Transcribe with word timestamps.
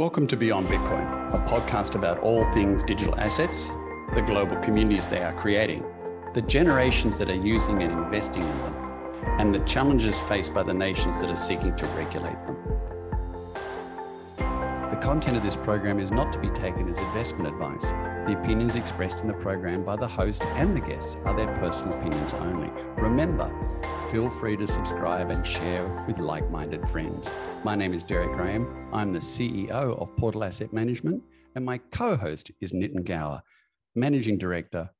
Welcome 0.00 0.26
to 0.28 0.36
Beyond 0.38 0.66
Bitcoin, 0.68 1.34
a 1.34 1.46
podcast 1.46 1.94
about 1.94 2.20
all 2.20 2.50
things 2.52 2.82
digital 2.82 3.14
assets, 3.20 3.66
the 4.14 4.22
global 4.22 4.56
communities 4.60 5.06
they 5.06 5.22
are 5.22 5.34
creating, 5.34 5.84
the 6.32 6.40
generations 6.40 7.18
that 7.18 7.28
are 7.28 7.34
using 7.34 7.82
and 7.82 7.92
investing 7.92 8.42
in 8.42 8.58
them, 8.60 8.74
and 9.38 9.54
the 9.54 9.58
challenges 9.66 10.18
faced 10.20 10.54
by 10.54 10.62
the 10.62 10.72
nations 10.72 11.20
that 11.20 11.28
are 11.28 11.36
seeking 11.36 11.76
to 11.76 11.84
regulate 11.88 12.42
them. 12.46 12.56
The 15.00 15.06
content 15.06 15.38
of 15.38 15.42
this 15.42 15.56
program 15.56 15.98
is 15.98 16.10
not 16.10 16.30
to 16.34 16.38
be 16.38 16.50
taken 16.50 16.86
as 16.86 16.98
investment 16.98 17.48
advice. 17.48 17.84
The 18.26 18.38
opinions 18.38 18.74
expressed 18.74 19.22
in 19.22 19.28
the 19.28 19.32
program 19.32 19.82
by 19.82 19.96
the 19.96 20.06
host 20.06 20.44
and 20.56 20.76
the 20.76 20.80
guests 20.80 21.16
are 21.24 21.34
their 21.34 21.56
personal 21.56 21.98
opinions 21.98 22.34
only. 22.34 22.68
Remember, 23.02 23.50
feel 24.10 24.28
free 24.28 24.58
to 24.58 24.68
subscribe 24.68 25.30
and 25.30 25.46
share 25.46 25.88
with 26.06 26.18
like 26.18 26.50
minded 26.50 26.86
friends. 26.90 27.30
My 27.64 27.74
name 27.74 27.94
is 27.94 28.04
Deryck 28.04 28.36
Graham. 28.36 28.66
I'm 28.92 29.14
the 29.14 29.20
CEO 29.20 29.98
of 29.98 30.14
Portal 30.18 30.44
Asset 30.44 30.70
Management, 30.70 31.22
and 31.54 31.64
my 31.64 31.78
co 31.78 32.14
host 32.14 32.50
is 32.60 32.72
Nitin 32.72 33.02
Gaur, 33.02 33.40
Managing 33.94 34.36
Director 34.36 34.90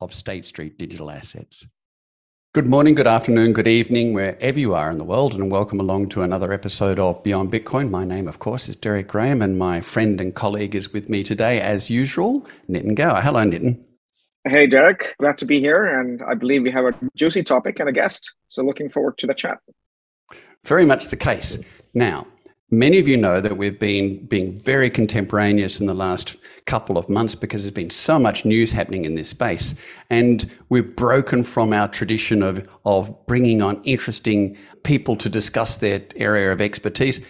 of 0.00 0.14
State 0.14 0.46
Street 0.46 0.78
Digital 0.78 1.10
Assets. 1.10 1.66
Good 2.54 2.66
morning, 2.66 2.94
good 2.94 3.06
afternoon, 3.06 3.54
good 3.54 3.66
evening, 3.66 4.12
wherever 4.12 4.58
you 4.58 4.74
are 4.74 4.90
in 4.90 4.98
the 4.98 5.04
world, 5.04 5.32
and 5.32 5.50
welcome 5.50 5.80
along 5.80 6.10
to 6.10 6.20
another 6.20 6.52
episode 6.52 6.98
of 6.98 7.22
Beyond 7.22 7.50
Bitcoin. 7.50 7.88
My 7.88 8.04
name, 8.04 8.28
of 8.28 8.40
course, 8.40 8.68
is 8.68 8.76
Deryck 8.76 9.06
Graham, 9.06 9.40
and 9.40 9.56
my 9.56 9.80
friend 9.80 10.20
and 10.20 10.34
colleague 10.34 10.74
is 10.74 10.92
with 10.92 11.08
me 11.08 11.22
today, 11.22 11.62
as 11.62 11.88
usual, 11.88 12.46
Nitin 12.68 12.94
Gaur. 12.94 13.22
Hello, 13.22 13.40
Nitin. 13.42 13.80
Hey, 14.44 14.66
Deryck. 14.68 15.16
Glad 15.18 15.38
to 15.38 15.46
be 15.46 15.60
here, 15.60 15.98
and 15.98 16.20
I 16.20 16.34
believe 16.34 16.62
we 16.62 16.70
have 16.72 16.84
a 16.84 16.92
juicy 17.16 17.42
topic 17.42 17.80
and 17.80 17.88
a 17.88 17.92
guest. 17.92 18.34
So, 18.48 18.62
looking 18.62 18.90
forward 18.90 19.16
to 19.16 19.26
the 19.26 19.32
chat. 19.32 19.56
Very 20.66 20.84
much 20.84 21.06
the 21.08 21.16
case. 21.16 21.58
Now, 21.94 22.26
many 22.72 22.98
of 22.98 23.06
you 23.06 23.18
know 23.18 23.38
that 23.40 23.58
we've 23.58 23.78
been 23.78 24.24
being 24.26 24.58
very 24.62 24.88
contemporaneous 24.88 25.78
in 25.78 25.86
the 25.86 25.94
last 25.94 26.38
couple 26.64 26.96
of 26.96 27.08
months 27.08 27.34
because 27.34 27.62
there's 27.62 27.74
been 27.74 27.90
so 27.90 28.18
much 28.18 28.46
news 28.46 28.72
happening 28.72 29.04
in 29.04 29.14
this 29.14 29.28
space. 29.28 29.74
And 30.08 30.50
we've 30.70 30.96
broken 30.96 31.44
from 31.44 31.74
our 31.74 31.86
tradition 31.86 32.42
of, 32.42 32.66
of 32.86 33.26
bringing 33.26 33.60
on 33.60 33.82
interesting 33.84 34.56
people 34.84 35.16
to 35.16 35.28
discuss 35.28 35.76
their 35.76 36.02
area 36.16 36.50
of 36.50 36.62
expertise. 36.62 37.20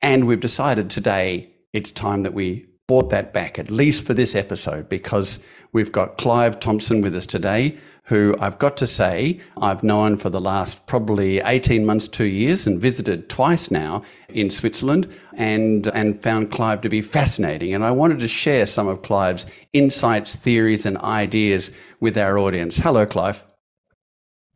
And 0.00 0.26
we've 0.26 0.40
decided 0.40 0.88
today 0.88 1.52
it's 1.74 1.92
time 1.92 2.22
that 2.22 2.32
we 2.32 2.66
brought 2.88 3.10
that 3.10 3.34
back, 3.34 3.58
at 3.58 3.70
least 3.70 4.04
for 4.04 4.14
this 4.14 4.34
episode, 4.34 4.88
because 4.88 5.38
we've 5.72 5.92
got 5.92 6.16
Clive 6.16 6.58
Thompson 6.58 7.02
with 7.02 7.14
us 7.14 7.26
today, 7.26 7.78
who 8.04 8.34
I've 8.40 8.58
got 8.58 8.76
to 8.78 8.86
say 8.86 9.40
I've 9.60 9.82
known 9.82 10.16
for 10.16 10.30
the 10.30 10.40
last 10.40 10.86
probably 10.86 11.38
18 11.40 11.86
months, 11.86 12.08
two 12.08 12.24
years, 12.24 12.66
and 12.66 12.80
visited 12.80 13.28
twice 13.28 13.70
now 13.70 14.02
in 14.28 14.50
Switzerland 14.50 15.06
and, 15.34 15.86
and 15.88 16.22
found 16.22 16.50
Clive 16.50 16.80
to 16.80 16.88
be 16.88 17.02
fascinating. 17.02 17.74
And 17.74 17.84
I 17.84 17.90
wanted 17.90 18.18
to 18.20 18.28
share 18.28 18.66
some 18.66 18.88
of 18.88 19.02
Clive's 19.02 19.46
insights, 19.72 20.34
theories, 20.34 20.86
and 20.86 20.98
ideas 20.98 21.70
with 22.00 22.18
our 22.18 22.38
audience. 22.38 22.76
Hello, 22.76 23.06
Clive. 23.06 23.44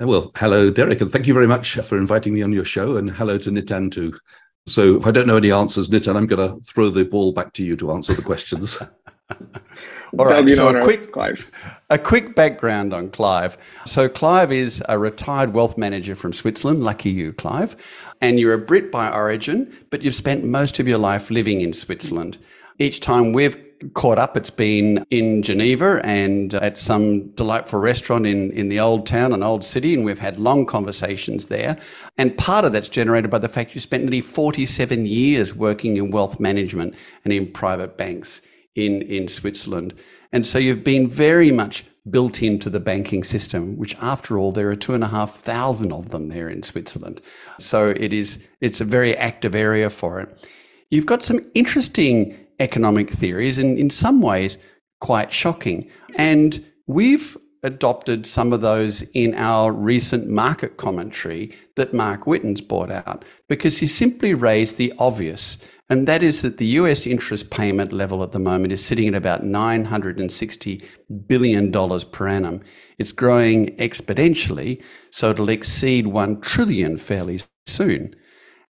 Well, 0.00 0.32
hello, 0.36 0.70
Deryck, 0.72 1.00
and 1.00 1.10
thank 1.10 1.28
you 1.28 1.34
very 1.34 1.46
much 1.46 1.74
for 1.74 1.96
inviting 1.96 2.34
me 2.34 2.42
on 2.42 2.52
your 2.52 2.64
show. 2.64 2.96
And 2.96 3.08
hello 3.08 3.38
to 3.38 3.50
Nitin 3.50 3.92
too. 3.92 4.18
So 4.66 4.96
if 4.96 5.06
I 5.06 5.10
don't 5.10 5.26
know 5.26 5.36
any 5.36 5.52
answers, 5.52 5.88
Nitin, 5.88 6.16
I'm 6.16 6.26
going 6.26 6.48
to 6.48 6.60
throw 6.62 6.90
the 6.90 7.04
ball 7.04 7.32
back 7.32 7.52
to 7.54 7.62
you 7.62 7.76
to 7.76 7.92
answer 7.92 8.14
the 8.14 8.22
questions. 8.22 8.82
All 10.18 10.26
right, 10.26 10.50
so 10.52 10.68
a 10.68 10.82
quick, 10.82 11.12
Clive. 11.12 11.50
a 11.90 11.98
quick 11.98 12.34
background 12.36 12.92
on 12.92 13.10
Clive. 13.10 13.56
So 13.86 14.08
Clive 14.08 14.52
is 14.52 14.82
a 14.88 14.98
retired 14.98 15.54
wealth 15.54 15.76
manager 15.76 16.14
from 16.14 16.32
Switzerland. 16.32 16.82
Lucky 16.84 17.10
you, 17.10 17.32
Clive. 17.32 17.76
And 18.20 18.38
you're 18.38 18.54
a 18.54 18.58
Brit 18.58 18.92
by 18.92 19.12
origin, 19.12 19.72
but 19.90 20.02
you've 20.02 20.14
spent 20.14 20.44
most 20.44 20.78
of 20.78 20.86
your 20.86 20.98
life 20.98 21.30
living 21.30 21.60
in 21.60 21.72
Switzerland. 21.72 22.38
Each 22.78 23.00
time 23.00 23.32
we've 23.32 23.56
caught 23.94 24.18
up, 24.18 24.36
it's 24.36 24.50
been 24.50 25.04
in 25.10 25.42
Geneva 25.42 26.00
and 26.04 26.54
at 26.54 26.78
some 26.78 27.28
delightful 27.30 27.80
restaurant 27.80 28.26
in, 28.26 28.50
in 28.52 28.68
the 28.68 28.80
old 28.80 29.06
town, 29.06 29.32
an 29.32 29.42
old 29.42 29.64
city, 29.64 29.94
and 29.94 30.04
we've 30.04 30.20
had 30.20 30.38
long 30.38 30.64
conversations 30.64 31.46
there. 31.46 31.76
And 32.16 32.36
part 32.38 32.64
of 32.64 32.72
that's 32.72 32.88
generated 32.88 33.30
by 33.30 33.38
the 33.38 33.48
fact 33.48 33.74
you 33.74 33.80
spent 33.80 34.04
nearly 34.04 34.20
47 34.20 35.06
years 35.06 35.54
working 35.54 35.96
in 35.96 36.10
wealth 36.10 36.38
management 36.38 36.94
and 37.24 37.32
in 37.32 37.50
private 37.50 37.96
banks 37.96 38.40
in, 38.74 39.02
in 39.02 39.28
Switzerland. 39.28 39.94
And 40.32 40.46
so 40.46 40.58
you've 40.58 40.84
been 40.84 41.06
very 41.06 41.50
much 41.50 41.84
built 42.08 42.42
into 42.42 42.68
the 42.68 42.80
banking 42.80 43.24
system, 43.24 43.76
which 43.76 43.96
after 43.96 44.38
all, 44.38 44.52
there 44.52 44.70
are 44.70 44.76
two 44.76 44.94
and 44.94 45.04
a 45.04 45.08
half 45.08 45.36
thousand 45.36 45.92
of 45.92 46.10
them 46.10 46.28
there 46.28 46.48
in 46.48 46.62
Switzerland. 46.62 47.20
So 47.58 47.90
it 47.90 48.12
is, 48.12 48.46
it's 48.60 48.80
a 48.80 48.84
very 48.84 49.16
active 49.16 49.54
area 49.54 49.88
for 49.88 50.20
it. 50.20 50.50
You've 50.90 51.06
got 51.06 51.24
some 51.24 51.40
interesting 51.54 52.38
economic 52.60 53.10
theories 53.10 53.58
and 53.58 53.78
in 53.78 53.90
some 53.90 54.20
ways 54.20 54.58
quite 55.00 55.32
shocking. 55.32 55.88
And 56.16 56.64
we've 56.86 57.36
adopted 57.62 58.26
some 58.26 58.52
of 58.52 58.60
those 58.60 59.02
in 59.14 59.34
our 59.34 59.72
recent 59.72 60.28
market 60.28 60.76
commentary 60.76 61.56
that 61.76 61.94
Mark 61.94 62.26
Witten's 62.26 62.60
brought 62.60 62.90
out 62.90 63.24
because 63.48 63.78
he 63.78 63.86
simply 63.86 64.34
raised 64.34 64.76
the 64.76 64.92
obvious 64.98 65.56
and 65.90 66.06
that 66.06 66.22
is 66.22 66.42
that 66.42 66.56
the 66.56 66.66
US 66.66 67.06
interest 67.06 67.50
payment 67.50 67.92
level 67.92 68.22
at 68.22 68.32
the 68.32 68.38
moment 68.38 68.72
is 68.72 68.84
sitting 68.84 69.08
at 69.08 69.14
about 69.14 69.42
$960 69.42 70.82
billion 71.26 71.70
per 71.70 72.28
annum. 72.28 72.62
It's 72.98 73.12
growing 73.12 73.76
exponentially, 73.76 74.82
so 75.10 75.30
it'll 75.30 75.50
exceed 75.50 76.06
1 76.06 76.40
trillion 76.40 76.96
fairly 76.96 77.40
soon. 77.66 78.14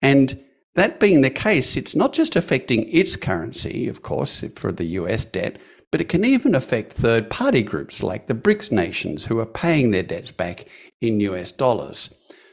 And 0.00 0.42
that 0.74 1.00
being 1.00 1.20
the 1.20 1.30
case, 1.30 1.76
it's 1.76 1.94
not 1.94 2.14
just 2.14 2.34
affecting 2.34 2.88
its 2.88 3.16
currency, 3.16 3.88
of 3.88 4.02
course, 4.02 4.42
for 4.56 4.72
the 4.72 4.84
US 4.84 5.26
debt, 5.26 5.58
but 5.90 6.00
it 6.00 6.08
can 6.08 6.24
even 6.24 6.54
affect 6.54 6.94
third 6.94 7.28
party 7.28 7.62
groups 7.62 8.02
like 8.02 8.26
the 8.26 8.34
BRICS 8.34 8.72
nations 8.72 9.26
who 9.26 9.38
are 9.38 9.46
paying 9.46 9.90
their 9.90 10.02
debts 10.02 10.30
back 10.30 10.64
in 11.02 11.20
US 11.20 11.52
dollars. 11.52 12.08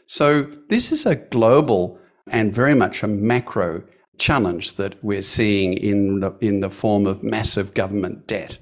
So 0.06 0.48
this 0.68 0.92
is 0.92 1.06
a 1.06 1.16
global 1.16 1.98
and 2.28 2.54
very 2.54 2.76
much 2.76 3.04
a 3.04 3.08
macro 3.08 3.84
challenge 4.20 4.76
that 4.76 5.04
we're 5.04 5.22
seeing 5.22 5.74
in 5.74 6.20
the, 6.20 6.36
in 6.42 6.60
the 6.60 6.70
form 6.70 7.08
of 7.08 7.24
massive 7.24 7.74
government 7.74 8.28
debt. 8.28 8.60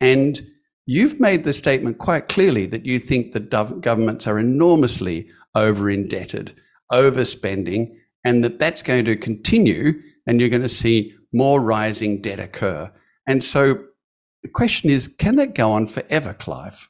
And 0.00 0.46
you've 0.86 1.18
made 1.20 1.44
the 1.44 1.52
statement 1.52 1.98
quite 1.98 2.28
clearly 2.28 2.66
that 2.66 2.86
you 2.86 2.98
think 2.98 3.32
that 3.32 3.50
governments 3.80 4.26
are 4.26 4.38
enormously 4.38 5.28
over 5.54 5.90
indebted, 5.90 6.54
overspending, 6.92 7.92
and 8.24 8.44
that 8.44 8.58
that's 8.58 8.82
going 8.82 9.04
to 9.06 9.16
continue 9.16 10.00
and 10.26 10.40
you're 10.40 10.50
going 10.50 10.62
to 10.62 10.68
see 10.68 11.14
more 11.32 11.60
rising 11.60 12.20
debt 12.20 12.38
occur. 12.38 12.90
And 13.26 13.42
so 13.42 13.84
the 14.42 14.48
question 14.48 14.90
is 14.90 15.08
can 15.08 15.36
that 15.36 15.54
go 15.54 15.72
on 15.72 15.86
forever, 15.86 16.34
Clive? 16.34 16.88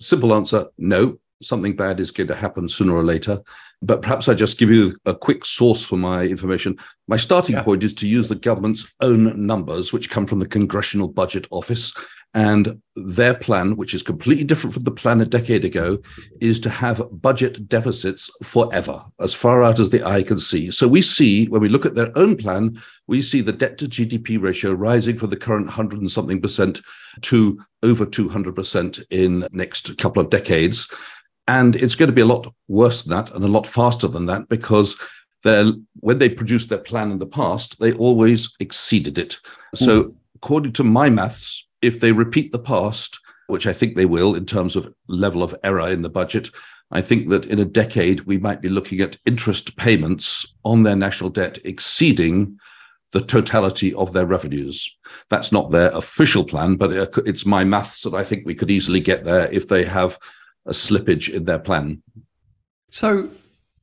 Simple 0.00 0.34
answer 0.34 0.66
no 0.78 1.18
something 1.42 1.74
bad 1.74 2.00
is 2.00 2.10
going 2.10 2.28
to 2.28 2.34
happen 2.34 2.68
sooner 2.68 2.94
or 2.94 3.02
later. 3.02 3.40
But 3.82 4.02
perhaps 4.02 4.28
I 4.28 4.34
just 4.34 4.58
give 4.58 4.70
you 4.70 4.96
a 5.06 5.14
quick 5.14 5.44
source 5.44 5.82
for 5.82 5.96
my 5.96 6.24
information. 6.24 6.78
My 7.08 7.16
starting 7.16 7.56
yeah. 7.56 7.62
point 7.62 7.82
is 7.82 7.92
to 7.94 8.08
use 8.08 8.28
the 8.28 8.36
government's 8.36 8.94
own 9.00 9.46
numbers, 9.46 9.92
which 9.92 10.10
come 10.10 10.26
from 10.26 10.38
the 10.38 10.46
Congressional 10.46 11.08
Budget 11.08 11.46
Office. 11.50 11.92
And 12.34 12.80
their 12.96 13.34
plan, 13.34 13.76
which 13.76 13.92
is 13.92 14.02
completely 14.02 14.44
different 14.44 14.72
from 14.72 14.84
the 14.84 14.90
plan 14.90 15.20
a 15.20 15.26
decade 15.26 15.66
ago, 15.66 15.98
is 16.40 16.58
to 16.60 16.70
have 16.70 17.02
budget 17.12 17.68
deficits 17.68 18.30
forever, 18.42 19.02
as 19.20 19.34
far 19.34 19.62
out 19.62 19.78
as 19.78 19.90
the 19.90 20.02
eye 20.02 20.22
can 20.22 20.38
see. 20.38 20.70
So 20.70 20.88
we 20.88 21.02
see, 21.02 21.46
when 21.48 21.60
we 21.60 21.68
look 21.68 21.84
at 21.84 21.94
their 21.94 22.16
own 22.16 22.36
plan, 22.36 22.80
we 23.06 23.20
see 23.20 23.42
the 23.42 23.52
debt 23.52 23.76
to 23.78 23.84
GDP 23.84 24.40
ratio 24.40 24.72
rising 24.72 25.18
from 25.18 25.28
the 25.28 25.36
current 25.36 25.66
100 25.66 26.00
and 26.00 26.10
something 26.10 26.40
percent 26.40 26.80
to 27.22 27.62
over 27.82 28.06
200% 28.06 29.04
in 29.10 29.46
next 29.52 29.98
couple 29.98 30.22
of 30.22 30.30
decades. 30.30 30.90
And 31.48 31.76
it's 31.76 31.94
going 31.94 32.08
to 32.08 32.14
be 32.14 32.20
a 32.20 32.26
lot 32.26 32.52
worse 32.68 33.02
than 33.02 33.16
that 33.16 33.34
and 33.34 33.44
a 33.44 33.48
lot 33.48 33.66
faster 33.66 34.08
than 34.08 34.26
that 34.26 34.48
because 34.48 34.96
when 35.44 36.18
they 36.18 36.28
produced 36.28 36.68
their 36.68 36.78
plan 36.78 37.10
in 37.10 37.18
the 37.18 37.26
past, 37.26 37.80
they 37.80 37.92
always 37.94 38.54
exceeded 38.60 39.18
it. 39.18 39.38
So, 39.74 40.04
mm. 40.04 40.14
according 40.36 40.72
to 40.74 40.84
my 40.84 41.10
maths, 41.10 41.66
if 41.80 41.98
they 41.98 42.12
repeat 42.12 42.52
the 42.52 42.58
past, 42.60 43.18
which 43.48 43.66
I 43.66 43.72
think 43.72 43.96
they 43.96 44.06
will 44.06 44.34
in 44.36 44.46
terms 44.46 44.76
of 44.76 44.94
level 45.08 45.42
of 45.42 45.54
error 45.64 45.88
in 45.88 46.02
the 46.02 46.08
budget, 46.08 46.50
I 46.92 47.00
think 47.00 47.28
that 47.30 47.46
in 47.46 47.58
a 47.58 47.64
decade, 47.64 48.20
we 48.20 48.38
might 48.38 48.60
be 48.60 48.68
looking 48.68 49.00
at 49.00 49.18
interest 49.26 49.76
payments 49.76 50.46
on 50.64 50.82
their 50.82 50.96
national 50.96 51.30
debt 51.30 51.58
exceeding 51.64 52.58
the 53.12 53.22
totality 53.22 53.94
of 53.94 54.12
their 54.12 54.26
revenues. 54.26 54.96
That's 55.28 55.52
not 55.52 55.70
their 55.70 55.90
official 55.90 56.44
plan, 56.44 56.76
but 56.76 56.92
it's 57.26 57.46
my 57.46 57.64
maths 57.64 58.02
that 58.02 58.14
I 58.14 58.24
think 58.24 58.46
we 58.46 58.54
could 58.54 58.70
easily 58.70 59.00
get 59.00 59.24
there 59.24 59.50
if 59.52 59.68
they 59.68 59.84
have 59.84 60.18
a 60.66 60.72
slippage 60.72 61.32
in 61.32 61.44
their 61.44 61.58
plan. 61.58 62.02
So 62.90 63.30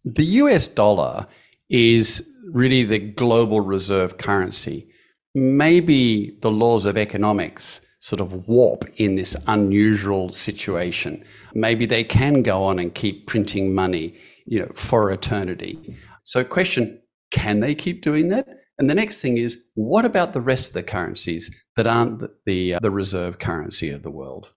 the 0.06 0.26
US 0.26 0.68
dollar 0.68 1.28
is 1.70 2.26
really 2.52 2.84
the 2.84 3.00
global 3.00 3.62
reserve 3.62 4.18
currency. 4.18 4.88
Maybe 5.36 6.38
the 6.42 6.52
laws 6.52 6.86
of 6.86 6.98
economics 6.98 7.82
sort 8.00 8.22
of 8.22 8.48
warp 8.48 8.86
in 8.96 9.16
this 9.16 9.36
unusual 9.48 10.34
situation. 10.34 11.24
Maybe 11.54 11.86
they 11.86 12.04
can 12.04 12.42
go 12.42 12.64
on 12.64 12.80
and 12.80 12.96
keep 12.96 13.28
printing 13.28 13.76
money, 13.76 14.16
you 14.46 14.60
know, 14.60 14.72
for 14.74 15.12
eternity. 15.12 15.98
So 16.24 16.44
question, 16.44 17.02
can 17.32 17.60
they 17.60 17.76
keep 17.76 18.02
doing 18.02 18.30
that? 18.30 18.48
And 18.80 18.90
the 18.90 18.96
next 18.96 19.20
thing 19.20 19.38
is, 19.38 19.62
what 19.76 20.06
about 20.06 20.32
the 20.32 20.40
rest 20.40 20.70
of 20.70 20.74
the 20.74 20.84
currencies 20.84 21.54
that 21.76 21.86
aren't 21.86 22.20
the, 22.20 22.32
the, 22.46 22.76
uh, 22.76 22.80
the 22.80 22.92
reserve 22.92 23.38
currency 23.38 23.90
of 23.90 24.04
the 24.04 24.12
world? 24.12 24.54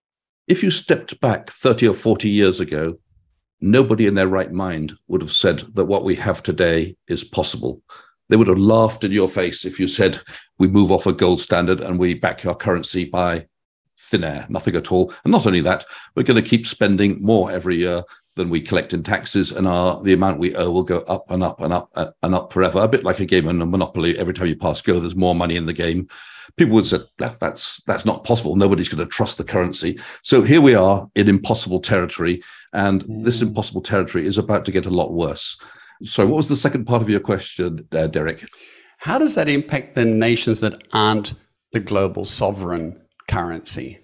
If 0.48 0.62
you 0.62 0.70
stepped 0.70 1.20
back 1.20 1.50
30 1.50 1.88
or 1.88 1.94
40 1.94 2.28
years 2.28 2.60
ago, 2.60 2.98
nobody 3.60 4.06
in 4.06 4.14
their 4.14 4.28
right 4.28 4.52
mind 4.52 4.92
would 5.06 5.22
have 5.22 5.30
said 5.30 5.60
that 5.74 5.84
what 5.84 6.04
we 6.04 6.16
have 6.16 6.42
today 6.42 6.96
is 7.08 7.22
possible. 7.22 7.80
They 8.28 8.36
would 8.36 8.48
have 8.48 8.58
laughed 8.58 9.04
in 9.04 9.12
your 9.12 9.28
face 9.28 9.64
if 9.64 9.78
you 9.78 9.86
said, 9.86 10.20
we 10.58 10.66
move 10.66 10.90
off 10.90 11.06
a 11.06 11.12
gold 11.12 11.40
standard 11.40 11.80
and 11.80 11.98
we 11.98 12.14
back 12.14 12.44
our 12.44 12.56
currency 12.56 13.04
by 13.04 13.46
thin 13.98 14.24
air, 14.24 14.46
nothing 14.48 14.74
at 14.74 14.90
all. 14.90 15.12
And 15.24 15.30
not 15.30 15.46
only 15.46 15.60
that, 15.60 15.84
we're 16.16 16.22
going 16.24 16.42
to 16.42 16.48
keep 16.48 16.66
spending 16.66 17.22
more 17.22 17.50
every 17.50 17.76
year 17.76 18.02
than 18.34 18.48
we 18.48 18.60
collect 18.60 18.94
in 18.94 19.02
taxes, 19.02 19.52
and 19.52 19.68
our 19.68 20.02
the 20.02 20.12
amount 20.12 20.38
we 20.38 20.54
owe 20.54 20.70
will 20.70 20.82
go 20.82 20.98
up 21.00 21.30
and 21.30 21.42
up 21.42 21.60
and 21.60 21.72
up 21.72 21.88
and 22.22 22.34
up 22.34 22.52
forever. 22.52 22.80
A 22.80 22.88
bit 22.88 23.04
like 23.04 23.20
a 23.20 23.26
game 23.26 23.48
in 23.48 23.60
a 23.60 23.66
Monopoly. 23.66 24.18
Every 24.18 24.34
time 24.34 24.48
you 24.48 24.56
pass 24.56 24.80
go, 24.80 24.98
there's 24.98 25.16
more 25.16 25.34
money 25.34 25.56
in 25.56 25.66
the 25.66 25.72
game. 25.72 26.08
People 26.56 26.74
would 26.74 26.86
say 26.86 26.98
that's 27.18 27.82
that's 27.84 28.04
not 28.04 28.24
possible. 28.24 28.56
Nobody's 28.56 28.88
going 28.88 29.04
to 29.04 29.10
trust 29.10 29.38
the 29.38 29.44
currency. 29.44 29.98
So 30.22 30.42
here 30.42 30.60
we 30.60 30.74
are 30.74 31.08
in 31.14 31.28
impossible 31.28 31.80
territory, 31.80 32.42
and 32.72 33.02
mm. 33.02 33.24
this 33.24 33.42
impossible 33.42 33.82
territory 33.82 34.26
is 34.26 34.38
about 34.38 34.64
to 34.66 34.72
get 34.72 34.86
a 34.86 34.90
lot 34.90 35.12
worse. 35.12 35.60
So, 36.04 36.26
what 36.26 36.38
was 36.38 36.48
the 36.48 36.56
second 36.56 36.86
part 36.86 37.02
of 37.02 37.08
your 37.08 37.20
question, 37.20 37.86
uh, 37.92 38.08
Deryck? 38.08 38.44
How 38.98 39.18
does 39.18 39.34
that 39.34 39.48
impact 39.48 39.94
the 39.94 40.04
nations 40.04 40.60
that 40.60 40.82
aren't 40.92 41.34
the 41.72 41.80
global 41.80 42.24
sovereign 42.24 43.00
currency? 43.28 43.98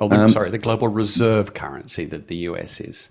Oh, 0.00 0.10
um, 0.10 0.28
sorry, 0.28 0.50
the 0.50 0.58
global 0.58 0.88
reserve 0.88 1.54
currency 1.54 2.04
that 2.06 2.28
the 2.28 2.36
US 2.36 2.80
is. 2.80 3.10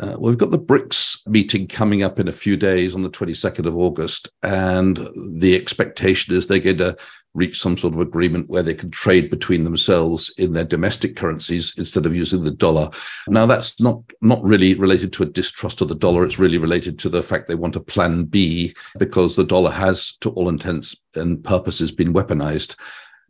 Uh, 0.00 0.16
well, 0.18 0.30
we've 0.30 0.38
got 0.38 0.50
the 0.50 0.58
BRICS 0.58 1.26
meeting 1.28 1.68
coming 1.68 2.02
up 2.02 2.18
in 2.18 2.26
a 2.26 2.32
few 2.32 2.56
days 2.56 2.94
on 2.94 3.02
the 3.02 3.10
22nd 3.10 3.66
of 3.66 3.76
August, 3.76 4.28
and 4.42 4.96
the 5.38 5.54
expectation 5.54 6.34
is 6.34 6.46
they're 6.46 6.58
going 6.58 6.78
to 6.78 6.96
reach 7.34 7.60
some 7.60 7.76
sort 7.76 7.94
of 7.94 8.00
agreement 8.00 8.48
where 8.48 8.62
they 8.62 8.74
can 8.74 8.90
trade 8.90 9.30
between 9.30 9.64
themselves 9.64 10.32
in 10.38 10.52
their 10.52 10.64
domestic 10.64 11.16
currencies 11.16 11.76
instead 11.78 12.06
of 12.06 12.14
using 12.14 12.42
the 12.42 12.50
dollar. 12.50 12.88
Now, 13.28 13.46
that's 13.46 13.80
not 13.80 14.00
not 14.20 14.42
really 14.42 14.74
related 14.74 15.12
to 15.14 15.24
a 15.24 15.26
distrust 15.26 15.80
of 15.80 15.88
the 15.88 15.94
dollar. 15.94 16.24
It's 16.24 16.38
really 16.38 16.58
related 16.58 16.98
to 17.00 17.08
the 17.08 17.22
fact 17.22 17.46
they 17.46 17.54
want 17.54 17.76
a 17.76 17.80
plan 17.80 18.24
B 18.24 18.74
because 18.98 19.36
the 19.36 19.44
dollar 19.44 19.70
has, 19.70 20.16
to 20.18 20.30
all 20.30 20.48
intents 20.48 20.96
and 21.14 21.42
purposes, 21.42 21.92
been 21.92 22.12
weaponized. 22.12 22.76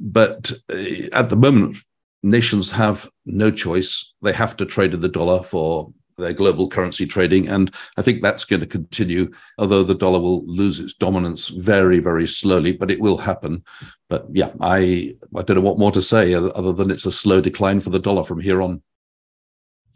But 0.00 0.52
uh, 0.70 1.08
at 1.12 1.28
the 1.28 1.36
moment, 1.36 1.76
nations 2.24 2.70
have 2.70 3.08
no 3.26 3.50
choice. 3.50 4.14
They 4.22 4.32
have 4.32 4.56
to 4.56 4.66
trade 4.66 4.94
in 4.94 5.00
the 5.00 5.08
dollar 5.08 5.42
for 5.42 5.92
their 6.16 6.32
global 6.32 6.68
currency 6.68 7.06
trading. 7.06 7.48
And 7.48 7.74
I 7.96 8.02
think 8.02 8.22
that's 8.22 8.44
going 8.44 8.60
to 8.60 8.66
continue, 8.66 9.30
although 9.58 9.82
the 9.82 9.94
dollar 9.94 10.20
will 10.20 10.46
lose 10.46 10.80
its 10.80 10.94
dominance 10.94 11.48
very, 11.48 11.98
very 11.98 12.26
slowly, 12.26 12.72
but 12.72 12.90
it 12.90 13.00
will 13.00 13.18
happen. 13.18 13.62
But 14.08 14.26
yeah, 14.32 14.52
I, 14.60 15.12
I 15.36 15.42
don't 15.42 15.56
know 15.56 15.60
what 15.60 15.78
more 15.78 15.92
to 15.92 16.02
say 16.02 16.32
other 16.34 16.72
than 16.72 16.90
it's 16.90 17.06
a 17.06 17.12
slow 17.12 17.40
decline 17.40 17.80
for 17.80 17.90
the 17.90 17.98
dollar 17.98 18.24
from 18.24 18.40
here 18.40 18.62
on. 18.62 18.82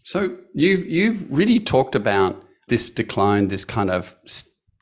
So 0.03 0.37
you've, 0.55 0.87
you've 0.87 1.31
really 1.31 1.61
talked 1.61 1.95
about 1.95 2.43
this 2.69 2.91
decline, 2.91 3.49
this 3.49 3.65
kind 3.65 3.91
of 3.91 4.17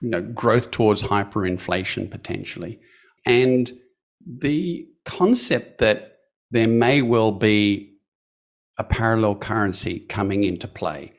you 0.01 0.11
know, 0.11 0.23
growth 0.23 0.71
towards 0.71 1.03
hyperinflation 1.03 2.11
potentially. 2.11 2.81
And 3.25 3.71
the 4.27 4.89
concept 5.05 5.79
that 5.79 6.16
there 6.51 6.69
may 6.69 7.03
well 7.03 7.33
be 7.33 7.95
a 8.79 8.85
parallel 8.85 9.37
currency 9.37 10.01
coming 10.01 10.45
into 10.45 10.69
play, 10.69 11.13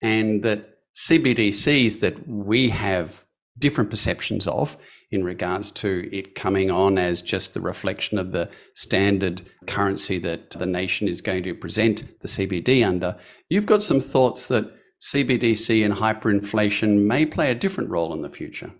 and 0.00 0.42
that 0.42 0.78
CBDCs 0.96 2.00
that 2.00 2.28
we 2.28 2.68
have 2.70 3.24
different 3.58 3.90
perceptions 3.90 4.46
of 4.46 4.76
in 5.10 5.24
regards 5.24 5.70
to 5.70 6.08
it 6.12 6.34
coming 6.34 6.70
on 6.70 6.98
as 6.98 7.20
just 7.20 7.52
the 7.52 7.60
reflection 7.60 8.16
of 8.16 8.32
the 8.32 8.48
standard 8.74 9.42
currency 9.66 10.18
that 10.18 10.50
the 10.50 10.66
nation 10.66 11.08
is 11.08 11.20
going 11.20 11.42
to 11.42 11.54
present 11.54 12.20
the 12.20 12.28
CBD 12.28 12.86
under. 12.86 13.16
You've 13.48 13.66
got 13.66 13.82
some 13.82 14.00
thoughts 14.00 14.46
that 14.46 14.72
CBDC 15.02 15.84
and 15.84 15.94
hyperinflation 15.94 17.06
may 17.06 17.26
play 17.26 17.50
a 17.50 17.54
different 17.54 17.90
role 17.90 18.12
in 18.12 18.22
the 18.22 18.30
future 18.30 18.72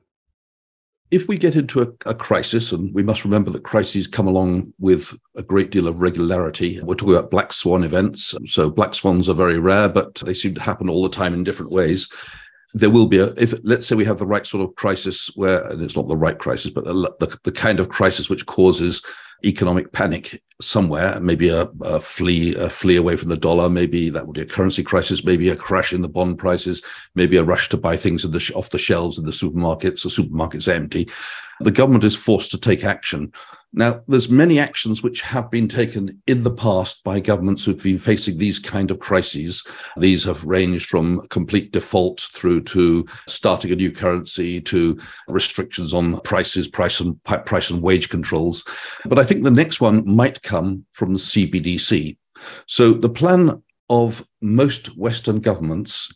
if 1.10 1.26
we 1.28 1.36
get 1.36 1.56
into 1.56 1.82
a, 1.82 1.88
a, 2.06 2.14
crisis, 2.14 2.70
and 2.70 2.92
we 2.94 3.02
must 3.02 3.24
remember 3.24 3.50
that 3.50 3.64
crises 3.64 4.06
come 4.06 4.28
along 4.28 4.72
with 4.78 5.18
a 5.36 5.42
great 5.42 5.70
deal 5.70 5.88
of 5.88 6.00
regularity, 6.00 6.80
we're 6.82 6.94
talking 6.94 7.16
about 7.16 7.30
black 7.30 7.52
swan 7.52 7.82
events. 7.82 8.34
So 8.46 8.70
black 8.70 8.94
swans 8.94 9.28
are 9.28 9.34
very 9.34 9.58
rare, 9.58 9.88
but 9.88 10.16
they 10.16 10.34
seem 10.34 10.54
to 10.54 10.60
happen 10.60 10.88
all 10.88 11.02
the 11.02 11.08
time 11.08 11.34
in 11.34 11.42
different 11.42 11.72
ways. 11.72 12.08
There 12.74 12.90
will 12.90 13.08
be 13.08 13.18
a, 13.18 13.26
if 13.36 13.52
let's 13.64 13.88
say 13.88 13.96
we 13.96 14.04
have 14.04 14.20
the 14.20 14.26
right 14.26 14.46
sort 14.46 14.62
of 14.62 14.76
crisis 14.76 15.30
where, 15.34 15.66
and 15.68 15.82
it's 15.82 15.96
not 15.96 16.06
the 16.06 16.16
right 16.16 16.38
crisis, 16.38 16.70
but 16.70 16.84
the, 16.84 16.92
the, 17.18 17.38
the 17.42 17.52
kind 17.52 17.80
of 17.80 17.88
crisis 17.88 18.30
which 18.30 18.46
causes 18.46 19.02
economic 19.44 19.92
panic 19.92 20.42
somewhere, 20.60 21.18
maybe 21.20 21.48
a, 21.48 21.62
a, 21.82 22.00
flee 22.00 22.54
a 22.56 22.68
flee 22.68 22.96
away 22.96 23.16
from 23.16 23.28
the 23.28 23.36
dollar, 23.36 23.70
maybe 23.70 24.10
that 24.10 24.26
would 24.26 24.34
be 24.34 24.42
a 24.42 24.46
currency 24.46 24.82
crisis, 24.82 25.24
maybe 25.24 25.48
a 25.48 25.56
crash 25.56 25.92
in 25.92 26.02
the 26.02 26.08
bond 26.08 26.38
prices, 26.38 26.82
maybe 27.14 27.36
a 27.36 27.44
rush 27.44 27.68
to 27.70 27.76
buy 27.76 27.96
things 27.96 28.22
the, 28.22 28.52
off 28.54 28.70
the 28.70 28.78
shelves 28.78 29.18
in 29.18 29.24
the 29.24 29.30
supermarkets. 29.30 30.02
The 30.02 30.22
supermarket's 30.22 30.68
empty. 30.68 31.08
The 31.60 31.70
government 31.70 32.04
is 32.04 32.16
forced 32.16 32.50
to 32.52 32.58
take 32.58 32.84
action. 32.84 33.32
Now, 33.72 34.02
there's 34.08 34.28
many 34.28 34.58
actions 34.58 35.02
which 35.02 35.20
have 35.22 35.48
been 35.50 35.68
taken 35.68 36.20
in 36.26 36.42
the 36.42 36.50
past 36.50 37.04
by 37.04 37.20
governments 37.20 37.64
who've 37.64 37.80
been 37.80 37.98
facing 37.98 38.36
these 38.36 38.58
kind 38.58 38.90
of 38.90 38.98
crises. 38.98 39.64
These 39.96 40.24
have 40.24 40.44
ranged 40.44 40.86
from 40.86 41.26
complete 41.28 41.70
default 41.70 42.28
through 42.34 42.62
to 42.62 43.06
starting 43.28 43.70
a 43.70 43.76
new 43.76 43.92
currency 43.92 44.60
to 44.62 44.98
restrictions 45.28 45.94
on 45.94 46.20
prices, 46.22 46.66
price 46.66 46.98
and 46.98 47.22
price 47.22 47.70
and 47.70 47.80
wage 47.80 48.08
controls. 48.08 48.64
But 49.06 49.20
I 49.20 49.24
think 49.24 49.44
the 49.44 49.50
next 49.50 49.80
one 49.80 50.02
might 50.04 50.42
come 50.42 50.84
from 50.92 51.12
the 51.12 51.20
CBDC. 51.20 52.16
So 52.66 52.92
the 52.92 53.08
plan 53.08 53.62
of 53.88 54.26
most 54.40 54.96
Western 54.96 55.38
governments, 55.38 56.12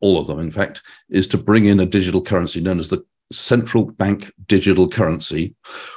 all 0.00 0.18
of 0.18 0.28
them, 0.28 0.38
in 0.38 0.52
fact, 0.52 0.82
is 1.10 1.26
to 1.28 1.38
bring 1.38 1.66
in 1.66 1.80
a 1.80 1.86
digital 1.86 2.22
currency 2.22 2.60
known 2.60 2.78
as 2.78 2.88
the 2.88 3.04
central 3.32 3.86
bank 3.86 4.32
digital 4.46 4.88
currency, 4.88 5.54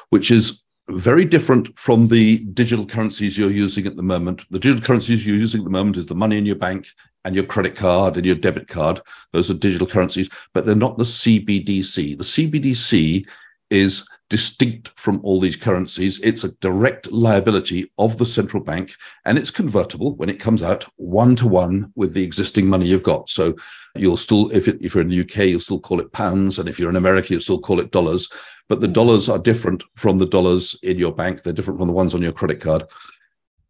which 0.09 0.31
is 0.31 0.60
very 0.89 1.25
different 1.25 1.77
from 1.77 2.07
the 2.07 2.39
digital 2.39 2.85
currencies 2.85 3.37
you're 3.37 3.51
using 3.51 3.85
at 3.85 3.95
the 3.95 4.03
moment. 4.03 4.43
The 4.49 4.59
digital 4.59 4.85
currencies 4.85 5.25
you're 5.25 5.37
using 5.37 5.61
at 5.61 5.65
the 5.65 5.71
moment 5.71 5.97
is 5.97 6.05
the 6.05 6.15
money 6.15 6.37
in 6.37 6.45
your 6.45 6.55
bank 6.55 6.87
and 7.23 7.35
your 7.35 7.45
credit 7.45 7.75
card 7.75 8.17
and 8.17 8.25
your 8.25 8.35
debit 8.35 8.67
card. 8.67 9.01
Those 9.31 9.49
are 9.49 9.55
digital 9.55 9.87
currencies, 9.87 10.29
but 10.53 10.65
they're 10.65 10.75
not 10.75 10.97
the 10.97 11.03
CBDC. 11.03 12.17
The 12.17 12.23
CBDC 12.23 13.27
is 13.69 14.07
distinct 14.31 14.97
from 14.97 15.19
all 15.23 15.41
these 15.41 15.57
currencies. 15.57 16.17
It's 16.21 16.45
a 16.45 16.57
direct 16.59 17.11
liability 17.11 17.91
of 17.97 18.17
the 18.17 18.25
central 18.25 18.63
bank 18.63 18.93
and 19.25 19.37
it's 19.37 19.51
convertible 19.51 20.15
when 20.15 20.29
it 20.29 20.39
comes 20.39 20.63
out 20.63 20.85
one 20.95 21.35
to 21.35 21.47
one 21.47 21.91
with 21.97 22.13
the 22.13 22.23
existing 22.23 22.65
money 22.65 22.87
you've 22.87 23.03
got. 23.03 23.29
So 23.29 23.53
you'll 23.93 24.15
still, 24.15 24.49
if, 24.51 24.69
it, 24.69 24.77
if 24.79 24.95
you're 24.95 25.01
in 25.01 25.09
the 25.09 25.19
UK, 25.19 25.49
you'll 25.49 25.59
still 25.59 25.81
call 25.81 25.99
it 25.99 26.13
pounds. 26.13 26.59
And 26.59 26.69
if 26.69 26.79
you're 26.79 26.89
in 26.89 26.95
America, 26.95 27.33
you'll 27.33 27.41
still 27.41 27.59
call 27.59 27.81
it 27.81 27.91
dollars. 27.91 28.29
But 28.69 28.79
the 28.79 28.87
dollars 28.87 29.27
are 29.27 29.37
different 29.37 29.83
from 29.97 30.17
the 30.17 30.25
dollars 30.25 30.79
in 30.81 30.97
your 30.97 31.13
bank. 31.13 31.43
They're 31.43 31.51
different 31.51 31.77
from 31.77 31.89
the 31.89 31.93
ones 31.93 32.15
on 32.15 32.21
your 32.21 32.31
credit 32.31 32.61
card. 32.61 32.85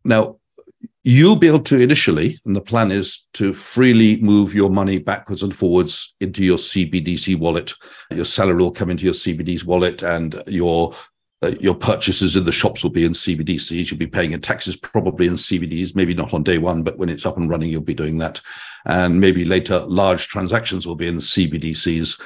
Now, 0.06 0.38
you'll 1.04 1.36
be 1.36 1.48
able 1.48 1.62
to 1.62 1.80
initially, 1.80 2.40
and 2.46 2.56
the 2.56 2.62
plan 2.62 2.92
is 2.92 3.28
to 3.34 3.54
freely 3.54 4.22
move 4.22 4.54
your 4.54 4.70
money 4.70 5.00
backwards 5.00 5.44
and 5.44 5.56
forwards 5.56 6.16
into 6.20 6.44
your 6.44 6.58
CBDC 6.58 7.38
wallet. 7.40 7.74
Your 8.12 8.26
salary 8.26 8.58
will 8.58 8.72
come 8.72 8.90
into 8.90 9.06
your 9.06 9.14
CBDC 9.14 9.66
wallet, 9.66 10.04
and 10.04 10.42
your 10.48 10.94
uh, 11.44 11.52
your 11.60 11.74
purchases 11.74 12.36
in 12.36 12.44
the 12.44 12.52
shops 12.52 12.84
will 12.84 12.92
be 12.92 13.04
in 13.04 13.14
CBDCs. 13.14 13.90
You'll 13.90 13.98
be 13.98 14.06
paying 14.06 14.32
your 14.32 14.40
taxes 14.40 14.76
probably 14.76 15.26
in 15.26 15.34
CBDs, 15.34 15.96
maybe 15.96 16.14
not 16.14 16.36
on 16.36 16.44
day 16.44 16.60
one, 16.60 16.84
but 16.84 17.00
when 17.00 17.10
it's 17.10 17.26
up 17.26 17.38
and 17.38 17.50
running, 17.50 17.72
you'll 17.72 17.82
be 17.82 17.96
doing 17.96 18.20
that. 18.20 18.40
And 18.86 19.20
maybe 19.20 19.44
later, 19.44 19.80
large 19.80 20.28
transactions 20.28 20.86
will 20.86 20.96
be 20.96 21.08
in 21.08 21.18
CBDCs. 21.18 22.22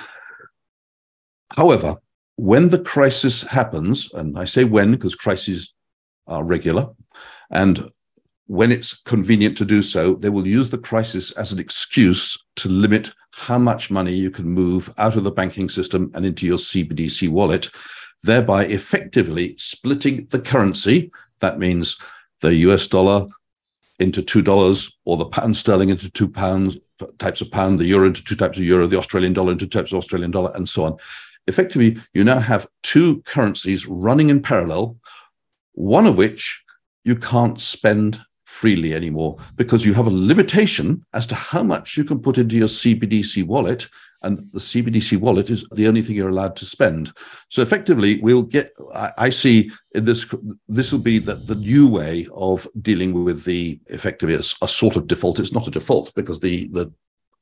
However, 1.55 1.95
when 2.35 2.69
the 2.69 2.83
crisis 2.83 3.41
happens, 3.41 4.13
and 4.13 4.37
I 4.37 4.43
say 4.43 4.65
when 4.65 4.91
because 4.91 5.15
crises 5.15 5.73
are 6.27 6.43
regular, 6.43 6.89
and 7.49 7.89
when 8.47 8.71
it's 8.71 9.01
convenient 9.03 9.57
to 9.57 9.65
do 9.65 9.81
so, 9.81 10.15
they 10.15 10.29
will 10.29 10.47
use 10.47 10.69
the 10.69 10.77
crisis 10.77 11.31
as 11.31 11.51
an 11.51 11.59
excuse 11.59 12.37
to 12.57 12.69
limit 12.69 13.13
how 13.31 13.57
much 13.57 13.91
money 13.91 14.13
you 14.13 14.29
can 14.29 14.45
move 14.45 14.93
out 14.97 15.15
of 15.15 15.23
the 15.23 15.31
banking 15.31 15.67
system 15.67 16.11
and 16.13 16.25
into 16.25 16.45
your 16.45 16.57
CBDC 16.57 17.29
wallet, 17.29 17.69
thereby 18.23 18.65
effectively 18.65 19.55
splitting 19.57 20.27
the 20.29 20.39
currency. 20.39 21.11
That 21.39 21.59
means 21.59 21.97
the 22.41 22.53
US 22.55 22.87
dollar 22.87 23.27
into 23.99 24.21
two 24.21 24.41
dollars 24.41 24.97
or 25.05 25.17
the 25.17 25.25
pound 25.25 25.55
sterling 25.55 25.89
into 25.89 26.09
two 26.11 26.27
pounds 26.27 26.77
types 27.17 27.41
of 27.41 27.51
pound, 27.51 27.79
the 27.79 27.85
euro 27.85 28.07
into 28.07 28.23
two 28.23 28.35
types 28.35 28.57
of 28.57 28.63
euro, 28.63 28.87
the 28.87 28.97
Australian 28.97 29.33
dollar 29.33 29.51
into 29.51 29.65
two 29.65 29.79
types 29.79 29.91
of 29.91 29.97
Australian 29.97 30.31
dollar, 30.31 30.51
and 30.55 30.67
so 30.67 30.83
on. 30.83 30.97
Effectively, 31.47 31.97
you 32.13 32.23
now 32.23 32.39
have 32.39 32.67
two 32.83 33.21
currencies 33.23 33.85
running 33.85 34.29
in 34.29 34.41
parallel, 34.41 34.97
one 35.73 36.07
of 36.07 36.17
which 36.17 36.63
you 37.03 37.15
can't 37.15 37.59
spend 37.59 38.24
freely 38.55 38.93
anymore 38.93 39.37
because 39.57 39.85
you 39.85 39.93
have 39.93 40.07
a 40.07 40.19
limitation 40.31 41.05
as 41.13 41.27
to 41.27 41.35
how 41.35 41.61
much 41.61 41.97
you 41.97 42.05
can 42.05 42.19
put 42.19 42.37
into 42.37 42.55
your 42.55 42.69
CBDC 42.69 43.43
wallet 43.45 43.87
and 44.21 44.39
the 44.53 44.59
CBDC 44.59 45.19
wallet 45.19 45.49
is 45.49 45.67
the 45.73 45.87
only 45.87 46.01
thing 46.01 46.15
you're 46.15 46.29
allowed 46.29 46.55
to 46.55 46.65
spend. 46.65 47.11
So 47.49 47.61
effectively, 47.61 48.19
we'll 48.21 48.43
get. 48.43 48.71
I, 48.93 49.11
I 49.17 49.29
see 49.29 49.69
in 49.93 50.05
this 50.05 50.25
this 50.67 50.91
will 50.91 51.01
be 51.01 51.19
the, 51.19 51.35
the 51.35 51.55
new 51.55 51.87
way 51.87 52.25
of 52.33 52.67
dealing 52.81 53.23
with 53.23 53.43
the 53.43 53.79
effectively 53.87 54.35
a, 54.35 54.39
a 54.39 54.67
sort 54.67 54.95
of 54.95 55.05
default. 55.05 55.39
It's 55.39 55.53
not 55.53 55.67
a 55.67 55.71
default 55.71 56.15
because 56.15 56.39
the 56.39 56.67
the 56.69 56.91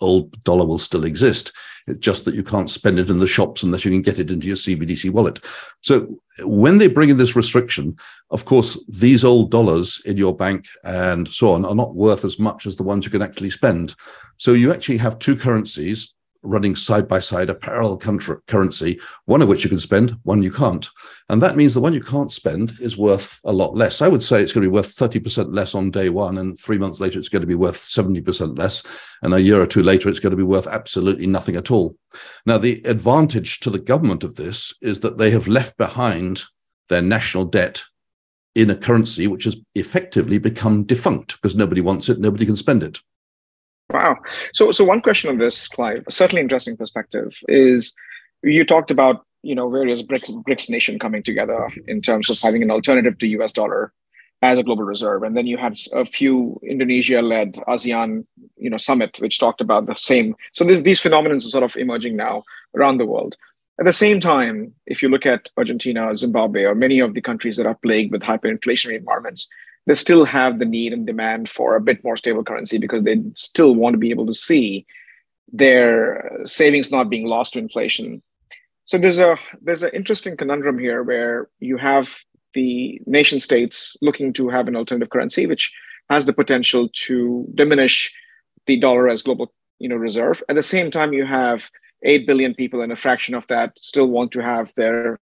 old 0.01 0.43
dollar 0.43 0.65
will 0.65 0.79
still 0.79 1.05
exist. 1.05 1.53
It's 1.87 1.99
just 1.99 2.25
that 2.25 2.35
you 2.35 2.43
can't 2.43 2.69
spend 2.69 2.99
it 2.99 3.09
in 3.09 3.19
the 3.19 3.27
shops 3.27 3.63
unless 3.63 3.83
you 3.83 3.91
can 3.91 4.01
get 4.01 4.19
it 4.19 4.31
into 4.31 4.47
your 4.47 4.55
CBDC 4.55 5.09
wallet. 5.11 5.39
So 5.81 6.19
when 6.39 6.77
they 6.77 6.87
bring 6.87 7.09
in 7.09 7.17
this 7.17 7.35
restriction, 7.35 7.97
of 8.29 8.45
course, 8.45 8.81
these 8.87 9.23
old 9.23 9.51
dollars 9.51 10.01
in 10.05 10.17
your 10.17 10.35
bank 10.35 10.65
and 10.83 11.27
so 11.27 11.51
on 11.51 11.65
are 11.65 11.75
not 11.75 11.95
worth 11.95 12.25
as 12.25 12.39
much 12.39 12.65
as 12.65 12.75
the 12.75 12.83
ones 12.83 13.05
you 13.05 13.11
can 13.11 13.21
actually 13.21 13.49
spend. 13.49 13.95
So 14.37 14.53
you 14.53 14.71
actually 14.71 14.97
have 14.97 15.19
two 15.19 15.35
currencies 15.35 16.13
running 16.43 16.75
side 16.75 17.07
by 17.07 17.19
side 17.19 17.49
a 17.49 17.55
parallel 17.55 17.97
currency, 18.47 18.99
one 19.25 19.41
of 19.41 19.47
which 19.47 19.63
you 19.63 19.69
can 19.69 19.79
spend, 19.79 20.17
one 20.23 20.43
you 20.43 20.51
can't. 20.51 20.89
And 21.29 21.41
that 21.41 21.55
means 21.55 21.73
the 21.73 21.81
one 21.81 21.93
you 21.93 22.01
can't 22.01 22.31
spend 22.31 22.73
is 22.79 22.97
worth 22.97 23.39
a 23.45 23.51
lot 23.51 23.75
less. 23.75 24.01
I 24.01 24.07
would 24.07 24.23
say 24.23 24.41
it's 24.41 24.51
going 24.51 24.63
to 24.63 24.69
be 24.69 24.73
worth 24.73 24.87
30% 24.87 25.55
less 25.55 25.73
on 25.73 25.91
day 25.91 26.09
one, 26.09 26.37
and 26.37 26.59
three 26.59 26.77
months 26.77 26.99
later, 26.99 27.19
it's 27.19 27.29
going 27.29 27.41
to 27.41 27.47
be 27.47 27.55
worth 27.55 27.77
70% 27.77 28.57
less. 28.57 28.83
And 29.21 29.33
a 29.33 29.41
year 29.41 29.61
or 29.61 29.67
two 29.67 29.83
later, 29.83 30.09
it's 30.09 30.19
going 30.19 30.31
to 30.31 30.37
be 30.37 30.43
worth 30.43 30.67
absolutely 30.67 31.27
nothing 31.27 31.55
at 31.55 31.71
all. 31.71 31.95
Now, 32.45 32.57
the 32.57 32.81
advantage 32.85 33.59
to 33.61 33.69
the 33.69 33.79
government 33.79 34.23
of 34.23 34.35
this 34.35 34.73
is 34.81 34.99
that 34.99 35.17
they 35.17 35.31
have 35.31 35.47
left 35.47 35.77
behind 35.77 36.43
their 36.89 37.01
national 37.01 37.45
debt 37.45 37.83
in 38.55 38.69
a 38.69 38.75
currency 38.75 39.27
which 39.27 39.45
has 39.45 39.55
effectively 39.75 40.37
become 40.37 40.83
defunct 40.83 41.41
because 41.41 41.55
nobody 41.55 41.81
wants 41.81 42.09
it, 42.09 42.19
nobody 42.19 42.45
can 42.45 42.57
spend 42.57 42.83
it. 42.83 42.99
Wow. 43.93 44.17
So, 44.53 44.71
so 44.71 44.83
one 44.83 45.01
question 45.01 45.29
on 45.29 45.37
this, 45.37 45.67
Clive, 45.67 46.03
certainly 46.09 46.41
interesting 46.41 46.75
perspective 46.75 47.37
is 47.47 47.93
you 48.41 48.65
talked 48.65 48.89
about 48.89 49.25
you 49.43 49.53
know 49.53 49.69
various 49.69 50.01
BRICS, 50.01 50.43
BRICS 50.43 50.69
nation 50.69 50.97
coming 50.97 51.21
together 51.21 51.69
in 51.87 52.01
terms 52.01 52.29
of 52.29 52.39
having 52.39 52.63
an 52.63 52.71
alternative 52.71 53.17
to 53.19 53.27
US 53.27 53.53
dollar 53.53 53.93
as 54.41 54.57
a 54.57 54.63
global 54.63 54.83
reserve, 54.83 55.23
and 55.23 55.37
then 55.37 55.47
you 55.47 55.57
had 55.57 55.77
a 55.93 56.05
few 56.05 56.59
Indonesia-led 56.67 57.53
ASEAN 57.67 58.25
you 58.57 58.69
know 58.69 58.77
summit 58.77 59.17
which 59.19 59.39
talked 59.39 59.61
about 59.61 59.85
the 59.85 59.95
same. 59.95 60.35
So 60.53 60.63
this, 60.63 60.79
these 60.79 60.99
phenomena 60.99 61.35
are 61.35 61.39
sort 61.39 61.63
of 61.63 61.77
emerging 61.77 62.15
now 62.15 62.43
around 62.75 62.97
the 62.97 63.05
world. 63.05 63.37
At 63.79 63.85
the 63.85 63.93
same 63.93 64.19
time, 64.19 64.73
if 64.87 65.01
you 65.03 65.09
look 65.09 65.25
at 65.25 65.49
Argentina, 65.57 66.15
Zimbabwe, 66.15 66.63
or 66.63 66.75
many 66.75 66.99
of 66.99 67.13
the 67.13 67.21
countries 67.21 67.57
that 67.57 67.65
are 67.65 67.75
plagued 67.75 68.11
with 68.11 68.21
hyperinflationary 68.21 68.97
environments, 68.97 69.47
they 69.85 69.95
still 69.95 70.25
have 70.25 70.59
the 70.59 70.65
need 70.65 70.93
and 70.93 71.05
demand 71.05 71.49
for 71.49 71.75
a 71.75 71.81
bit 71.81 72.03
more 72.03 72.17
stable 72.17 72.43
currency 72.43 72.77
because 72.77 73.03
they 73.03 73.21
still 73.35 73.75
want 73.75 73.93
to 73.93 73.97
be 73.97 74.11
able 74.11 74.25
to 74.25 74.33
see 74.33 74.85
their 75.51 76.41
savings 76.45 76.91
not 76.91 77.09
being 77.09 77.27
lost 77.27 77.53
to 77.53 77.59
inflation. 77.59 78.21
So 78.85 78.97
there's 78.97 79.19
a 79.19 79.37
there's 79.61 79.83
an 79.83 79.91
interesting 79.93 80.35
conundrum 80.35 80.79
here 80.79 81.03
where 81.03 81.49
you 81.59 81.77
have 81.77 82.23
the 82.53 83.01
nation 83.05 83.39
states 83.39 83.97
looking 84.01 84.33
to 84.33 84.49
have 84.49 84.67
an 84.67 84.75
alternative 84.75 85.09
currency, 85.09 85.45
which 85.45 85.73
has 86.09 86.25
the 86.25 86.33
potential 86.33 86.89
to 87.07 87.47
diminish 87.55 88.13
the 88.65 88.79
dollar 88.79 89.09
as 89.09 89.23
global 89.23 89.53
you 89.79 89.89
know 89.89 89.95
reserve. 89.95 90.43
At 90.49 90.55
the 90.55 90.63
same 90.63 90.91
time, 90.91 91.13
you 91.13 91.25
have 91.25 91.69
eight 92.03 92.27
billion 92.27 92.53
people, 92.53 92.81
and 92.81 92.91
a 92.91 92.95
fraction 92.95 93.35
of 93.35 93.47
that 93.47 93.73
still 93.79 94.07
want 94.07 94.31
to 94.33 94.43
have 94.43 94.73
their 94.75 95.19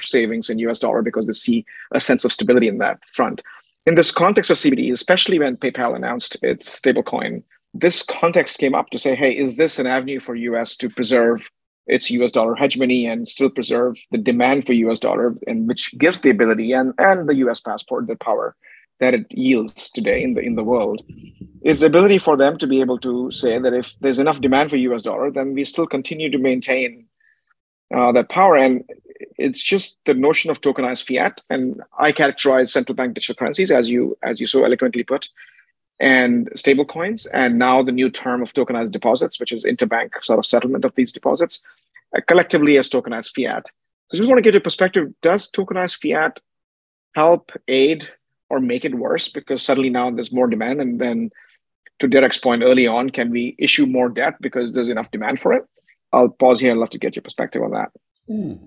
savings 0.00 0.50
in 0.50 0.58
US 0.60 0.80
dollar 0.80 1.02
because 1.02 1.26
they 1.26 1.32
see 1.32 1.64
a 1.92 2.00
sense 2.00 2.24
of 2.24 2.32
stability 2.32 2.68
in 2.68 2.78
that 2.78 3.06
front. 3.08 3.42
In 3.86 3.94
this 3.94 4.10
context 4.10 4.50
of 4.50 4.56
CBD, 4.56 4.92
especially 4.92 5.38
when 5.38 5.56
PayPal 5.56 5.94
announced 5.94 6.36
its 6.42 6.80
stablecoin, 6.80 7.42
this 7.74 8.02
context 8.02 8.58
came 8.58 8.74
up 8.74 8.90
to 8.90 8.98
say, 8.98 9.14
hey, 9.14 9.36
is 9.36 9.56
this 9.56 9.78
an 9.78 9.86
avenue 9.86 10.20
for 10.20 10.34
US 10.34 10.76
to 10.76 10.88
preserve 10.88 11.50
its 11.86 12.10
US 12.10 12.30
dollar 12.30 12.54
hegemony 12.54 13.06
and 13.06 13.28
still 13.28 13.50
preserve 13.50 13.98
the 14.10 14.18
demand 14.18 14.66
for 14.66 14.72
US 14.72 15.00
dollar, 15.00 15.36
and 15.46 15.68
which 15.68 15.96
gives 15.98 16.20
the 16.20 16.30
ability 16.30 16.72
and, 16.72 16.94
and 16.98 17.28
the 17.28 17.36
US 17.36 17.60
passport 17.60 18.06
the 18.06 18.16
power 18.16 18.56
that 19.00 19.12
it 19.12 19.26
yields 19.30 19.90
today 19.90 20.22
in 20.22 20.34
the 20.34 20.40
in 20.40 20.54
the 20.54 20.64
world 20.64 21.02
is 21.64 21.80
the 21.80 21.86
ability 21.86 22.18
for 22.18 22.36
them 22.36 22.56
to 22.58 22.66
be 22.66 22.80
able 22.80 22.98
to 22.98 23.30
say 23.32 23.58
that 23.58 23.72
if 23.72 23.94
there's 24.00 24.18
enough 24.18 24.40
demand 24.40 24.70
for 24.70 24.76
US 24.76 25.02
dollar, 25.02 25.30
then 25.30 25.54
we 25.54 25.64
still 25.64 25.86
continue 25.86 26.30
to 26.30 26.38
maintain 26.38 27.06
uh, 27.94 28.12
that 28.12 28.28
power. 28.28 28.56
And 28.56 28.84
it's 29.38 29.62
just 29.62 29.98
the 30.04 30.14
notion 30.14 30.50
of 30.50 30.60
tokenized 30.60 31.06
fiat. 31.06 31.40
And 31.50 31.82
I 31.98 32.12
characterize 32.12 32.72
central 32.72 32.96
bank 32.96 33.14
digital 33.14 33.34
currencies 33.34 33.70
as 33.70 33.90
you 33.90 34.16
as 34.22 34.40
you 34.40 34.46
so 34.46 34.64
eloquently 34.64 35.04
put, 35.04 35.28
and 36.00 36.48
stable 36.54 36.84
coins, 36.84 37.26
and 37.26 37.58
now 37.58 37.82
the 37.82 37.92
new 37.92 38.10
term 38.10 38.42
of 38.42 38.52
tokenized 38.52 38.92
deposits, 38.92 39.38
which 39.40 39.52
is 39.52 39.64
interbank 39.64 40.10
sort 40.22 40.38
of 40.38 40.46
settlement 40.46 40.84
of 40.84 40.94
these 40.94 41.12
deposits, 41.12 41.62
uh, 42.16 42.20
collectively 42.26 42.78
as 42.78 42.90
tokenized 42.90 43.34
fiat. 43.34 43.66
So 44.08 44.16
I 44.16 44.18
just 44.18 44.28
want 44.28 44.38
to 44.38 44.42
get 44.42 44.54
your 44.54 44.60
perspective. 44.60 45.12
Does 45.22 45.50
tokenized 45.50 46.00
fiat 46.02 46.40
help 47.14 47.52
aid 47.68 48.08
or 48.50 48.60
make 48.60 48.84
it 48.84 48.94
worse 48.94 49.28
because 49.28 49.62
suddenly 49.62 49.88
now 49.88 50.10
there's 50.10 50.32
more 50.32 50.46
demand 50.46 50.80
and 50.80 51.00
then 51.00 51.30
to 52.00 52.08
Deryck's 52.08 52.38
point 52.38 52.62
early 52.62 52.86
on, 52.86 53.10
can 53.10 53.30
we 53.30 53.54
issue 53.58 53.86
more 53.86 54.08
debt 54.08 54.34
because 54.40 54.72
there's 54.72 54.88
enough 54.88 55.10
demand 55.10 55.40
for 55.40 55.52
it? 55.52 55.64
I'll 56.12 56.28
pause 56.28 56.60
here. 56.60 56.72
I'd 56.72 56.78
love 56.78 56.90
to 56.90 56.98
get 56.98 57.16
your 57.16 57.22
perspective 57.22 57.62
on 57.62 57.70
that. 57.72 57.90
Mm. 58.28 58.58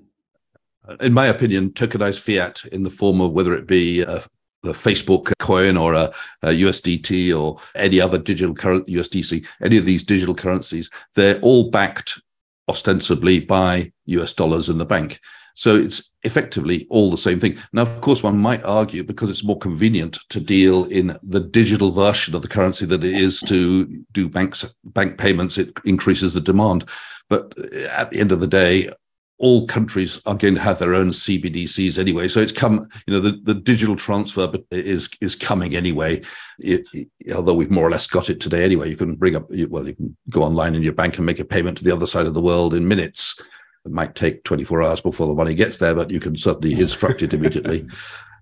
In 1.01 1.13
my 1.13 1.27
opinion, 1.27 1.72
tokenized 1.72 2.20
fiat 2.20 2.65
in 2.72 2.84
the 2.84 2.89
form 2.89 3.22
of 3.22 3.32
whether 3.32 3.53
it 3.53 3.67
be 3.67 4.01
a, 4.01 4.24
the 4.63 4.72
Facebook 4.72 5.32
coin 5.39 5.77
or 5.77 5.94
a, 5.94 6.12
a, 6.44 6.50
USDT 6.50 7.38
or 7.38 7.60
any 7.75 8.00
other 8.01 8.17
digital 8.17 8.56
currency, 8.56 8.94
USDC, 8.94 9.46
any 9.62 9.77
of 9.77 9.86
these 9.86 10.03
digital 10.03 10.36
currencies, 10.36 10.89
they're 11.15 11.39
all 11.39 11.70
backed 11.70 12.22
ostensibly 12.70 13.39
by 13.39 13.91
US 14.06 14.34
dollars 14.34 14.70
in 14.70 14.77
the 14.77 14.86
bank. 14.86 15.20
So 15.56 15.75
it's 15.75 16.13
effectively 16.22 16.86
all 16.91 17.10
the 17.10 17.17
same 17.17 17.39
thing. 17.39 17.58
Now, 17.74 17.82
of 17.82 18.01
course, 18.01 18.22
one 18.22 18.38
might 18.38 18.63
argue 18.63 19.03
because 19.03 19.32
it's 19.32 19.44
more 19.44 19.58
convenient 19.58 20.20
to 20.29 20.39
deal 20.39 20.86
in 20.86 21.17
the 21.24 21.39
digital 21.39 21.89
version 21.89 22.36
of 22.36 22.44
the 22.44 22.48
currency 22.48 22.86
than 22.86 23.01
it 23.01 23.13
is 23.13 23.39
to 23.41 23.86
do 24.12 24.29
banks 24.29 24.72
bank 24.84 25.17
payments, 25.17 25.58
it 25.58 25.72
increases 25.84 26.36
the 26.36 26.41
demand. 26.41 26.88
But 27.27 27.56
uh, 27.58 27.88
at 27.91 28.12
the 28.12 28.20
end 28.20 28.32
of 28.32 28.39
the 28.39 28.46
day, 28.46 28.91
all 29.39 29.67
countries 29.67 30.22
are 30.25 30.36
going 30.36 30.56
to 30.56 30.62
have 30.62 30.79
their 30.79 30.96
own 30.96 31.10
CBDCs 31.10 32.00
anyway. 32.00 32.27
So 32.27 32.39
it's 32.39 32.51
come, 32.51 32.88
you 33.06 33.13
know, 33.13 33.20
the, 33.20 33.39
the 33.44 33.53
digital 33.53 33.96
transfer 33.96 34.51
is 34.72 35.10
is 35.22 35.36
coming 35.36 35.75
anyway. 35.75 36.22
It, 36.60 36.88
it, 36.94 37.08
although 37.34 37.53
we've 37.53 37.70
more 37.70 37.88
or 37.88 37.91
less 37.91 38.08
got 38.08 38.29
it 38.29 38.39
today 38.39 38.63
anyway. 38.63 38.89
You 38.89 38.98
can 38.98 39.15
bring 39.15 39.36
up, 39.36 39.50
well, 39.70 39.88
you 39.88 39.96
can 39.96 40.17
go 40.29 40.44
online 40.44 40.75
in 40.75 40.84
your 40.84 40.94
bank 40.94 41.17
and 41.17 41.25
make 41.25 41.39
a 41.39 41.46
payment 41.46 41.77
to 41.77 41.84
the 41.84 41.91
other 41.91 42.08
side 42.08 42.25
of 42.25 42.34
the 42.34 42.41
world 42.41 42.74
in 42.74 42.88
minutes. 42.88 43.39
It 43.86 43.91
might 43.91 44.15
take 44.15 44.44
24 44.44 44.84
hours 44.84 45.01
before 45.01 45.27
the 45.27 45.36
money 45.36 45.53
gets 45.53 45.77
there, 45.77 45.96
but 45.96 46.10
you 46.10 46.20
can 46.20 46.36
certainly 46.36 46.79
instruct 46.79 47.22
it 47.22 47.34
immediately. 47.34 47.88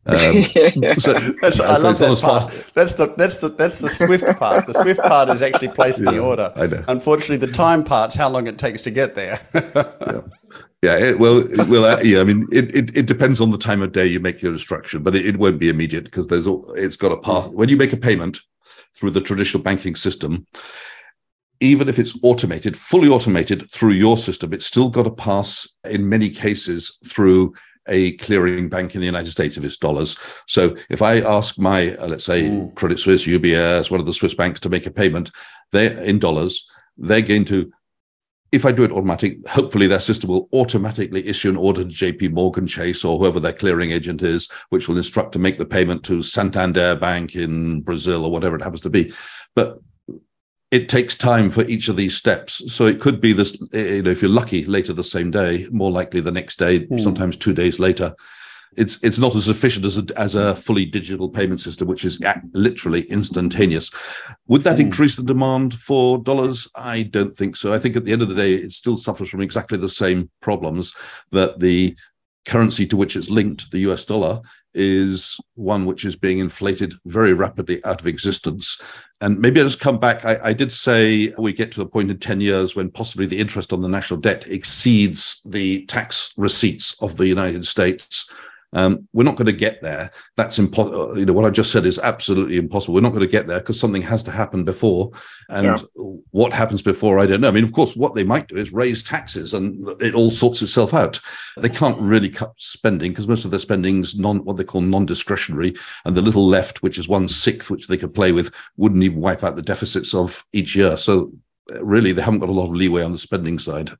Um, 0.08 0.18
so, 0.98 1.14
that's, 1.42 1.60
I 1.60 1.78
love 1.78 1.98
that 1.98 2.20
part. 2.22 2.66
That's 2.76 2.94
the 2.94 3.14
that's 3.18 3.40
the 3.40 3.50
that's 3.50 3.80
the 3.80 3.90
Swift 3.90 4.38
part. 4.38 4.68
The 4.68 4.74
Swift 4.74 5.00
part 5.02 5.30
is 5.30 5.42
actually 5.42 5.70
placing 5.70 6.06
yeah, 6.06 6.12
the 6.12 6.20
order. 6.20 6.84
Unfortunately, 6.88 7.38
the 7.38 7.52
time 7.52 7.84
part's 7.84 8.14
how 8.14 8.30
long 8.30 8.46
it 8.46 8.60
takes 8.60 8.84
to 8.84 8.92
get 8.92 9.16
there. 9.16 9.40
yeah. 9.56 10.22
Yeah, 10.86 10.98
it, 10.98 11.20
well, 11.20 11.44
well, 11.68 11.86
uh, 11.86 12.00
yeah. 12.02 12.20
I 12.20 12.24
mean, 12.24 12.48
it, 12.52 12.76
it, 12.76 12.96
it 12.96 13.06
depends 13.08 13.42
on 13.42 13.50
the 13.50 13.58
time 13.58 13.82
of 13.82 13.92
day 13.92 14.06
you 14.06 14.20
make 14.20 14.44
your 14.44 14.54
instruction, 14.54 15.02
but 15.02 15.16
it, 15.16 15.26
it 15.26 15.38
won't 15.38 15.58
be 15.58 15.70
immediate 15.70 16.04
because 16.04 16.28
there's 16.28 16.46
it's 16.76 16.96
got 16.96 17.12
a 17.12 17.18
path. 17.18 17.48
When 17.50 17.70
you 17.70 17.76
make 17.76 17.92
a 17.92 17.98
payment 17.98 18.40
through 18.96 19.10
the 19.10 19.22
traditional 19.22 19.64
banking 19.64 19.96
system, 19.96 20.46
even 21.60 21.90
if 21.90 21.98
it's 21.98 22.16
automated, 22.22 22.78
fully 22.78 23.10
automated 23.10 23.68
through 23.72 23.94
your 23.94 24.16
system, 24.16 24.54
it's 24.54 24.68
still 24.68 24.90
got 24.90 25.04
to 25.04 25.12
pass 25.12 25.68
in 25.90 26.08
many 26.08 26.30
cases 26.30 27.00
through 27.08 27.56
a 27.88 28.12
clearing 28.18 28.70
bank 28.70 28.94
in 28.94 29.02
the 29.02 29.08
United 29.08 29.32
States 29.32 29.58
if 29.58 29.64
it's 29.64 29.78
dollars. 29.78 30.18
So 30.48 30.76
if 30.92 31.02
I 31.02 31.22
ask 31.22 31.58
my, 31.58 31.96
uh, 31.96 32.08
let's 32.08 32.26
say, 32.26 32.44
mm. 32.44 32.76
Credit 32.76 33.00
Suisse, 33.00 33.26
UBS, 33.26 33.90
one 33.90 34.00
of 34.00 34.06
the 34.06 34.14
Swiss 34.14 34.36
banks 34.36 34.60
to 34.62 34.70
make 34.70 34.86
a 34.86 34.92
payment, 34.92 35.32
they're 35.72 35.98
in 36.04 36.20
dollars. 36.20 36.68
They're 36.96 37.22
going 37.22 37.46
to, 37.46 37.72
if 38.56 38.66
I 38.66 38.72
do 38.72 38.84
it 38.84 38.92
automatic, 38.92 39.46
hopefully 39.48 39.86
their 39.86 40.00
system 40.00 40.30
will 40.30 40.48
automatically 40.54 41.28
issue 41.28 41.50
an 41.50 41.58
order 41.58 41.84
to 41.84 41.90
JP 41.90 42.32
Morgan 42.32 42.66
Chase 42.66 43.04
or 43.04 43.20
whoever 43.20 43.40
their 43.40 43.54
clearing 43.54 43.92
agent 43.92 44.24
is, 44.24 44.50
which 44.70 44.88
will 44.88 44.98
instruct 44.98 45.34
to 45.34 45.40
make 45.40 45.58
the 45.58 45.66
payment 45.66 46.04
to 46.06 46.24
Santander 46.24 46.96
Bank 46.96 47.36
in 47.36 47.82
Brazil 47.82 48.24
or 48.24 48.32
whatever 48.32 48.56
it 48.56 48.62
happens 48.62 48.82
to 48.82 48.90
be. 48.90 49.14
But 49.56 49.80
it 50.72 50.88
takes 50.88 51.16
time 51.16 51.52
for 51.52 51.64
each 51.66 51.90
of 51.90 51.98
these 51.98 52.16
steps. 52.16 52.74
So 52.74 52.86
it 52.86 53.02
could 53.02 53.20
be 53.20 53.34
this, 53.34 53.58
you 53.74 54.04
know, 54.04 54.12
if 54.12 54.22
you're 54.22 54.32
lucky, 54.32 54.64
later 54.64 54.94
the 54.94 55.04
same 55.04 55.32
day, 55.32 55.68
more 55.72 55.92
likely 55.92 56.22
the 56.22 56.32
next 56.32 56.58
day, 56.58 56.80
mm. 56.80 57.00
sometimes 57.00 57.36
two 57.36 57.54
days 57.54 57.78
later. 57.78 58.16
It's 58.78 58.98
it's 59.04 59.18
not 59.18 59.36
as 59.36 59.48
efficient 59.48 59.86
as 59.86 59.98
a, 59.98 60.06
as 60.18 60.36
a 60.36 60.56
fully 60.56 60.86
digital 60.86 61.30
payment 61.30 61.62
system, 61.62 61.88
which 61.88 62.06
is 62.06 62.20
literally 62.54 63.02
instantaneous. 63.04 63.92
Would 64.48 64.64
that 64.64 64.78
mm. 64.78 64.82
increase 64.82 65.16
the 65.16 65.24
demand 65.24 65.76
for 65.76 66.18
dollars? 66.18 66.68
I 66.76 67.04
don't 67.04 67.36
think 67.36 67.56
so. 67.56 67.74
I 67.74 67.80
think 67.80 67.96
at 67.96 68.06
the 68.06 68.14
end 68.14 68.22
of 68.22 68.30
the 68.30 68.36
day, 68.36 68.54
it 68.54 68.72
still 68.72 68.98
suffers 68.98 69.30
from 69.30 69.42
exactly 69.42 69.78
the 69.78 69.90
same 69.90 70.30
problems 70.42 70.94
that 71.32 71.60
the 71.60 71.96
currency 72.46 72.86
to 72.88 72.98
which 72.98 73.16
it's 73.16 73.30
linked, 73.30 73.72
the 73.72 73.80
US 73.80 74.06
dollar, 74.06 74.42
is 74.76 75.38
one 75.56 75.86
which 75.86 76.06
is 76.06 76.16
being 76.16 76.40
inflated 76.40 76.94
very 77.06 77.34
rapidly 77.34 77.84
out 77.86 78.02
of 78.02 78.08
existence. 78.08 78.80
And 79.22 79.40
maybe 79.40 79.60
I'll 79.60 79.68
just 79.68 79.80
come 79.80 80.00
back. 80.00 80.24
I, 80.26 80.40
I, 80.44 80.54
did 80.54 80.72
say 80.72 81.34
we 81.38 81.54
get 81.54 81.72
to 81.74 81.82
a 81.82 81.86
point 81.86 82.12
in 82.12 82.20
10 82.20 82.42
years 82.42 82.76
when 82.76 82.92
possibly 82.92 83.26
the 83.26 83.40
interest 83.40 83.72
on 83.72 83.82
the 83.82 83.88
national 83.88 84.20
debt 84.20 84.46
exceeds 84.48 85.42
the 85.44 85.86
tax 85.86 86.34
receipts 86.38 87.02
of 87.02 87.16
the 87.16 87.26
United 87.26 87.66
States. 87.66 88.30
Um, 88.76 89.08
we're 89.14 89.24
not 89.24 89.38
going 89.38 89.48
to 89.48 89.54
get 89.54 89.82
there. 89.82 90.12
That's 90.36 90.60
impossible. 90.60 91.18
You 91.18 91.26
know, 91.26 91.34
what 91.34 91.46
I 91.46 91.50
just 91.50 91.72
said 91.72 91.86
is 91.86 91.98
absolutely 91.98 92.58
impossible. 92.58 92.94
We're 92.94 93.02
not 93.02 93.14
going 93.14 93.22
to 93.22 93.28
get 93.28 93.48
there 93.48 93.60
because 93.60 93.80
something 93.80 94.02
has 94.04 94.22
to 94.24 94.32
happen 94.32 94.66
before. 94.66 95.12
And 95.50 95.66
yeah. 95.66 96.04
what 96.32 96.54
happens 96.54 96.82
before, 96.82 97.18
I 97.18 97.26
don't 97.26 97.42
know. 97.42 97.48
I 97.48 97.52
mean, 97.52 97.64
of 97.64 97.72
course, 97.72 97.96
what 97.96 98.14
they 98.14 98.24
might 98.24 98.50
do 98.50 98.58
is 98.58 98.74
raise 98.74 99.02
taxes 99.02 99.54
and 99.54 99.90
it 100.02 100.14
all 100.14 100.30
sorts 100.30 100.62
itself 100.62 100.94
out. 100.94 101.20
They 101.58 101.70
can't 101.70 102.00
really 102.00 102.30
cut 102.30 102.54
spending 102.58 103.12
because 103.12 103.28
most 103.28 103.46
of 103.46 103.52
their 103.52 103.60
spending's 103.62 104.20
non, 104.20 104.44
what 104.44 104.58
they 104.58 104.66
call 104.66 104.82
non-discretionary. 104.82 105.74
And 106.04 106.16
the 106.16 106.22
little 106.22 106.46
left, 106.46 106.84
which 106.84 107.00
is 107.00 107.08
one 107.08 107.30
sixth, 107.30 107.70
which 107.70 107.88
they 107.88 107.98
could 107.98 108.14
play 108.14 108.34
with, 108.34 108.54
wouldn't 108.76 109.04
even 109.04 109.22
wipe 109.22 109.44
out 109.44 109.56
the 109.56 109.62
deficits 109.62 110.14
of 110.14 110.44
each 110.52 110.76
year. 110.76 110.98
So 110.98 111.32
really, 111.80 112.12
they 112.12 112.22
haven't 112.22 112.42
got 112.42 112.50
a 112.50 112.52
lot 112.52 112.66
of 112.66 112.76
leeway 112.76 113.04
on 113.04 113.14
the 113.14 113.18
spending 113.18 113.58
side. 113.58 113.92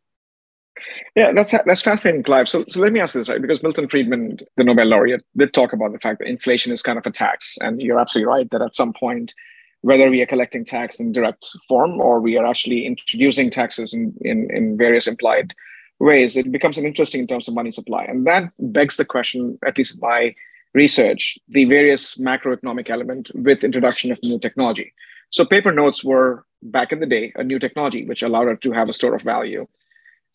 Yeah, 1.16 1.32
that's 1.32 1.54
that's 1.66 1.82
fascinating, 1.82 2.24
Clive. 2.24 2.50
So, 2.50 2.66
so 2.68 2.80
let 2.80 2.92
me 2.92 3.00
ask 3.00 3.14
this, 3.14 3.30
right? 3.30 3.42
Because 3.42 3.64
Milton 3.64 3.88
Friedman, 3.88 4.40
the 4.58 4.64
Nobel 4.64 4.86
laureate, 4.88 5.24
did 5.38 5.54
talk 5.54 5.74
about 5.74 5.94
the 5.94 6.00
fact 6.00 6.20
that 6.20 6.28
inflation 6.28 6.72
is 6.72 6.82
kind 6.82 6.98
of 6.98 7.06
a 7.06 7.12
tax, 7.12 7.58
and 7.62 7.82
you're 7.82 8.00
absolutely 8.00 8.28
right 8.28 8.50
that 8.52 8.62
at 8.62 8.76
some 8.76 8.94
point, 8.94 9.34
whether 9.82 10.10
we 10.10 10.22
are 10.22 10.26
collecting 10.26 10.66
tax 10.66 11.00
in 11.00 11.12
direct 11.12 11.48
form 11.68 12.00
or 12.00 12.20
we 12.20 12.38
are 12.38 12.46
actually 12.46 12.86
introducing 12.86 13.50
taxes 13.50 13.94
in 13.94 14.14
in, 14.22 14.50
in 14.54 14.78
various 14.78 15.08
implied 15.08 15.54
ways, 16.00 16.36
it 16.36 16.52
becomes 16.52 16.78
an 16.78 16.86
interesting 16.86 17.22
in 17.22 17.28
terms 17.28 17.48
of 17.48 17.54
money 17.54 17.72
supply, 17.72 18.04
and 18.04 18.28
that 18.28 18.52
begs 18.60 18.98
the 18.98 19.06
question, 19.06 19.58
at 19.66 19.78
least 19.78 20.02
by 20.02 20.36
research, 20.74 21.40
the 21.48 21.64
various 21.66 22.16
macroeconomic 22.18 22.90
element 22.90 23.32
with 23.34 23.64
introduction 23.64 24.12
of 24.12 24.20
new 24.24 24.38
technology. 24.38 24.94
So 25.30 25.46
paper 25.46 25.72
notes 25.72 26.04
were 26.04 26.46
back 26.62 26.92
in 26.92 27.00
the 27.00 27.06
day 27.06 27.32
a 27.36 27.44
new 27.44 27.60
technology 27.60 28.06
which 28.06 28.24
allowed 28.24 28.50
it 28.50 28.62
to 28.62 28.72
have 28.74 28.90
a 28.90 28.94
store 28.94 29.16
of 29.16 29.22
value 29.22 29.66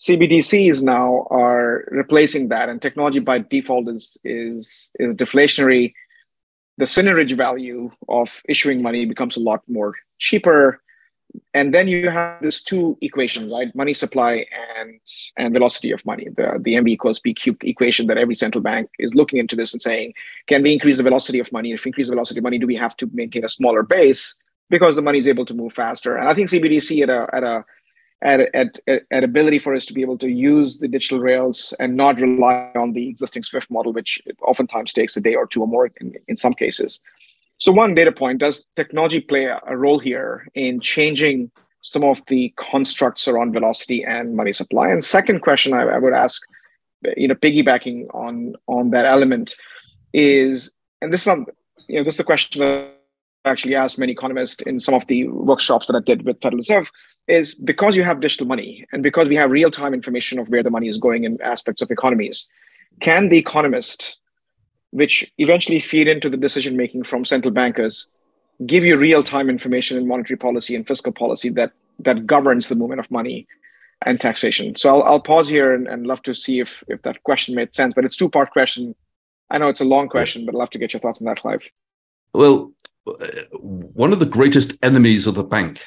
CBDCs 0.00 0.82
now 0.82 1.26
are 1.30 1.84
replacing 1.90 2.48
that, 2.48 2.70
and 2.70 2.80
technology 2.80 3.20
by 3.20 3.38
default 3.38 3.86
is 3.88 4.16
is 4.24 4.90
is 4.98 5.14
deflationary. 5.14 5.92
The 6.78 6.86
synergy 6.86 7.36
value 7.36 7.90
of 8.08 8.40
issuing 8.48 8.80
money 8.80 9.04
becomes 9.04 9.36
a 9.36 9.40
lot 9.40 9.62
more 9.68 9.94
cheaper, 10.18 10.80
and 11.52 11.74
then 11.74 11.86
you 11.86 12.08
have 12.08 12.40
this 12.40 12.62
two 12.62 12.96
equations, 13.02 13.52
right? 13.52 13.74
Money 13.74 13.92
supply 13.92 14.46
and 14.78 14.98
and 15.36 15.52
velocity 15.52 15.90
of 15.90 16.06
money. 16.06 16.28
The 16.34 16.58
the 16.58 16.76
MV 16.76 16.88
equals 16.88 17.20
PQ 17.20 17.62
equation 17.62 18.06
that 18.06 18.16
every 18.16 18.34
central 18.34 18.62
bank 18.62 18.88
is 18.98 19.14
looking 19.14 19.38
into 19.38 19.54
this 19.54 19.74
and 19.74 19.82
saying, 19.82 20.14
can 20.46 20.62
we 20.62 20.72
increase 20.72 20.96
the 20.96 21.02
velocity 21.02 21.40
of 21.40 21.52
money? 21.52 21.72
If 21.72 21.84
we 21.84 21.90
increase 21.90 22.08
the 22.08 22.14
velocity 22.14 22.40
of 22.40 22.44
money, 22.44 22.58
do 22.58 22.66
we 22.66 22.76
have 22.76 22.96
to 22.96 23.10
maintain 23.12 23.44
a 23.44 23.50
smaller 23.50 23.82
base 23.82 24.38
because 24.70 24.96
the 24.96 25.02
money 25.02 25.18
is 25.18 25.28
able 25.28 25.44
to 25.44 25.54
move 25.54 25.74
faster? 25.74 26.16
And 26.16 26.26
I 26.26 26.32
think 26.32 26.48
CBDC 26.48 27.02
at 27.02 27.10
a 27.10 27.28
at 27.34 27.44
a 27.44 27.66
at, 28.22 28.54
at, 28.54 28.80
at 29.10 29.24
ability 29.24 29.58
for 29.58 29.74
us 29.74 29.86
to 29.86 29.94
be 29.94 30.02
able 30.02 30.18
to 30.18 30.28
use 30.28 30.78
the 30.78 30.88
digital 30.88 31.20
rails 31.20 31.72
and 31.78 31.96
not 31.96 32.20
rely 32.20 32.70
on 32.76 32.92
the 32.92 33.08
existing 33.08 33.42
Swift 33.42 33.70
model, 33.70 33.92
which 33.92 34.20
oftentimes 34.42 34.92
takes 34.92 35.16
a 35.16 35.20
day 35.20 35.34
or 35.34 35.46
two 35.46 35.62
or 35.62 35.68
more 35.68 35.90
in, 36.00 36.14
in 36.28 36.36
some 36.36 36.52
cases. 36.52 37.00
So, 37.58 37.72
one 37.72 37.94
data 37.94 38.12
point 38.12 38.38
does 38.38 38.64
technology 38.76 39.20
play 39.20 39.44
a, 39.44 39.76
role 39.76 39.98
here 39.98 40.46
in 40.54 40.80
changing 40.80 41.50
some 41.82 42.04
of 42.04 42.24
the 42.26 42.52
constructs 42.56 43.28
around 43.28 43.52
velocity 43.52 44.04
and 44.04 44.34
money 44.34 44.52
supply? 44.52 44.90
And 44.90 45.04
second 45.04 45.40
question 45.40 45.74
I, 45.74 45.82
I 45.82 45.98
would 45.98 46.14
ask, 46.14 46.42
you 47.16 47.28
know, 47.28 47.34
piggybacking 47.34 48.06
on 48.14 48.54
on 48.66 48.90
that 48.90 49.04
element 49.04 49.54
is, 50.12 50.70
and 51.02 51.12
this 51.12 51.22
is 51.22 51.26
not, 51.26 51.38
you 51.86 51.98
know, 51.98 52.04
this 52.04 52.14
is 52.14 52.20
a 52.20 52.24
question 52.24 52.60
that 52.60 52.99
actually 53.44 53.74
asked 53.74 53.98
many 53.98 54.12
economists 54.12 54.62
in 54.62 54.80
some 54.80 54.94
of 54.94 55.06
the 55.06 55.28
workshops 55.28 55.86
that 55.86 55.96
I 55.96 56.00
did 56.00 56.24
with 56.24 56.40
Federal 56.40 56.58
Reserve 56.58 56.90
is 57.26 57.54
because 57.54 57.96
you 57.96 58.02
have 58.02 58.20
digital 58.20 58.46
money 58.46 58.86
and 58.92 59.02
because 59.02 59.28
we 59.28 59.36
have 59.36 59.50
real 59.50 59.70
time 59.70 59.94
information 59.94 60.38
of 60.38 60.48
where 60.48 60.62
the 60.62 60.70
money 60.70 60.88
is 60.88 60.98
going 60.98 61.24
in 61.24 61.40
aspects 61.42 61.80
of 61.80 61.90
economies, 61.90 62.48
can 63.00 63.28
the 63.28 63.38
economist, 63.38 64.16
which 64.90 65.30
eventually 65.38 65.80
feed 65.80 66.08
into 66.08 66.28
the 66.28 66.36
decision 66.36 66.76
making 66.76 67.04
from 67.04 67.24
central 67.24 67.52
bankers, 67.52 68.08
give 68.66 68.84
you 68.84 68.98
real 68.98 69.22
time 69.22 69.48
information 69.48 69.96
in 69.96 70.06
monetary 70.06 70.36
policy 70.36 70.74
and 70.74 70.86
fiscal 70.86 71.12
policy 71.12 71.48
that 71.48 71.72
that 72.00 72.26
governs 72.26 72.68
the 72.68 72.74
movement 72.74 73.00
of 73.00 73.10
money 73.10 73.46
and 74.02 74.20
taxation? 74.20 74.74
So 74.76 74.90
I'll, 74.90 75.02
I'll 75.04 75.20
pause 75.20 75.48
here 75.48 75.74
and, 75.74 75.86
and 75.86 76.06
love 76.06 76.22
to 76.22 76.34
see 76.34 76.60
if 76.60 76.84
if 76.88 77.02
that 77.02 77.22
question 77.22 77.54
made 77.54 77.74
sense. 77.74 77.94
But 77.94 78.04
it's 78.04 78.16
two 78.16 78.28
part 78.28 78.50
question. 78.50 78.94
I 79.50 79.58
know 79.58 79.68
it's 79.68 79.80
a 79.80 79.84
long 79.84 80.08
question, 80.08 80.44
but 80.44 80.54
I'd 80.54 80.58
love 80.58 80.70
to 80.70 80.78
get 80.78 80.92
your 80.92 81.00
thoughts 81.00 81.20
on 81.20 81.26
that, 81.26 81.38
Clive. 81.38 81.68
Well, 82.32 82.72
one 83.60 84.12
of 84.12 84.18
the 84.18 84.26
greatest 84.26 84.76
enemies 84.84 85.26
of 85.26 85.34
the 85.34 85.44
bank 85.44 85.82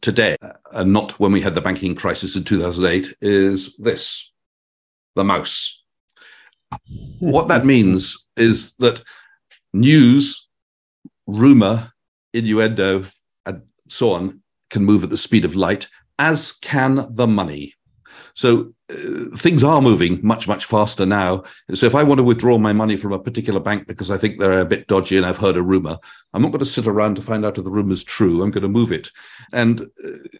today, 0.00 0.36
uh, 0.42 0.52
and 0.72 0.92
not 0.92 1.18
when 1.18 1.32
we 1.32 1.40
had 1.40 1.54
the 1.54 1.60
banking 1.60 1.94
crisis 1.94 2.36
in 2.36 2.44
2008, 2.44 3.14
is 3.20 3.76
this 3.76 4.32
the 5.14 5.24
mouse. 5.24 5.84
what 7.18 7.48
that 7.48 7.64
means 7.74 8.26
is 8.36 8.74
that 8.76 9.02
news, 9.72 10.48
rumor, 11.26 11.92
innuendo, 12.32 13.04
and 13.44 13.62
so 13.88 14.12
on 14.12 14.42
can 14.70 14.84
move 14.84 15.04
at 15.04 15.10
the 15.10 15.16
speed 15.16 15.44
of 15.44 15.56
light, 15.56 15.88
as 16.18 16.52
can 16.52 17.06
the 17.10 17.26
money. 17.26 17.74
So 18.34 18.74
uh, 18.90 19.36
things 19.36 19.64
are 19.64 19.82
moving 19.82 20.20
much, 20.22 20.46
much 20.46 20.64
faster 20.64 21.04
now. 21.04 21.42
So 21.74 21.86
if 21.86 21.94
I 21.94 22.02
want 22.02 22.18
to 22.18 22.24
withdraw 22.24 22.58
my 22.58 22.72
money 22.72 22.96
from 22.96 23.12
a 23.12 23.18
particular 23.18 23.60
bank 23.60 23.86
because 23.86 24.10
I 24.10 24.16
think 24.16 24.38
they're 24.38 24.60
a 24.60 24.64
bit 24.64 24.86
dodgy 24.86 25.16
and 25.16 25.26
I've 25.26 25.38
heard 25.38 25.56
a 25.56 25.62
rumor, 25.62 25.98
I'm 26.32 26.42
not 26.42 26.52
going 26.52 26.60
to 26.60 26.66
sit 26.66 26.86
around 26.86 27.16
to 27.16 27.22
find 27.22 27.44
out 27.44 27.58
if 27.58 27.64
the 27.64 27.70
rumor 27.70 27.92
is 27.92 28.04
true. 28.04 28.42
I'm 28.42 28.50
going 28.50 28.62
to 28.62 28.68
move 28.68 28.92
it. 28.92 29.10
And 29.52 29.80
uh, 29.82 30.38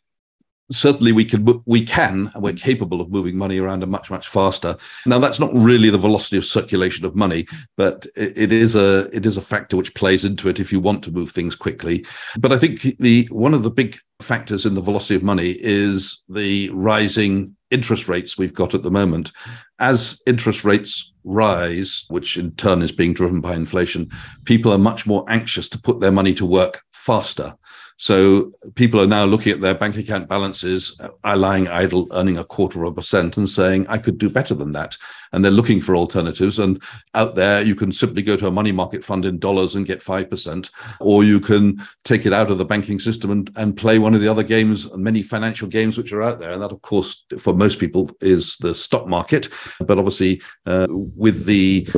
certainly 0.70 1.12
we 1.12 1.24
can 1.24 1.46
we 1.66 1.84
can 1.84 2.30
and 2.34 2.42
we're 2.42 2.52
capable 2.52 3.00
of 3.00 3.10
moving 3.10 3.36
money 3.36 3.58
around 3.58 3.82
and 3.82 3.92
much 3.92 4.10
much 4.10 4.28
faster 4.28 4.76
now 5.04 5.18
that's 5.18 5.38
not 5.38 5.54
really 5.54 5.90
the 5.90 5.98
velocity 5.98 6.36
of 6.36 6.44
circulation 6.44 7.04
of 7.04 7.14
money 7.14 7.46
but 7.76 8.04
it 8.16 8.50
is 8.50 8.74
a 8.74 9.08
it 9.14 9.24
is 9.24 9.36
a 9.36 9.42
factor 9.42 9.76
which 9.76 9.94
plays 9.94 10.24
into 10.24 10.48
it 10.48 10.58
if 10.58 10.72
you 10.72 10.80
want 10.80 11.04
to 11.04 11.12
move 11.12 11.30
things 11.30 11.54
quickly 11.54 12.04
but 12.38 12.52
i 12.52 12.58
think 12.58 12.80
the 12.98 13.28
one 13.30 13.54
of 13.54 13.62
the 13.62 13.70
big 13.70 13.96
factors 14.20 14.66
in 14.66 14.74
the 14.74 14.80
velocity 14.80 15.14
of 15.14 15.22
money 15.22 15.56
is 15.60 16.24
the 16.28 16.68
rising 16.70 17.55
interest 17.70 18.08
rates 18.08 18.38
we've 18.38 18.54
got 18.54 18.74
at 18.74 18.82
the 18.82 18.90
moment. 18.90 19.32
As 19.78 20.22
interest 20.26 20.64
rates 20.64 21.12
rise 21.26 22.04
which 22.08 22.36
in 22.36 22.52
turn 22.52 22.82
is 22.82 22.92
being 22.92 23.12
driven 23.12 23.40
by 23.40 23.54
inflation 23.54 24.08
people 24.44 24.72
are 24.72 24.78
much 24.78 25.06
more 25.08 25.24
anxious 25.28 25.68
to 25.68 25.78
put 25.78 25.98
their 25.98 26.12
money 26.12 26.32
to 26.32 26.46
work 26.46 26.80
faster 26.92 27.52
so 27.96 28.52
people 28.74 29.00
are 29.00 29.06
now 29.06 29.24
looking 29.24 29.52
at 29.52 29.60
their 29.62 29.74
bank 29.74 29.96
account 29.96 30.28
balances, 30.28 31.00
uh, 31.00 31.36
lying 31.36 31.66
idle, 31.66 32.06
earning 32.12 32.36
a 32.36 32.44
quarter 32.44 32.84
of 32.84 32.92
a 32.92 32.94
percent, 32.94 33.38
and 33.38 33.48
saying, 33.48 33.86
I 33.88 33.96
could 33.96 34.18
do 34.18 34.28
better 34.28 34.54
than 34.54 34.72
that. 34.72 34.96
And 35.32 35.42
they're 35.42 35.50
looking 35.50 35.80
for 35.80 35.96
alternatives. 35.96 36.58
And 36.58 36.82
out 37.14 37.34
there, 37.34 37.62
you 37.62 37.74
can 37.74 37.92
simply 37.92 38.22
go 38.22 38.36
to 38.36 38.48
a 38.48 38.50
money 38.50 38.70
market 38.70 39.02
fund 39.02 39.24
in 39.24 39.38
dollars 39.38 39.74
and 39.74 39.86
get 39.86 40.00
5%, 40.00 40.70
or 41.00 41.24
you 41.24 41.40
can 41.40 41.82
take 42.04 42.26
it 42.26 42.34
out 42.34 42.50
of 42.50 42.58
the 42.58 42.64
banking 42.66 43.00
system 43.00 43.30
and, 43.30 43.50
and 43.56 43.76
play 43.76 43.98
one 43.98 44.14
of 44.14 44.20
the 44.20 44.28
other 44.28 44.42
games, 44.42 44.94
many 44.96 45.22
financial 45.22 45.68
games 45.68 45.96
which 45.96 46.12
are 46.12 46.22
out 46.22 46.38
there. 46.38 46.52
And 46.52 46.62
that, 46.62 46.72
of 46.72 46.82
course, 46.82 47.24
for 47.38 47.54
most 47.54 47.78
people 47.78 48.10
is 48.20 48.56
the 48.58 48.74
stock 48.74 49.06
market. 49.06 49.48
But 49.80 49.98
obviously, 49.98 50.42
uh, 50.66 50.86
with 50.90 51.46
the 51.46 51.88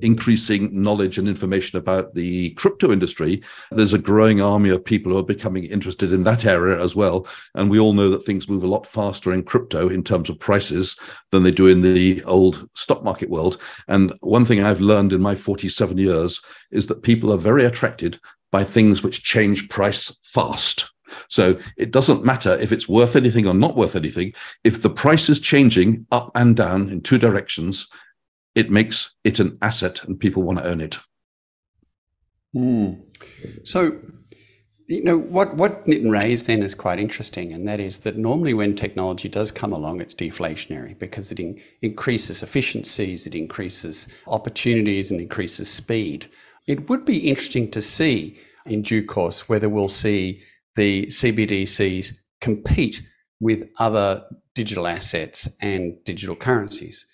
increasing 0.00 0.82
knowledge 0.82 1.18
and 1.18 1.28
information 1.28 1.78
about 1.78 2.14
the 2.14 2.50
crypto 2.50 2.92
industry, 2.92 3.42
there's 3.70 3.92
a 3.92 3.98
growing 3.98 4.40
army 4.40 4.70
of 4.70 4.84
people 4.84 5.12
who 5.12 5.18
are 5.18 5.24
becoming 5.24 5.64
interested 5.64 6.12
in 6.12 6.24
that 6.24 6.44
area 6.44 6.82
as 6.82 6.94
well. 6.94 7.26
And 7.54 7.70
we 7.70 7.78
all 7.78 7.92
know 7.92 8.10
that 8.10 8.24
things 8.24 8.48
move 8.48 8.64
a 8.64 8.68
lot 8.68 8.86
faster 8.86 9.32
in 9.32 9.42
crypto 9.42 9.88
in 9.88 10.02
terms 10.02 10.30
of 10.30 10.40
prices 10.40 10.98
than 11.30 11.42
they 11.42 11.50
do 11.50 11.66
in 11.66 11.80
the 11.80 12.22
old 12.24 12.68
stock 12.74 13.02
market 13.04 13.30
world. 13.30 13.58
And 13.88 14.12
one 14.20 14.44
thing 14.44 14.62
I've 14.62 14.80
learned 14.80 15.12
in 15.12 15.20
my 15.20 15.34
47 15.34 15.98
years 15.98 16.40
is 16.70 16.86
that 16.86 17.02
people 17.02 17.32
are 17.32 17.38
very 17.38 17.64
attracted 17.64 18.18
by 18.52 18.64
things 18.64 19.02
which 19.02 19.24
change 19.24 19.68
price 19.68 20.18
fast. 20.22 20.92
So 21.28 21.58
it 21.76 21.90
doesn't 21.90 22.24
matter 22.24 22.54
if 22.54 22.72
it's 22.72 22.88
worth 22.88 23.16
anything 23.16 23.46
or 23.46 23.54
not 23.54 23.76
worth 23.76 23.96
anything. 23.96 24.32
If 24.64 24.82
the 24.82 24.90
price 24.90 25.28
is 25.28 25.40
changing 25.40 26.06
up 26.10 26.30
and 26.34 26.56
down 26.56 26.88
in 26.90 27.00
two 27.00 27.18
directions, 27.18 27.88
it 28.56 28.70
makes 28.70 29.14
it 29.22 29.38
an 29.38 29.58
asset 29.62 30.02
and 30.04 30.18
people 30.18 30.42
want 30.42 30.58
to 30.58 30.66
own 30.66 30.80
it. 30.80 30.98
Mm. 32.56 33.02
So, 33.64 33.98
you 34.88 35.04
know, 35.04 35.18
what, 35.18 35.54
what 35.56 35.84
Nitin 35.84 36.10
raised 36.10 36.46
then 36.46 36.62
is 36.62 36.74
quite 36.74 36.98
interesting, 36.98 37.52
and 37.52 37.68
that 37.68 37.80
is 37.80 38.00
that 38.00 38.16
normally 38.16 38.54
when 38.54 38.74
technology 38.74 39.28
does 39.28 39.50
come 39.50 39.72
along, 39.72 40.00
it's 40.00 40.14
deflationary 40.14 40.98
because 40.98 41.30
it 41.30 41.38
in, 41.38 41.60
increases 41.82 42.42
efficiencies, 42.42 43.26
it 43.26 43.34
increases 43.34 44.08
opportunities, 44.26 45.10
and 45.10 45.20
increases 45.20 45.70
speed. 45.70 46.30
It 46.66 46.88
would 46.88 47.04
be 47.04 47.28
interesting 47.28 47.70
to 47.72 47.82
see 47.82 48.38
in 48.64 48.82
due 48.82 49.04
course 49.04 49.48
whether 49.48 49.68
we'll 49.68 49.88
see 49.88 50.40
the 50.76 51.06
CBDCs 51.06 52.14
compete 52.40 53.02
with 53.38 53.68
other 53.78 54.24
digital 54.54 54.86
assets 54.86 55.46
and 55.60 56.02
digital 56.04 56.36
currencies 56.36 57.06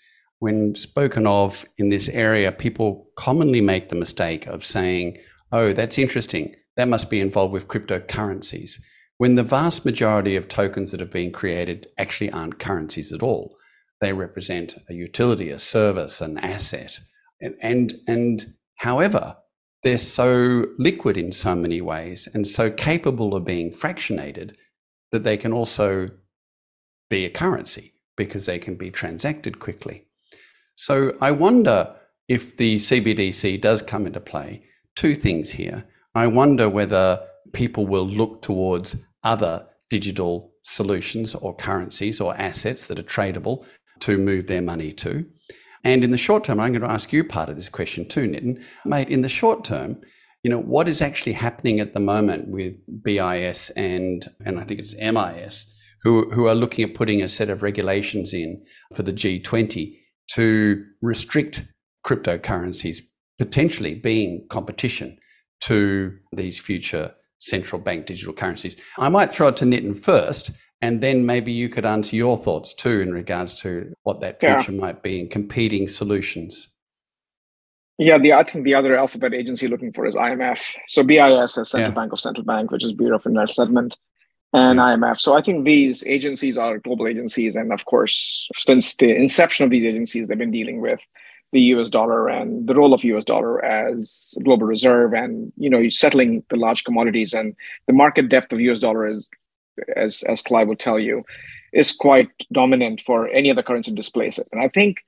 when 0.42 0.74
spoken 0.74 1.24
of 1.24 1.64
in 1.78 1.88
this 1.90 2.08
area, 2.08 2.50
people 2.50 3.06
commonly 3.16 3.60
make 3.60 3.90
the 3.90 3.94
mistake 3.94 4.44
of 4.48 4.64
saying, 4.64 5.16
oh, 5.52 5.72
that's 5.72 5.98
interesting. 5.98 6.52
That 6.76 6.88
must 6.88 7.08
be 7.10 7.20
involved 7.20 7.52
with 7.52 7.68
cryptocurrencies, 7.68 8.80
when 9.18 9.36
the 9.36 9.44
vast 9.44 9.84
majority 9.84 10.34
of 10.34 10.48
tokens 10.48 10.90
that 10.90 10.98
have 10.98 11.12
been 11.12 11.30
created 11.30 11.86
actually 11.96 12.32
aren't 12.32 12.58
currencies 12.58 13.12
at 13.12 13.22
all. 13.22 13.54
They 14.00 14.12
represent 14.12 14.74
a 14.90 14.94
utility, 14.94 15.48
a 15.48 15.60
service, 15.60 16.20
an 16.20 16.38
asset. 16.38 16.98
And, 17.40 17.54
and, 17.62 17.94
and 18.08 18.44
however, 18.78 19.36
they're 19.84 19.96
so 19.96 20.66
liquid 20.76 21.16
in 21.16 21.30
so 21.30 21.54
many 21.54 21.80
ways 21.80 22.28
and 22.34 22.48
so 22.48 22.68
capable 22.68 23.36
of 23.36 23.44
being 23.44 23.70
fractionated 23.70 24.56
that 25.12 25.22
they 25.22 25.36
can 25.36 25.52
also 25.52 26.10
be 27.08 27.24
a 27.24 27.30
currency 27.30 27.92
because 28.16 28.46
they 28.46 28.58
can 28.58 28.74
be 28.74 28.90
transacted 28.90 29.60
quickly. 29.60 30.08
So 30.82 31.16
I 31.20 31.30
wonder 31.30 31.94
if 32.26 32.56
the 32.56 32.74
CBDC 32.74 33.60
does 33.60 33.82
come 33.82 34.04
into 34.04 34.18
play, 34.18 34.64
two 34.96 35.14
things 35.14 35.52
here. 35.52 35.84
I 36.12 36.26
wonder 36.26 36.68
whether 36.68 37.24
people 37.52 37.86
will 37.86 38.04
look 38.04 38.42
towards 38.42 38.96
other 39.22 39.68
digital 39.90 40.54
solutions 40.64 41.36
or 41.36 41.54
currencies 41.54 42.20
or 42.20 42.36
assets 42.36 42.88
that 42.88 42.98
are 42.98 43.04
tradable 43.04 43.64
to 44.00 44.18
move 44.18 44.48
their 44.48 44.60
money 44.60 44.92
to. 44.94 45.24
And 45.84 46.02
in 46.02 46.10
the 46.10 46.18
short 46.18 46.42
term, 46.42 46.58
I'm 46.58 46.72
going 46.72 46.82
to 46.82 46.90
ask 46.90 47.12
you 47.12 47.22
part 47.22 47.48
of 47.48 47.54
this 47.54 47.68
question 47.68 48.08
too, 48.08 48.26
Nitin. 48.26 48.60
Mate, 48.84 49.08
in 49.08 49.22
the 49.22 49.28
short 49.28 49.62
term, 49.62 50.00
you 50.42 50.50
know, 50.50 50.58
what 50.58 50.88
is 50.88 51.00
actually 51.00 51.34
happening 51.34 51.78
at 51.78 51.94
the 51.94 52.00
moment 52.00 52.48
with 52.48 52.74
BIS 53.04 53.70
and 53.76 54.26
and 54.44 54.58
I 54.58 54.64
think 54.64 54.80
it's 54.80 54.96
MIS, 54.96 55.72
who, 56.02 56.28
who 56.30 56.48
are 56.48 56.56
looking 56.56 56.90
at 56.90 56.96
putting 56.96 57.22
a 57.22 57.28
set 57.28 57.50
of 57.50 57.62
regulations 57.62 58.34
in 58.34 58.64
for 58.92 59.04
the 59.04 59.12
G20 59.12 60.01
to 60.34 60.84
restrict 61.00 61.64
cryptocurrencies 62.06 63.02
potentially 63.38 63.94
being 63.94 64.46
competition 64.48 65.18
to 65.60 66.16
these 66.32 66.58
future 66.58 67.12
central 67.38 67.80
bank 67.80 68.06
digital 68.06 68.32
currencies. 68.32 68.76
I 68.98 69.08
might 69.08 69.32
throw 69.32 69.48
it 69.48 69.56
to 69.58 69.64
Nitin 69.64 69.98
first, 69.98 70.50
and 70.80 71.00
then 71.00 71.26
maybe 71.26 71.52
you 71.52 71.68
could 71.68 71.84
answer 71.84 72.16
your 72.16 72.36
thoughts 72.36 72.74
too 72.74 73.00
in 73.00 73.12
regards 73.12 73.54
to 73.62 73.92
what 74.02 74.20
that 74.20 74.40
future 74.40 74.72
yeah. 74.72 74.80
might 74.80 75.02
be 75.02 75.20
in 75.20 75.28
competing 75.28 75.88
solutions. 75.88 76.68
Yeah, 77.98 78.18
the 78.18 78.32
I 78.32 78.42
think 78.42 78.64
the 78.64 78.74
other 78.74 78.96
alphabet 78.96 79.34
agency 79.34 79.68
looking 79.68 79.92
for 79.92 80.06
is 80.06 80.16
IMF. 80.16 80.74
So 80.88 81.04
BIS 81.04 81.58
is 81.58 81.70
Central 81.70 81.92
yeah. 81.92 81.94
Bank 81.94 82.12
of 82.12 82.20
Central 82.20 82.44
Bank, 82.44 82.70
which 82.70 82.84
is 82.84 82.92
Bureau 82.92 83.16
of 83.16 83.26
International 83.26 83.54
Settlement, 83.54 83.98
and. 84.52 84.78
IMF. 84.78 85.18
So 85.18 85.34
I 85.34 85.42
think 85.42 85.64
these 85.64 86.04
agencies 86.06 86.58
are 86.58 86.78
global 86.78 87.06
agencies, 87.06 87.56
and 87.56 87.72
of 87.72 87.84
course, 87.84 88.48
since 88.56 88.96
the 88.96 89.14
inception 89.14 89.64
of 89.64 89.70
these 89.70 89.84
agencies, 89.84 90.28
they've 90.28 90.38
been 90.38 90.50
dealing 90.50 90.80
with 90.80 91.06
the 91.52 91.60
US 91.74 91.90
dollar 91.90 92.28
and 92.28 92.66
the 92.66 92.74
role 92.74 92.94
of 92.94 93.04
US 93.04 93.24
dollar 93.24 93.62
as 93.64 94.34
global 94.42 94.66
reserve 94.66 95.12
and 95.12 95.52
you 95.56 95.68
know 95.68 95.88
settling 95.90 96.42
the 96.48 96.56
large 96.56 96.82
commodities 96.84 97.34
and 97.34 97.54
the 97.86 97.92
market 97.92 98.28
depth 98.28 98.52
of 98.52 98.60
US 98.60 98.80
dollar 98.80 99.06
is 99.06 99.28
as 99.96 100.22
as 100.24 100.42
Clive 100.42 100.68
would 100.68 100.78
tell 100.78 100.98
you 100.98 101.24
is 101.72 101.92
quite 101.92 102.30
dominant 102.52 103.00
for 103.00 103.28
any 103.28 103.50
other 103.50 103.62
currency 103.62 103.90
to 103.90 103.94
displace 103.94 104.38
it. 104.38 104.46
And 104.52 104.62
I 104.62 104.68
think 104.68 104.98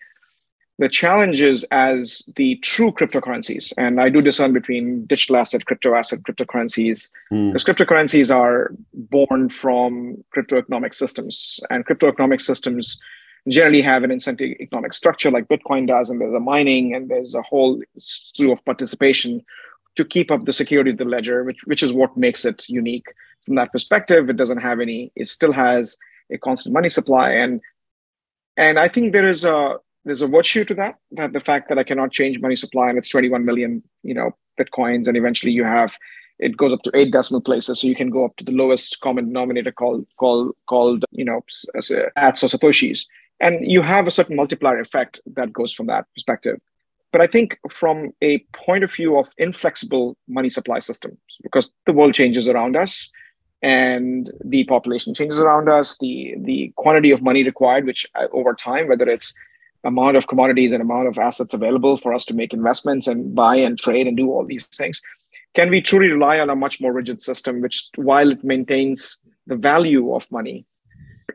the 0.79 0.89
challenge 0.89 1.41
is 1.41 1.65
as 1.71 2.29
the 2.35 2.57
true 2.57 2.91
cryptocurrencies, 2.91 3.73
and 3.79 4.01
I 4.01 4.09
do 4.09 4.21
discern 4.21 4.53
between 4.53 5.07
digital 5.07 5.37
asset, 5.37 5.67
crypto 5.67 5.95
asset, 5.95 6.23
cryptocurrencies, 6.23 7.13
mm. 7.31 7.53
because 7.53 7.65
cryptocurrencies 7.65 8.35
are 8.35 8.75
born 8.93 9.49
from 9.49 10.25
crypto 10.31 10.59
economic 10.59 10.93
systems, 10.93 11.61
and 11.71 11.87
crypto 11.87 12.09
economic 12.09 12.41
systems 12.41 13.01
generally 13.49 13.83
have 13.83 14.03
an 14.03 14.11
incentive 14.11 14.57
economic 14.59 14.93
structure 14.93 15.31
like 15.31 15.47
Bitcoin 15.47 15.87
does, 15.87 16.11
and 16.11 16.21
there's 16.21 16.35
a 16.35 16.41
mining 16.41 16.95
and 16.95 17.09
there's 17.09 17.37
a 17.37 17.43
whole 17.43 17.81
slew 17.97 18.51
of 18.51 18.65
participation 18.65 19.45
to 19.95 20.05
keep 20.05 20.33
up 20.33 20.45
the 20.45 20.53
security 20.53 20.91
of 20.91 20.99
the 20.99 21.05
ledger, 21.05 21.45
which 21.45 21.65
which 21.65 21.85
is 21.85 21.93
what 21.93 22.17
makes 22.17 22.45
it 22.45 22.69
unique 22.69 23.07
from 23.45 23.55
that 23.55 23.71
perspective. 23.71 24.29
It 24.29 24.37
doesn't 24.37 24.59
have 24.59 24.81
any. 24.81 25.13
It 25.15 25.29
still 25.29 25.53
has 25.53 25.97
a 26.31 26.39
constant 26.39 26.73
money 26.73 26.89
supply, 26.89 27.33
and 27.33 27.61
and 28.57 28.79
I 28.79 28.89
think 28.89 29.13
there 29.13 29.29
is 29.29 29.45
a 29.45 29.79
there's 30.05 30.23
a 30.23 30.29
virtue 30.29 30.65
to 30.65 30.75
that. 30.75 30.97
That 31.13 31.33
the 31.33 31.41
fact 31.41 31.69
that 31.69 31.79
I 31.79 31.85
cannot 31.85 32.13
change 32.13 32.41
money 32.41 32.57
supply, 32.57 32.89
and 32.89 32.99
it's 32.99 33.09
21 33.09 33.45
million, 33.45 33.83
you 34.03 34.15
know, 34.15 34.33
bitcoins, 34.59 35.09
and 35.09 35.17
eventually 35.17 35.53
you 35.53 35.65
have 35.65 35.97
it 36.41 36.57
goes 36.57 36.73
up 36.73 36.83
to 36.83 36.91
eight 36.95 37.13
decimal 37.13 37.41
places, 37.41 37.81
so 37.81 37.87
you 37.87 37.95
can 37.95 38.11
go 38.11 38.25
up 38.25 38.37
to 38.37 38.45
the 38.45 38.53
lowest 38.53 39.01
common 39.01 39.27
denominator 39.27 39.73
called 39.73 40.07
called 40.19 40.53
called 40.69 41.05
you 41.13 41.25
know 41.25 41.43
sats 41.79 42.43
or 42.43 42.49
satoshis 42.49 43.05
and 43.41 43.71
you 43.71 43.83
have 43.83 44.07
a 44.07 44.11
certain 44.11 44.37
multiplier 44.37 44.81
effect 44.81 45.21
that 45.27 45.53
goes 45.53 45.73
from 45.73 45.87
that 45.87 46.07
perspective. 46.15 46.61
But 47.13 47.21
I 47.21 47.27
think 47.27 47.59
from 47.71 48.13
a 48.23 48.39
point 48.53 48.85
of 48.85 48.93
view 48.93 49.19
of 49.19 49.31
inflexible 49.39 50.17
money 50.29 50.49
supply 50.49 50.81
systems, 50.81 51.19
because 51.43 51.71
the 51.87 51.93
world 51.93 52.15
changes 52.15 52.49
around 52.49 52.77
us 52.77 53.11
and 53.63 54.31
the 54.45 54.65
population 54.65 55.15
changes 55.15 55.39
around 55.39 55.69
us, 55.69 55.97
the, 56.01 56.35
the 56.39 56.73
quantity 56.77 57.13
of 57.13 57.23
money 57.23 57.45
required, 57.45 57.87
which 57.87 58.07
uh, 58.15 58.27
over 58.33 58.53
time, 58.53 58.89
whether 58.89 59.09
it's 59.09 59.33
amount 59.85 60.17
of 60.17 60.27
commodities 60.27 60.73
and 60.73 60.83
amount 60.83 61.09
of 61.09 61.19
assets 61.19 61.55
available 61.55 61.97
for 61.97 62.15
us 62.15 62.25
to 62.27 62.35
make 62.35 62.53
investments 62.53 63.07
and 63.07 63.35
buy 63.35 63.57
and 63.57 63.79
trade 63.79 64.07
and 64.07 64.17
do 64.17 64.31
all 64.31 64.45
these 64.45 64.65
things, 64.67 65.03
can 65.55 65.71
we 65.71 65.81
truly 65.81 66.09
rely 66.09 66.41
on 66.41 66.51
a 66.51 66.57
much 66.57 66.81
more 66.81 66.93
rigid 66.93 67.21
system, 67.21 67.61
which 67.61 67.91
while 67.97 68.31
it 68.31 68.43
maintains 68.43 69.19
the 69.47 69.57
value 69.57 70.15
of 70.15 70.31
money, 70.33 70.67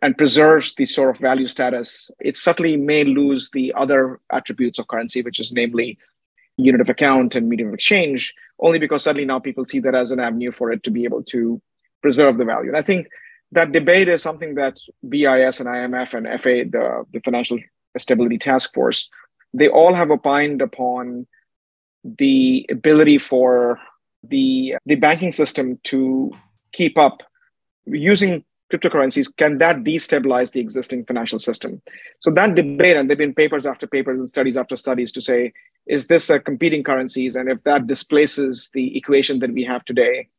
and 0.02 0.18
preserves 0.18 0.76
the 0.76 0.86
sort 0.86 1.10
of 1.10 1.18
value 1.18 1.48
status, 1.48 2.10
it 2.20 2.36
subtly 2.36 2.78
may 2.78 3.04
lose 3.04 3.50
the 3.52 3.74
other 3.76 4.20
attributes 4.32 4.80
of 4.80 4.88
currency, 4.88 5.22
which 5.22 5.40
is 5.40 5.52
namely 5.52 5.98
unit 6.58 6.82
of 6.82 6.90
account 6.90 7.36
and 7.36 7.50
medium 7.50 7.70
of 7.70 7.76
exchange, 7.76 8.34
only 8.60 8.80
because 8.80 9.04
suddenly 9.04 9.26
now 9.26 9.40
people 9.40 9.66
see 9.66 9.80
that 9.80 9.96
as 9.96 10.12
an 10.12 10.20
avenue 10.20 10.52
for 10.52 10.72
it 10.72 10.84
to 10.84 10.92
be 10.92 11.06
able 11.06 11.24
to 11.24 11.62
preserve 12.02 12.38
the 12.38 12.46
value. 12.46 12.70
And 12.70 12.78
I 12.78 12.82
think 12.82 13.08
that 13.52 13.72
debate 13.72 14.08
is 14.08 14.22
something 14.22 14.56
that 14.56 14.78
BIS 15.08 15.60
and 15.60 15.70
IMF 15.70 16.14
and 16.14 16.42
FA, 16.42 16.64
the, 16.70 17.06
the 17.12 17.20
Financial 17.22 17.58
Stability 17.98 18.38
Task 18.38 18.74
Force, 18.74 19.10
they 19.54 19.68
all 19.68 19.94
have 19.94 20.12
opined 20.12 20.62
upon 20.62 21.28
the 22.04 22.66
ability 22.70 23.18
for 23.18 23.80
the, 24.24 24.76
the 24.86 24.96
banking 24.96 25.32
system 25.32 25.80
to 25.84 26.32
keep 26.72 26.98
up 26.98 27.24
using 27.86 28.44
cryptocurrencies, 28.72 29.36
can 29.36 29.58
that 29.58 29.78
destabilize 29.78 30.52
the 30.52 30.60
existing 30.60 31.04
financial 31.06 31.40
system? 31.40 31.82
So 32.20 32.30
that 32.32 32.56
debate, 32.56 32.96
and 32.96 33.10
there've 33.10 33.18
been 33.18 33.34
papers 33.34 33.66
after 33.66 33.88
papers 33.88 34.20
and 34.20 34.30
studies 34.30 34.58
after 34.58 34.76
studies 34.76 35.12
to 35.14 35.22
say, 35.22 35.54
is 35.88 36.08
this 36.08 36.30
a 36.30 36.40
competing 36.40 36.84
currencies? 36.84 37.36
And 37.36 37.50
if 37.50 37.64
that 37.64 37.88
displaces 37.88 38.70
the 38.74 38.96
equation 38.96 39.40
that 39.40 39.52
we 39.52 39.64
have 39.64 39.84
today, 39.86 40.30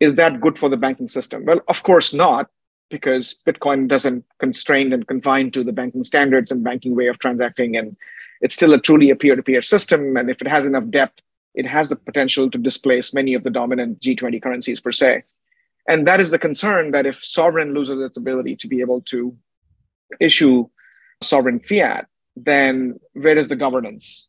is 0.00 0.16
that 0.16 0.40
good 0.40 0.58
for 0.58 0.68
the 0.68 0.76
banking 0.76 1.08
system? 1.08 1.44
Well, 1.44 1.60
of 1.68 1.82
course 1.82 2.12
not, 2.12 2.50
because 2.90 3.36
Bitcoin 3.46 3.88
doesn't 3.88 4.24
constrain 4.38 4.92
and 4.92 5.06
confine 5.06 5.50
to 5.52 5.64
the 5.64 5.72
banking 5.72 6.04
standards 6.04 6.50
and 6.50 6.64
banking 6.64 6.94
way 6.94 7.06
of 7.06 7.18
transacting. 7.18 7.76
And 7.76 7.96
it's 8.40 8.54
still 8.54 8.72
a 8.74 8.80
truly 8.80 9.10
a 9.10 9.16
peer-to-peer 9.16 9.62
system. 9.62 10.16
And 10.16 10.30
if 10.30 10.40
it 10.40 10.48
has 10.48 10.66
enough 10.66 10.88
depth, 10.88 11.22
it 11.54 11.66
has 11.66 11.88
the 11.88 11.96
potential 11.96 12.50
to 12.50 12.58
displace 12.58 13.14
many 13.14 13.34
of 13.34 13.42
the 13.42 13.50
dominant 13.50 14.00
G20 14.00 14.42
currencies 14.42 14.80
per 14.80 14.92
se. 14.92 15.24
And 15.88 16.06
that 16.06 16.20
is 16.20 16.30
the 16.30 16.38
concern 16.38 16.90
that 16.92 17.06
if 17.06 17.24
sovereign 17.24 17.72
loses 17.72 18.00
its 18.00 18.16
ability 18.16 18.56
to 18.56 18.68
be 18.68 18.80
able 18.80 19.00
to 19.02 19.36
issue 20.20 20.68
sovereign 21.22 21.60
fiat, 21.60 22.06
then 22.36 23.00
where 23.14 23.38
is 23.38 23.48
the 23.48 23.56
governance? 23.56 24.26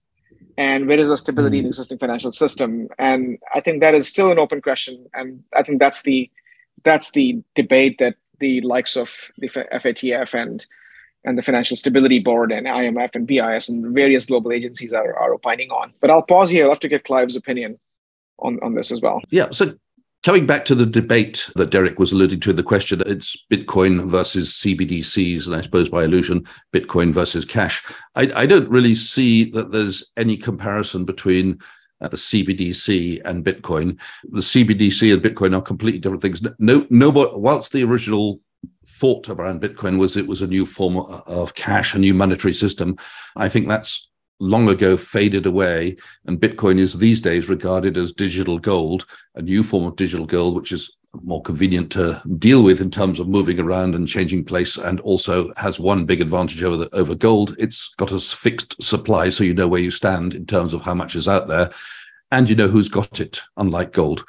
And 0.57 0.87
where 0.87 0.99
is 0.99 1.09
the 1.09 1.17
stability 1.17 1.57
mm-hmm. 1.57 1.59
in 1.59 1.63
the 1.65 1.69
existing 1.69 1.99
financial 1.99 2.31
system? 2.31 2.87
And 2.97 3.37
I 3.53 3.59
think 3.59 3.81
that 3.81 3.93
is 3.93 4.07
still 4.07 4.31
an 4.31 4.39
open 4.39 4.61
question. 4.61 5.05
And 5.13 5.43
I 5.53 5.63
think 5.63 5.79
that's 5.79 6.01
the 6.03 6.29
that's 6.83 7.11
the 7.11 7.41
debate 7.55 7.97
that 7.97 8.15
the 8.39 8.61
likes 8.61 8.95
of 8.95 9.31
the 9.37 9.49
FATF 9.49 10.33
and 10.33 10.65
and 11.23 11.37
the 11.37 11.41
Financial 11.41 11.75
Stability 11.75 12.19
Board 12.19 12.51
and 12.53 12.67
IMF 12.67 13.13
and 13.15 13.27
BIS 13.27 13.67
and 13.67 13.93
various 13.93 14.25
global 14.25 14.53
agencies 14.53 14.93
are, 14.93 15.13
are 15.17 15.33
opining 15.33 15.71
on. 15.71 15.91
But 15.99 16.09
I'll 16.09 16.23
pause 16.23 16.49
here. 16.49 16.65
I'd 16.65 16.69
love 16.69 16.79
to 16.81 16.87
get 16.87 17.03
Clive's 17.03 17.35
opinion 17.35 17.77
on, 18.39 18.59
on 18.61 18.75
this 18.75 18.91
as 18.91 19.01
well. 19.01 19.21
Yeah. 19.29 19.47
So 19.51 19.73
Coming 20.27 20.45
back 20.45 20.65
to 20.65 20.75
the 20.75 20.85
debate 20.85 21.49
that 21.55 21.69
Deryck 21.69 21.99
was 21.99 22.11
alluding 22.11 22.41
to 22.41 22.51
the 22.51 22.63
question, 22.63 23.01
it's 23.05 23.37
Bitcoin 23.49 24.09
versus 24.09 24.51
CBDCs, 24.51 25.45
and 25.45 25.55
I 25.55 25.61
suppose 25.61 25.87
by 25.87 26.03
illusion, 26.03 26.45
Bitcoin 26.73 27.13
versus 27.13 27.45
cash. 27.45 27.81
I, 28.15 28.29
I 28.35 28.45
don't 28.45 28.67
really 28.67 28.95
see 28.95 29.45
that 29.51 29.71
there's 29.71 30.11
any 30.17 30.35
comparison 30.35 31.05
between 31.05 31.59
uh, 32.01 32.07
the 32.07 32.17
CBDC 32.17 33.21
and 33.25 33.43
Bitcoin. 33.43 33.97
The 34.23 34.41
CBDC 34.41 35.13
and 35.13 35.21
Bitcoin 35.21 35.55
are 35.55 35.61
completely 35.61 35.99
different 35.99 36.21
things. 36.21 36.41
No, 36.59 36.85
no, 36.89 37.09
whilst 37.09 37.71
the 37.71 37.83
original 37.83 38.41
thought 38.85 39.29
around 39.29 39.61
Bitcoin 39.61 39.97
was 39.97 40.17
it 40.17 40.27
was 40.27 40.41
a 40.41 40.47
new 40.47 40.65
form 40.65 40.97
of 40.97 41.53
cash, 41.55 41.93
a 41.93 41.99
new 41.99 42.13
monetary 42.13 42.53
system, 42.53 42.97
I 43.35 43.49
think 43.49 43.67
that's 43.67 44.09
long 44.39 44.69
ago 44.69 44.97
faded 44.97 45.45
away, 45.45 45.97
and 46.25 46.39
Bitcoin 46.39 46.79
is 46.79 46.93
these 46.93 47.21
days 47.21 47.49
regarded 47.49 47.97
as 47.97 48.11
digital 48.11 48.59
gold, 48.59 49.05
a 49.35 49.41
new 49.41 49.63
form 49.63 49.85
of 49.85 49.95
digital 49.95 50.25
gold, 50.25 50.55
which 50.55 50.71
is 50.71 50.97
more 51.23 51.41
convenient 51.41 51.91
to 51.93 52.21
deal 52.37 52.63
with 52.63 52.81
in 52.81 52.91
terms 52.91 53.19
of 53.19 53.27
moving 53.27 53.59
around 53.59 53.95
and 53.95 54.07
changing 54.07 54.45
place, 54.45 54.77
and 54.77 54.99
also 55.01 55.51
has 55.55 55.79
one 55.79 56.05
big 56.05 56.21
advantage 56.21 56.63
over 56.63 56.77
the, 56.77 56.95
over 56.95 57.15
gold. 57.15 57.55
It's 57.59 57.93
got 57.95 58.11
a 58.11 58.19
fixed 58.19 58.81
supply, 58.81 59.29
so 59.29 59.43
you 59.43 59.53
know 59.53 59.67
where 59.67 59.81
you 59.81 59.91
stand 59.91 60.33
in 60.33 60.45
terms 60.45 60.73
of 60.73 60.81
how 60.81 60.93
much 60.93 61.15
is 61.15 61.27
out 61.27 61.47
there, 61.47 61.69
and 62.31 62.49
you 62.49 62.55
know 62.55 62.67
who's 62.67 62.89
got 62.89 63.19
it. 63.19 63.41
Unlike 63.57 63.93
gold. 63.93 64.25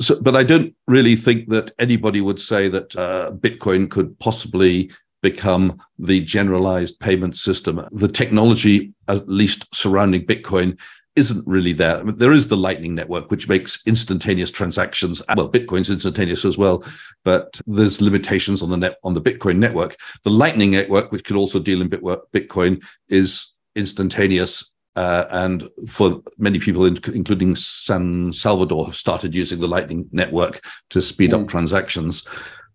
So, 0.00 0.20
but 0.20 0.36
I 0.36 0.42
don't 0.42 0.74
really 0.86 1.16
think 1.16 1.48
that 1.48 1.70
anybody 1.78 2.20
would 2.20 2.40
say 2.40 2.68
that 2.68 2.96
uh, 2.96 3.32
Bitcoin 3.32 3.90
could 3.90 4.18
possibly 4.18 4.90
become 5.22 5.78
the 5.98 6.20
generalized 6.20 6.98
payment 6.98 7.36
system. 7.36 7.80
The 7.92 8.08
technology, 8.08 8.94
at 9.08 9.28
least 9.28 9.72
surrounding 9.74 10.26
Bitcoin, 10.26 10.78
isn't 11.14 11.46
really 11.46 11.72
there. 11.72 11.98
I 11.98 12.02
mean, 12.02 12.16
there 12.16 12.32
is 12.32 12.48
the 12.48 12.56
Lightning 12.56 12.94
Network, 12.94 13.30
which 13.30 13.48
makes 13.48 13.80
instantaneous 13.86 14.50
transactions. 14.50 15.20
Well, 15.36 15.50
Bitcoin's 15.50 15.90
instantaneous 15.90 16.44
as 16.44 16.56
well, 16.56 16.84
but 17.24 17.60
there's 17.66 18.00
limitations 18.00 18.62
on 18.62 18.70
the 18.70 18.76
net 18.76 18.96
on 19.04 19.14
the 19.14 19.20
Bitcoin 19.20 19.56
network. 19.56 19.96
The 20.24 20.30
Lightning 20.30 20.70
Network, 20.70 21.12
which 21.12 21.24
can 21.24 21.36
also 21.36 21.58
deal 21.58 21.82
in 21.82 21.90
Bitcoin, 21.90 22.82
is 23.08 23.52
instantaneous. 23.76 24.72
Uh, 24.94 25.24
and 25.30 25.68
for 25.88 26.22
many 26.38 26.58
people, 26.58 26.84
including 26.84 27.56
San 27.56 28.32
Salvador, 28.32 28.84
have 28.84 28.94
started 28.96 29.34
using 29.34 29.58
the 29.58 29.68
Lightning 29.68 30.06
Network 30.12 30.60
to 30.90 31.00
speed 31.00 31.30
mm. 31.30 31.42
up 31.42 31.48
transactions. 31.48 32.26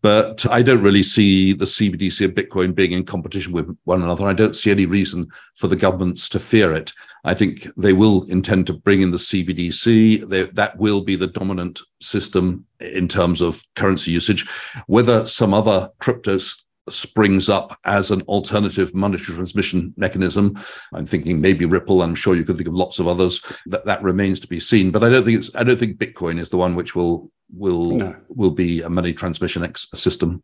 But 0.01 0.45
I 0.49 0.61
don't 0.61 0.83
really 0.83 1.03
see 1.03 1.53
the 1.53 1.65
CBDC 1.65 2.25
and 2.25 2.35
Bitcoin 2.35 2.75
being 2.75 2.91
in 2.91 3.03
competition 3.03 3.51
with 3.51 3.75
one 3.83 4.03
another. 4.03 4.25
I 4.25 4.33
don't 4.33 4.55
see 4.55 4.71
any 4.71 4.85
reason 4.85 5.27
for 5.55 5.67
the 5.67 5.75
governments 5.75 6.29
to 6.29 6.39
fear 6.39 6.71
it. 6.73 6.93
I 7.23 7.33
think 7.33 7.67
they 7.77 7.93
will 7.93 8.23
intend 8.29 8.67
to 8.67 8.73
bring 8.73 9.01
in 9.01 9.11
the 9.11 9.17
CBDC. 9.17 10.27
They, 10.27 10.43
that 10.43 10.77
will 10.77 11.01
be 11.01 11.15
the 11.15 11.27
dominant 11.27 11.81
system 12.01 12.65
in 12.79 13.07
terms 13.07 13.41
of 13.41 13.63
currency 13.75 14.11
usage. 14.11 14.47
Whether 14.87 15.27
some 15.27 15.53
other 15.53 15.89
cryptos 15.99 16.55
springs 16.89 17.49
up 17.49 17.77
as 17.85 18.11
an 18.11 18.21
alternative 18.23 18.93
monetary 18.93 19.35
transmission 19.35 19.93
mechanism. 19.97 20.57
I'm 20.93 21.05
thinking 21.05 21.41
maybe 21.41 21.65
Ripple. 21.65 22.01
I'm 22.01 22.15
sure 22.15 22.35
you 22.35 22.43
could 22.43 22.57
think 22.57 22.69
of 22.69 22.73
lots 22.73 22.99
of 22.99 23.07
others. 23.07 23.43
That 23.65 23.85
that 23.85 24.01
remains 24.01 24.39
to 24.41 24.47
be 24.47 24.59
seen. 24.59 24.91
But 24.91 25.03
I 25.03 25.09
don't 25.09 25.25
think 25.25 25.39
it's. 25.39 25.55
I 25.55 25.63
don't 25.63 25.77
think 25.77 25.97
Bitcoin 25.97 26.39
is 26.39 26.49
the 26.49 26.57
one 26.57 26.75
which 26.75 26.95
will 26.95 27.31
will 27.53 27.97
no. 27.97 28.15
will 28.29 28.51
be 28.51 28.81
a 28.81 28.89
money 28.89 29.13
transmission 29.13 29.63
ex- 29.63 29.87
system. 29.93 30.43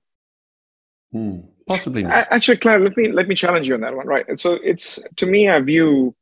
Hmm. 1.11 1.39
Possibly. 1.67 2.03
Not. 2.03 2.27
Actually, 2.31 2.57
Clive, 2.57 2.81
let 2.81 2.97
me 2.97 3.11
let 3.11 3.27
me 3.27 3.35
challenge 3.35 3.67
you 3.67 3.75
on 3.75 3.81
that 3.81 3.95
one. 3.95 4.07
Right. 4.07 4.27
And 4.27 4.39
so 4.39 4.59
it's 4.63 4.99
to 5.17 5.25
me, 5.25 5.47
I 5.47 5.59
view, 5.61 6.15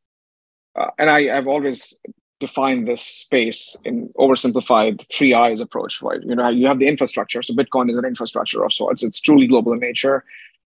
uh, 0.75 0.87
and 0.97 1.09
I've 1.09 1.47
always 1.47 1.93
defined 2.39 2.87
this 2.87 3.01
space 3.01 3.75
in 3.85 4.09
oversimplified 4.17 5.07
three 5.11 5.33
eyes 5.33 5.61
approach. 5.61 6.01
Right. 6.01 6.21
You 6.23 6.35
know, 6.35 6.49
you 6.49 6.67
have 6.67 6.79
the 6.79 6.87
infrastructure. 6.87 7.41
So 7.41 7.53
Bitcoin 7.53 7.89
is 7.89 7.97
an 7.97 8.05
infrastructure 8.05 8.63
of 8.63 8.73
sorts. 8.73 9.03
It's 9.03 9.19
truly 9.19 9.47
global 9.47 9.73
in 9.73 9.79
nature. 9.79 10.23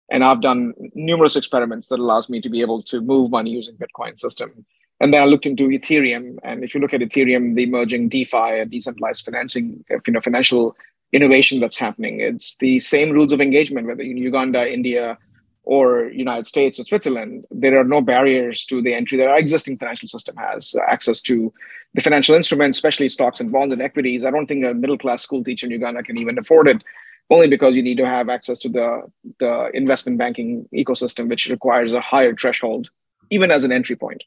And 0.09 0.23
I've 0.25 0.41
done 0.41 0.73
numerous 0.93 1.37
experiments 1.37 1.87
that 1.87 1.99
allows 1.99 2.29
me 2.29 2.41
to 2.41 2.49
be 2.49 2.59
able 2.59 2.83
to 2.83 2.99
move 2.99 3.31
money 3.31 3.51
using 3.51 3.75
Bitcoin 3.75 4.19
system 4.19 4.65
and 5.01 5.11
then 5.11 5.23
I 5.23 5.25
looked 5.25 5.47
into 5.47 5.67
Ethereum. 5.67 6.37
And 6.43 6.63
if 6.63 6.75
you 6.75 6.79
look 6.79 6.93
at 6.93 7.01
Ethereum, 7.01 7.55
the 7.55 7.63
emerging 7.63 8.09
DeFi, 8.09 8.61
and 8.61 8.69
decentralized 8.69 9.25
financing, 9.25 9.83
you 9.89 10.13
know, 10.13 10.21
financial 10.21 10.77
innovation 11.11 11.59
that's 11.59 11.75
happening, 11.75 12.19
it's 12.19 12.55
the 12.57 12.77
same 12.79 13.09
rules 13.09 13.33
of 13.33 13.41
engagement, 13.41 13.87
whether 13.87 14.03
in 14.03 14.17
Uganda, 14.17 14.71
India, 14.71 15.17
or 15.63 16.05
United 16.05 16.47
States 16.47 16.79
or 16.79 16.85
Switzerland, 16.85 17.45
there 17.51 17.79
are 17.79 17.83
no 17.83 18.01
barriers 18.01 18.65
to 18.65 18.81
the 18.81 18.93
entry 18.93 19.17
that 19.17 19.27
our 19.27 19.37
existing 19.37 19.77
financial 19.77 20.07
system 20.07 20.35
has 20.35 20.75
access 20.87 21.21
to 21.21 21.53
the 21.93 22.01
financial 22.01 22.35
instruments, 22.35 22.77
especially 22.77 23.09
stocks 23.09 23.39
and 23.39 23.51
bonds 23.51 23.73
and 23.73 23.81
equities. 23.81 24.25
I 24.25 24.31
don't 24.31 24.47
think 24.47 24.65
a 24.65 24.73
middle 24.73 24.97
class 24.97 25.21
school 25.21 25.43
teacher 25.43 25.67
in 25.67 25.71
Uganda 25.71 26.03
can 26.03 26.17
even 26.17 26.39
afford 26.39 26.67
it, 26.67 26.83
only 27.29 27.47
because 27.47 27.75
you 27.75 27.83
need 27.83 27.97
to 27.97 28.07
have 28.07 28.29
access 28.29 28.59
to 28.59 28.69
the, 28.69 29.03
the 29.39 29.69
investment 29.73 30.17
banking 30.17 30.67
ecosystem, 30.73 31.29
which 31.29 31.47
requires 31.47 31.93
a 31.93 32.01
higher 32.01 32.35
threshold, 32.35 32.89
even 33.29 33.51
as 33.51 33.63
an 33.63 33.71
entry 33.71 33.95
point. 33.95 34.23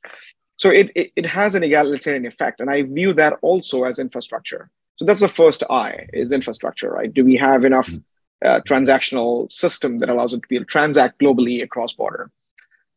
So 0.57 0.71
it, 0.71 0.91
it, 0.95 1.13
it 1.17 1.27
has 1.27 1.55
an 1.55 1.65
egalitarian 1.65 2.27
effect. 2.27 2.61
And 2.61 2.71
I 2.71 2.83
view 2.83 3.13
that 3.15 3.39
also 3.43 3.85
as 3.85 3.99
infrastructure. 3.99 4.71
So 4.97 5.05
that's 5.05 5.21
the 5.21 5.29
first 5.29 5.65
I 5.69 6.07
is 6.13 6.33
infrastructure, 6.33 6.91
right? 6.91 7.13
Do 7.13 7.25
we 7.25 7.37
have 7.37 7.65
enough 7.65 7.89
mm-hmm. 7.89 8.03
Uh, 8.45 8.61
transactional 8.61 9.51
system 9.51 9.99
that 9.99 10.09
allows 10.09 10.33
it 10.33 10.43
to 10.43 10.49
be 10.49 10.57
able 10.57 10.65
to 10.65 10.71
transact 10.71 11.21
globally 11.21 11.63
across 11.63 11.93
border? 11.93 12.31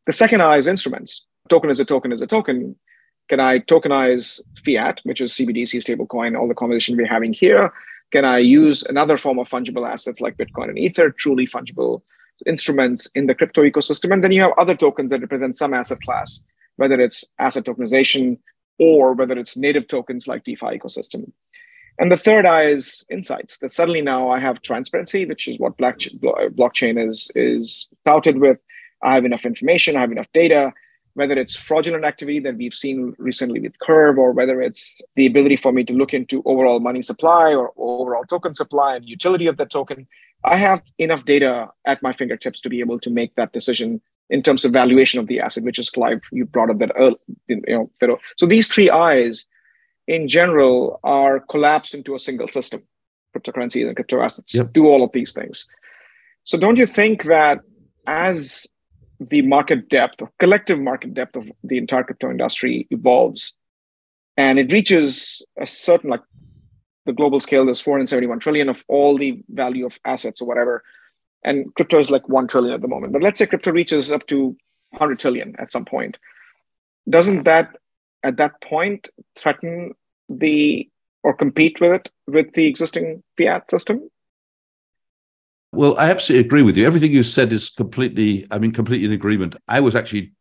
The 0.05 0.13
second 0.13 0.41
I 0.41 0.57
is 0.57 0.67
instruments. 0.67 1.25
Token 1.49 1.69
is 1.69 1.79
a 1.79 1.85
token 1.85 2.11
is 2.11 2.21
a 2.21 2.27
token. 2.27 2.75
Can 3.29 3.39
I 3.39 3.59
tokenize 3.59 4.39
fiat, 4.65 5.01
which 5.03 5.21
is 5.21 5.33
CBDC 5.33 5.83
stablecoin, 5.83 6.37
all 6.37 6.47
the 6.47 6.53
conversation 6.53 6.95
we're 6.95 7.07
having 7.07 7.33
here? 7.33 7.73
Can 8.11 8.23
I 8.23 8.37
use 8.37 8.83
another 8.83 9.17
form 9.17 9.37
of 9.37 9.49
fungible 9.49 9.89
assets 9.89 10.21
like 10.21 10.37
Bitcoin 10.37 10.69
and 10.69 10.79
Ether, 10.79 11.09
truly 11.09 11.45
fungible 11.45 12.01
instruments 12.45 13.07
in 13.15 13.27
the 13.27 13.35
crypto 13.35 13.63
ecosystem? 13.63 14.13
And 14.13 14.23
then 14.23 14.31
you 14.31 14.41
have 14.41 14.53
other 14.57 14.75
tokens 14.75 15.11
that 15.11 15.21
represent 15.21 15.57
some 15.57 15.73
asset 15.73 15.99
class 16.01 16.43
whether 16.77 16.99
it's 17.01 17.25
asset 17.37 17.65
tokenization 17.65 18.39
or 18.79 19.13
whether 19.13 19.37
it's 19.37 19.57
native 19.57 19.87
tokens 19.87 20.27
like 20.27 20.43
DeFi 20.43 20.77
ecosystem. 20.77 21.31
And 21.99 22.11
the 22.11 22.17
third 22.17 22.45
I 22.45 22.65
is 22.65 23.03
insights. 23.09 23.57
That 23.59 23.71
suddenly 23.71 24.01
now 24.01 24.29
I 24.29 24.39
have 24.39 24.61
transparency, 24.61 25.25
which 25.25 25.47
is 25.47 25.57
what 25.59 25.77
blockchain 25.77 27.07
is 27.07 27.31
is 27.35 27.89
touted 28.05 28.39
with. 28.39 28.57
I 29.01 29.13
have 29.13 29.25
enough 29.25 29.45
information. 29.45 29.95
I 29.95 30.01
have 30.01 30.11
enough 30.11 30.31
data. 30.33 30.73
Whether 31.15 31.39
it's 31.39 31.55
fraudulent 31.55 32.05
activity 32.05 32.39
that 32.41 32.57
we've 32.57 32.75
seen 32.75 33.15
recently 33.17 33.59
with 33.59 33.79
Curve, 33.79 34.19
or 34.19 34.33
whether 34.33 34.61
it's 34.61 35.01
the 35.15 35.25
ability 35.25 35.55
for 35.55 35.71
me 35.71 35.83
to 35.85 35.93
look 35.93 36.13
into 36.13 36.43
overall 36.45 36.79
money 36.79 37.01
supply 37.01 37.55
or 37.55 37.71
overall 37.75 38.23
token 38.23 38.53
supply 38.53 38.95
and 38.95 39.09
utility 39.09 39.47
of 39.47 39.57
that 39.57 39.71
token, 39.71 40.05
I 40.43 40.57
have 40.57 40.83
enough 40.99 41.25
data 41.25 41.69
at 41.85 42.03
my 42.03 42.13
fingertips 42.13 42.61
to 42.61 42.69
be 42.69 42.79
able 42.81 42.99
to 42.99 43.09
make 43.09 43.33
that 43.33 43.51
decision 43.51 43.99
in 44.29 44.43
terms 44.43 44.63
of 44.65 44.73
valuation 44.73 45.19
of 45.19 45.25
the 45.25 45.39
asset, 45.39 45.63
which 45.63 45.79
is 45.79 45.89
Clive, 45.89 46.21
you 46.31 46.45
brought 46.45 46.69
up 46.69 46.77
that 46.79 46.91
early, 46.95 47.15
you 47.47 47.61
know, 47.67 48.19
so 48.37 48.45
these 48.45 48.67
three 48.67 48.89
I's 48.89 49.47
in 50.07 50.27
general 50.27 50.99
are 51.03 51.39
collapsed 51.39 51.93
into 51.93 52.15
a 52.15 52.19
single 52.19 52.47
system. 52.47 52.81
Cryptocurrencies 53.35 53.85
and 53.85 53.95
crypto 53.95 54.21
assets 54.21 54.55
yep. 54.55 54.73
do 54.73 54.87
all 54.87 55.03
of 55.03 55.11
these 55.11 55.33
things. 55.33 55.67
So 56.43 56.57
don't 56.57 56.77
you 56.77 56.85
think 56.85 57.23
that 57.23 57.59
as 58.07 58.65
the 59.19 59.41
market 59.41 59.89
depth, 59.89 60.21
or 60.21 60.31
collective 60.39 60.79
market 60.79 61.13
depth 61.13 61.35
of 61.35 61.51
the 61.63 61.77
entire 61.77 62.03
crypto 62.03 62.29
industry 62.29 62.87
evolves 62.89 63.55
and 64.37 64.59
it 64.59 64.71
reaches 64.71 65.41
a 65.59 65.65
certain 65.65 66.09
like 66.09 66.21
the 67.05 67.13
global 67.13 67.39
scale, 67.39 67.65
there's 67.65 67.81
471 67.81 68.39
trillion 68.39 68.69
of 68.69 68.83
all 68.87 69.17
the 69.17 69.41
value 69.49 69.85
of 69.85 69.99
assets 70.05 70.41
or 70.41 70.47
whatever 70.47 70.83
and 71.43 71.73
crypto 71.75 71.99
is 71.99 72.11
like 72.11 72.27
1 72.27 72.47
trillion 72.47 72.73
at 72.73 72.81
the 72.81 72.87
moment 72.87 73.13
but 73.13 73.21
let's 73.21 73.39
say 73.39 73.45
crypto 73.45 73.71
reaches 73.71 74.11
up 74.11 74.25
to 74.27 74.55
100 74.91 75.19
trillion 75.19 75.55
at 75.59 75.71
some 75.71 75.85
point 75.85 76.17
doesn't 77.09 77.43
that 77.43 77.75
at 78.27 78.37
that 78.37 78.61
point 78.61 79.09
threaten 79.37 79.93
the 80.29 80.87
or 81.23 81.33
compete 81.33 81.79
with 81.81 81.91
it 81.91 82.09
with 82.27 82.53
the 82.53 82.65
existing 82.67 83.23
fiat 83.37 83.69
system 83.71 84.09
well, 85.73 85.97
I 85.99 86.09
absolutely 86.09 86.45
agree 86.45 86.61
with 86.61 86.77
you. 86.77 86.85
Everything 86.85 87.11
you 87.11 87.23
said 87.23 87.51
is 87.51 87.69
completely, 87.69 88.47
I 88.51 88.57
mean, 88.57 88.71
completely 88.71 89.05
in 89.05 89.11
agreement. 89.11 89.55
I 89.67 89.81
was 89.81 89.95
actually 89.95 90.31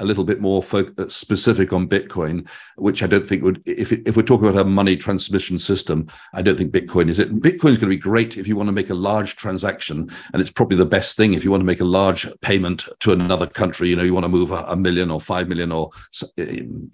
a 0.00 0.04
little 0.04 0.24
bit 0.24 0.40
more 0.40 0.64
uh, 0.72 1.08
specific 1.08 1.72
on 1.72 1.88
Bitcoin, 1.88 2.48
which 2.76 3.00
I 3.00 3.06
don't 3.06 3.24
think 3.24 3.44
would, 3.44 3.62
if, 3.66 3.92
if 3.92 4.16
we're 4.16 4.24
talking 4.24 4.48
about 4.48 4.60
a 4.60 4.68
money 4.68 4.96
transmission 4.96 5.60
system, 5.60 6.08
I 6.34 6.42
don't 6.42 6.56
think 6.56 6.72
Bitcoin 6.72 7.08
is 7.08 7.20
it. 7.20 7.30
Bitcoin 7.34 7.70
is 7.70 7.78
going 7.78 7.90
to 7.90 7.96
be 7.96 7.96
great 7.96 8.36
if 8.36 8.48
you 8.48 8.56
want 8.56 8.66
to 8.66 8.72
make 8.72 8.90
a 8.90 8.94
large 8.94 9.36
transaction. 9.36 10.10
And 10.32 10.42
it's 10.42 10.50
probably 10.50 10.76
the 10.76 10.84
best 10.84 11.16
thing 11.16 11.34
if 11.34 11.44
you 11.44 11.52
want 11.52 11.60
to 11.60 11.66
make 11.66 11.80
a 11.80 11.84
large 11.84 12.26
payment 12.40 12.84
to 12.98 13.12
another 13.12 13.46
country. 13.46 13.88
You 13.88 13.94
know, 13.94 14.02
you 14.02 14.12
want 14.12 14.24
to 14.24 14.28
move 14.28 14.50
a, 14.50 14.64
a 14.66 14.76
million 14.76 15.08
or 15.08 15.20
five 15.20 15.46
million 15.46 15.70
or 15.70 15.90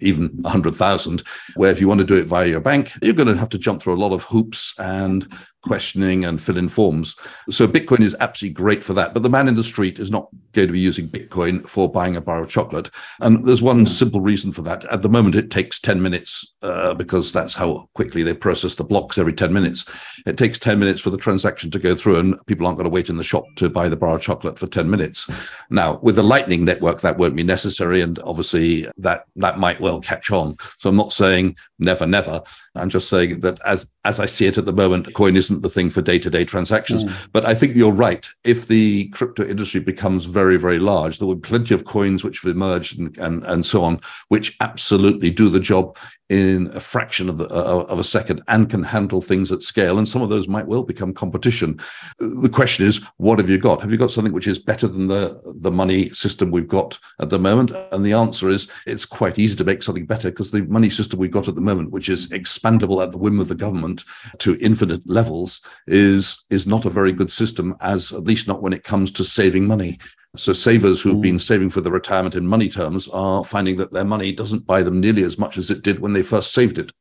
even 0.01 0.39
a 0.45 0.49
hundred 0.49 0.75
thousand, 0.75 1.23
where 1.55 1.71
if 1.71 1.81
you 1.81 1.87
want 1.87 1.99
to 1.99 2.05
do 2.05 2.15
it 2.15 2.27
via 2.27 2.47
your 2.47 2.61
bank, 2.61 2.91
you're 3.01 3.13
going 3.13 3.27
to 3.27 3.37
have 3.37 3.49
to 3.49 3.57
jump 3.57 3.81
through 3.81 3.95
a 3.95 4.03
lot 4.03 4.13
of 4.13 4.21
hoops 4.23 4.75
and 4.77 5.27
questioning 5.61 6.25
and 6.25 6.41
fill 6.41 6.57
in 6.57 6.67
forms. 6.67 7.15
So 7.49 7.67
Bitcoin 7.67 8.01
is 8.01 8.15
absolutely 8.19 8.55
great 8.55 8.83
for 8.83 8.93
that. 8.93 9.13
But 9.13 9.23
the 9.23 9.29
man 9.29 9.47
in 9.47 9.55
the 9.55 9.63
street 9.63 9.99
is 9.99 10.11
not 10.11 10.27
going 10.53 10.67
to 10.67 10.73
be 10.73 10.79
using 10.79 11.07
Bitcoin 11.07 11.65
for 11.67 11.89
buying 11.89 12.15
a 12.15 12.21
bar 12.21 12.41
of 12.41 12.49
chocolate. 12.49 12.89
And 13.19 13.43
there's 13.43 13.61
one 13.61 13.85
simple 13.85 14.21
reason 14.21 14.51
for 14.51 14.61
that. 14.63 14.85
At 14.85 15.01
the 15.01 15.09
moment, 15.09 15.35
it 15.35 15.51
takes 15.51 15.79
10 15.79 16.01
minutes 16.01 16.55
uh, 16.61 16.93
because 16.93 17.31
that's 17.31 17.53
how 17.53 17.89
quickly 17.93 18.23
they 18.23 18.33
process 18.33 18.75
the 18.75 18.83
blocks 18.83 19.17
every 19.17 19.33
10 19.33 19.53
minutes. 19.53 19.85
It 20.25 20.37
takes 20.37 20.59
10 20.59 20.79
minutes 20.79 20.99
for 20.99 21.09
the 21.09 21.17
transaction 21.17 21.71
to 21.71 21.79
go 21.79 21.95
through, 21.95 22.17
and 22.17 22.45
people 22.47 22.65
aren't 22.65 22.77
going 22.77 22.89
to 22.89 22.93
wait 22.93 23.09
in 23.09 23.17
the 23.17 23.23
shop 23.23 23.45
to 23.57 23.69
buy 23.69 23.87
the 23.87 23.95
bar 23.95 24.15
of 24.15 24.21
chocolate 24.21 24.59
for 24.59 24.67
10 24.67 24.89
minutes. 24.89 25.29
Now, 25.69 25.99
with 26.01 26.15
the 26.15 26.23
Lightning 26.23 26.65
Network, 26.65 27.01
that 27.01 27.17
won't 27.17 27.35
be 27.35 27.43
necessary. 27.43 28.01
And 28.01 28.19
obviously, 28.19 28.87
that, 28.97 29.25
that 29.37 29.59
might 29.59 29.79
well 29.79 30.01
catch 30.01 30.31
on. 30.31 30.57
So 30.79 30.89
I'm 30.89 30.95
not 30.95 31.13
saying 31.13 31.55
never, 31.79 32.05
never. 32.05 32.41
I'm 32.75 32.89
just 32.89 33.09
saying 33.09 33.41
that 33.41 33.59
as 33.65 33.89
as 34.03 34.19
I 34.19 34.25
see 34.25 34.47
it 34.47 34.57
at 34.57 34.65
the 34.65 34.73
moment, 34.73 35.13
coin 35.13 35.37
isn't 35.37 35.61
the 35.61 35.69
thing 35.69 35.89
for 35.89 36.01
day 36.01 36.17
to 36.19 36.29
day 36.29 36.43
transactions. 36.43 37.05
Mm. 37.05 37.29
But 37.33 37.45
I 37.45 37.53
think 37.53 37.75
you're 37.75 37.91
right. 37.91 38.27
If 38.43 38.67
the 38.67 39.09
crypto 39.09 39.45
industry 39.45 39.79
becomes 39.79 40.25
very, 40.25 40.57
very 40.57 40.79
large, 40.79 41.19
there 41.19 41.27
will 41.27 41.35
be 41.35 41.47
plenty 41.47 41.73
of 41.73 41.85
coins 41.85 42.23
which 42.23 42.41
have 42.41 42.51
emerged 42.51 42.99
and, 42.99 43.15
and, 43.17 43.43
and 43.45 43.65
so 43.65 43.83
on, 43.83 44.01
which 44.29 44.55
absolutely 44.59 45.29
do 45.29 45.49
the 45.49 45.59
job 45.59 45.97
in 46.29 46.67
a 46.73 46.79
fraction 46.79 47.27
of, 47.27 47.37
the, 47.37 47.45
uh, 47.47 47.85
of 47.89 47.99
a 47.99 48.05
second 48.05 48.41
and 48.47 48.69
can 48.69 48.81
handle 48.81 49.21
things 49.21 49.51
at 49.51 49.61
scale. 49.61 49.97
And 49.97 50.07
some 50.07 50.21
of 50.21 50.29
those 50.29 50.47
might 50.47 50.65
well 50.65 50.83
become 50.83 51.13
competition. 51.13 51.77
The 52.19 52.49
question 52.49 52.85
is, 52.85 53.03
what 53.17 53.37
have 53.37 53.49
you 53.49 53.57
got? 53.57 53.81
Have 53.81 53.91
you 53.91 53.97
got 53.97 54.11
something 54.11 54.31
which 54.31 54.47
is 54.47 54.57
better 54.57 54.87
than 54.87 55.07
the, 55.07 55.41
the 55.57 55.71
money 55.71 56.07
system 56.09 56.49
we've 56.49 56.69
got 56.69 56.97
at 57.19 57.31
the 57.31 57.37
moment? 57.37 57.71
And 57.91 58.05
the 58.05 58.13
answer 58.13 58.47
is 58.47 58.71
it's 58.87 59.05
quite 59.05 59.39
easy 59.39 59.57
to 59.57 59.65
make 59.65 59.83
something 59.83 60.05
better 60.05 60.29
because 60.29 60.51
the 60.51 60.61
money 60.63 60.89
system 60.89 61.19
we've 61.19 61.29
got 61.29 61.49
at 61.49 61.55
the 61.55 61.61
moment, 61.61 61.91
which 61.91 62.07
is 62.07 62.29
expandable 62.29 63.03
at 63.03 63.11
the 63.11 63.17
whim 63.17 63.41
of 63.41 63.49
the 63.49 63.55
government 63.55 63.90
to 64.39 64.57
infinite 64.59 65.01
levels, 65.05 65.61
is, 65.87 66.45
is 66.49 66.67
not 66.67 66.85
a 66.85 66.89
very 66.89 67.11
good 67.11 67.31
system, 67.31 67.75
as 67.81 68.11
at 68.11 68.23
least 68.23 68.47
not 68.47 68.61
when 68.61 68.73
it 68.73 68.83
comes 68.83 69.11
to 69.11 69.23
saving 69.23 69.67
money. 69.67 69.97
So 70.35 70.53
savers 70.53 71.01
who've 71.01 71.17
mm. 71.17 71.21
been 71.21 71.39
saving 71.39 71.71
for 71.71 71.81
the 71.81 71.91
retirement 71.91 72.35
in 72.35 72.47
money 72.47 72.69
terms 72.69 73.07
are 73.09 73.43
finding 73.43 73.75
that 73.77 73.91
their 73.91 74.05
money 74.05 74.31
doesn't 74.31 74.65
buy 74.65 74.81
them 74.81 74.99
nearly 74.99 75.23
as 75.23 75.37
much 75.37 75.57
as 75.57 75.69
it 75.69 75.81
did 75.81 75.99
when 75.99 76.13
they 76.13 76.23
first 76.23 76.53
saved 76.53 76.77
it. 76.77 76.91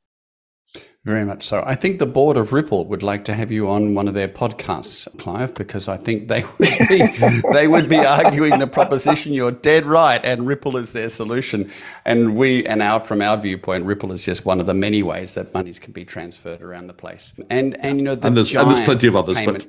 Very 1.04 1.24
much 1.24 1.46
so. 1.46 1.62
I 1.66 1.76
think 1.76 1.98
the 1.98 2.04
board 2.04 2.36
of 2.36 2.52
Ripple 2.52 2.84
would 2.88 3.02
like 3.02 3.24
to 3.24 3.32
have 3.32 3.50
you 3.50 3.70
on 3.70 3.94
one 3.94 4.06
of 4.06 4.12
their 4.12 4.28
podcasts, 4.28 5.08
Clive, 5.18 5.54
because 5.54 5.88
I 5.88 5.96
think 5.96 6.28
they 6.28 6.44
would 6.58 6.88
be 6.88 7.42
they 7.52 7.66
would 7.68 7.88
be 7.88 7.96
arguing 7.96 8.58
the 8.58 8.66
proposition 8.66 9.32
you're 9.32 9.50
dead 9.50 9.86
right, 9.86 10.22
and 10.22 10.46
Ripple 10.46 10.76
is 10.76 10.92
their 10.92 11.08
solution. 11.08 11.70
And 12.04 12.36
we 12.36 12.66
and 12.66 12.82
our 12.82 13.00
from 13.00 13.22
our 13.22 13.38
viewpoint, 13.38 13.86
Ripple 13.86 14.12
is 14.12 14.22
just 14.22 14.44
one 14.44 14.60
of 14.60 14.66
the 14.66 14.74
many 14.74 15.02
ways 15.02 15.34
that 15.34 15.54
monies 15.54 15.78
can 15.78 15.92
be 15.94 16.04
transferred 16.04 16.60
around 16.60 16.88
the 16.88 16.92
place. 16.92 17.32
And 17.48 17.78
and 17.80 17.96
you 17.96 18.04
know 18.04 18.14
the 18.14 18.26
and 18.26 18.36
there's, 18.36 18.54
and 18.54 18.70
there's 18.70 18.84
plenty 18.84 19.06
of 19.06 19.16
others, 19.16 19.38
payment, 19.38 19.68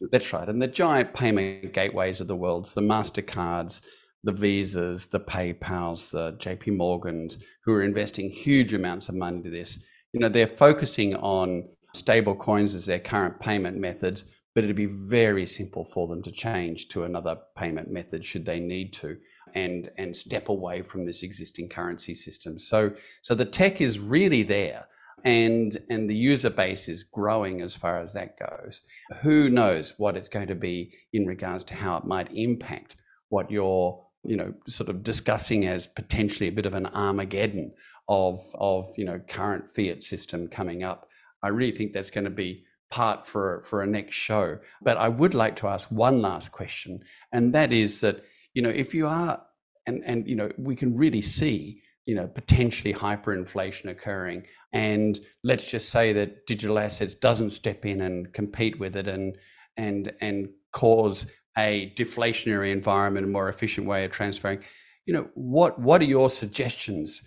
but 0.00 0.10
that's 0.10 0.32
right. 0.32 0.48
And 0.48 0.62
the 0.62 0.68
giant 0.68 1.12
payment 1.12 1.74
gateways 1.74 2.22
of 2.22 2.26
the 2.26 2.36
world, 2.36 2.64
the 2.74 2.80
MasterCards, 2.80 3.82
the 4.24 4.32
Visas, 4.32 5.06
the 5.06 5.20
PayPals, 5.20 6.10
the 6.10 6.32
JP 6.38 6.78
Morgans, 6.78 7.36
who 7.64 7.74
are 7.74 7.82
investing 7.82 8.30
huge 8.30 8.72
amounts 8.72 9.10
of 9.10 9.14
money 9.14 9.42
to 9.42 9.50
this, 9.50 9.78
you 10.12 10.20
know, 10.20 10.28
they're 10.28 10.46
focusing 10.46 11.14
on 11.16 11.68
stable 11.94 12.34
coins 12.34 12.74
as 12.74 12.86
their 12.86 12.98
current 12.98 13.40
payment 13.40 13.76
methods, 13.76 14.24
but 14.54 14.64
it'd 14.64 14.76
be 14.76 14.86
very 14.86 15.46
simple 15.46 15.84
for 15.84 16.08
them 16.08 16.22
to 16.22 16.30
change 16.30 16.88
to 16.88 17.04
another 17.04 17.38
payment 17.56 17.90
method 17.90 18.24
should 18.24 18.44
they 18.44 18.60
need 18.60 18.92
to 18.92 19.16
and 19.54 19.90
and 19.96 20.16
step 20.16 20.48
away 20.48 20.82
from 20.82 21.06
this 21.06 21.22
existing 21.22 21.68
currency 21.68 22.14
system. 22.14 22.58
So 22.58 22.92
so 23.22 23.34
the 23.34 23.44
tech 23.44 23.80
is 23.80 23.98
really 23.98 24.42
there 24.42 24.86
and 25.24 25.76
and 25.88 26.08
the 26.08 26.14
user 26.14 26.50
base 26.50 26.88
is 26.88 27.02
growing 27.02 27.60
as 27.60 27.74
far 27.74 28.00
as 28.00 28.12
that 28.12 28.38
goes 28.38 28.80
who 29.20 29.50
knows 29.50 29.94
what 29.98 30.16
it's 30.16 30.28
going 30.28 30.46
to 30.46 30.54
be 30.54 30.94
in 31.12 31.26
regards 31.26 31.64
to 31.64 31.74
how 31.74 31.96
it 31.96 32.04
might 32.04 32.32
impact 32.34 32.96
what 33.28 33.50
you're 33.50 34.02
you 34.24 34.36
know 34.36 34.52
sort 34.66 34.88
of 34.88 35.02
discussing 35.02 35.66
as 35.66 35.86
potentially 35.86 36.48
a 36.48 36.52
bit 36.52 36.66
of 36.66 36.74
an 36.74 36.86
armageddon 36.86 37.72
of 38.10 38.44
of 38.54 38.92
you 38.98 39.04
know 39.04 39.20
current 39.20 39.74
fiat 39.74 40.04
system 40.04 40.48
coming 40.48 40.82
up. 40.82 41.08
I 41.42 41.48
really 41.48 41.72
think 41.72 41.92
that's 41.92 42.10
going 42.10 42.24
to 42.24 42.30
be 42.30 42.64
part 42.90 43.26
for 43.26 43.62
for 43.62 43.82
a 43.82 43.86
next 43.86 44.16
show. 44.16 44.58
But 44.82 44.98
i 44.98 45.08
would 45.08 45.32
like 45.32 45.56
to 45.56 45.68
ask 45.68 45.88
one 45.90 46.20
last 46.20 46.50
question 46.52 47.04
and 47.32 47.54
that 47.54 47.72
is 47.72 48.00
that 48.00 48.22
you 48.52 48.60
know 48.60 48.68
if 48.68 48.92
you 48.92 49.06
are 49.06 49.42
and 49.86 50.02
and 50.04 50.26
you 50.26 50.34
know 50.34 50.50
we 50.58 50.74
can 50.74 50.96
really 50.96 51.22
see 51.22 51.82
you 52.04 52.14
know 52.16 52.26
potentially 52.26 52.92
hyperinflation 52.92 53.86
occurring 53.88 54.44
and 54.72 55.20
let's 55.44 55.70
just 55.70 55.88
say 55.88 56.12
that 56.12 56.46
digital 56.46 56.78
assets 56.78 57.14
doesn't 57.14 57.50
step 57.50 57.86
in 57.86 58.00
and 58.00 58.32
compete 58.32 58.80
with 58.80 58.96
it 58.96 59.06
and 59.06 59.36
and 59.76 60.12
and 60.20 60.48
cause 60.72 61.26
a 61.56 61.92
deflationary 61.96 62.72
environment 62.72 63.26
a 63.26 63.28
more 63.28 63.48
efficient 63.48 63.86
way 63.86 64.04
of 64.04 64.10
transferring 64.10 64.60
you 65.06 65.14
know 65.14 65.28
what 65.34 65.78
what 65.78 66.00
are 66.00 66.12
your 66.16 66.28
suggestions 66.28 67.22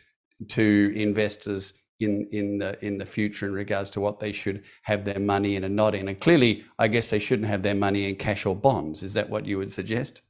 to 0.49 0.93
investors 0.95 1.73
in 1.99 2.27
in 2.31 2.57
the 2.57 2.83
in 2.85 2.97
the 2.97 3.05
future 3.05 3.45
in 3.45 3.53
regards 3.53 3.89
to 3.91 4.01
what 4.01 4.19
they 4.19 4.31
should 4.31 4.63
have 4.83 5.05
their 5.05 5.19
money 5.19 5.55
in 5.55 5.63
and 5.63 5.75
not 5.75 5.95
in. 5.95 6.07
And 6.07 6.19
clearly 6.19 6.63
i 6.79 6.87
guess 6.87 7.09
they 7.09 7.19
shouldn't 7.19 7.47
have 7.47 7.63
their 7.63 7.75
money 7.75 8.07
in 8.09 8.15
cash 8.15 8.45
or 8.45 8.55
bonds. 8.55 9.03
Is 9.03 9.13
that 9.13 9.29
what 9.29 9.45
you 9.45 9.57
would 9.57 9.71
suggest 9.71 10.21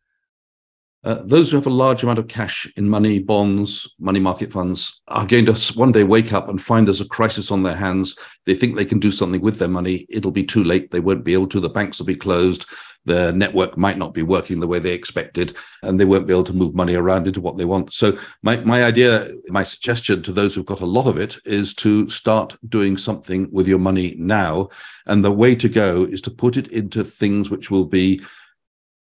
uh, 1.03 1.21
those 1.25 1.51
who 1.51 1.57
have 1.57 1.67
a 1.67 1.71
large 1.71 2.01
amount 2.01 2.19
of 2.19 2.29
cash 2.29 2.71
in 2.77 2.89
money, 2.89 3.19
bonds, 3.19 3.93
money 3.99 4.21
market 4.21 4.51
funds 4.51 5.01
are 5.09 5.27
going 5.27 5.45
to 5.45 5.73
one 5.73 5.91
day 5.91 6.03
wake 6.03 6.31
up 6.31 6.47
and 6.47 6.61
find 6.61 6.87
there's 6.87 7.01
a 7.01 7.07
crisis 7.07 7.51
on 7.51 7.63
their 7.63 7.75
hands. 7.75 8.15
They 8.45 8.55
think 8.55 8.75
they 8.75 8.85
can 8.85 8.99
do 8.99 9.11
something 9.11 9.41
with 9.41 9.59
their 9.59 9.67
money. 9.67 10.05
It'll 10.09 10.31
be 10.31 10.45
too 10.45 10.63
late. 10.63 10.91
They 10.91 11.01
won't 11.01 11.25
be 11.25 11.33
able 11.33 11.47
to. 11.47 11.59
The 11.59 11.69
banks 11.69 11.99
will 11.99 12.05
be 12.05 12.15
closed. 12.15 12.65
Their 13.05 13.33
network 13.33 13.77
might 13.77 13.97
not 13.97 14.13
be 14.13 14.23
working 14.23 14.61
the 14.61 14.67
way 14.67 14.79
they 14.79 14.93
expected, 14.93 15.57
and 15.81 15.99
they 15.99 16.05
won't 16.05 16.25
be 16.25 16.33
able 16.33 16.45
to 16.45 16.53
move 16.53 16.73
money 16.73 16.95
around 16.95 17.27
into 17.27 17.41
what 17.41 17.57
they 17.57 17.65
want. 17.65 17.93
So, 17.93 18.17
my, 18.43 18.55
my 18.57 18.85
idea, 18.85 19.27
my 19.49 19.63
suggestion 19.63 20.23
to 20.23 20.31
those 20.31 20.55
who've 20.55 20.65
got 20.65 20.79
a 20.79 20.85
lot 20.85 21.07
of 21.07 21.17
it 21.17 21.37
is 21.43 21.73
to 21.75 22.09
start 22.09 22.55
doing 22.69 22.95
something 22.95 23.49
with 23.51 23.67
your 23.67 23.79
money 23.79 24.15
now. 24.17 24.69
And 25.05 25.25
the 25.25 25.33
way 25.33 25.53
to 25.53 25.67
go 25.67 26.05
is 26.05 26.21
to 26.21 26.31
put 26.31 26.55
it 26.55 26.69
into 26.69 27.03
things 27.03 27.49
which 27.49 27.69
will 27.69 27.83
be 27.83 28.21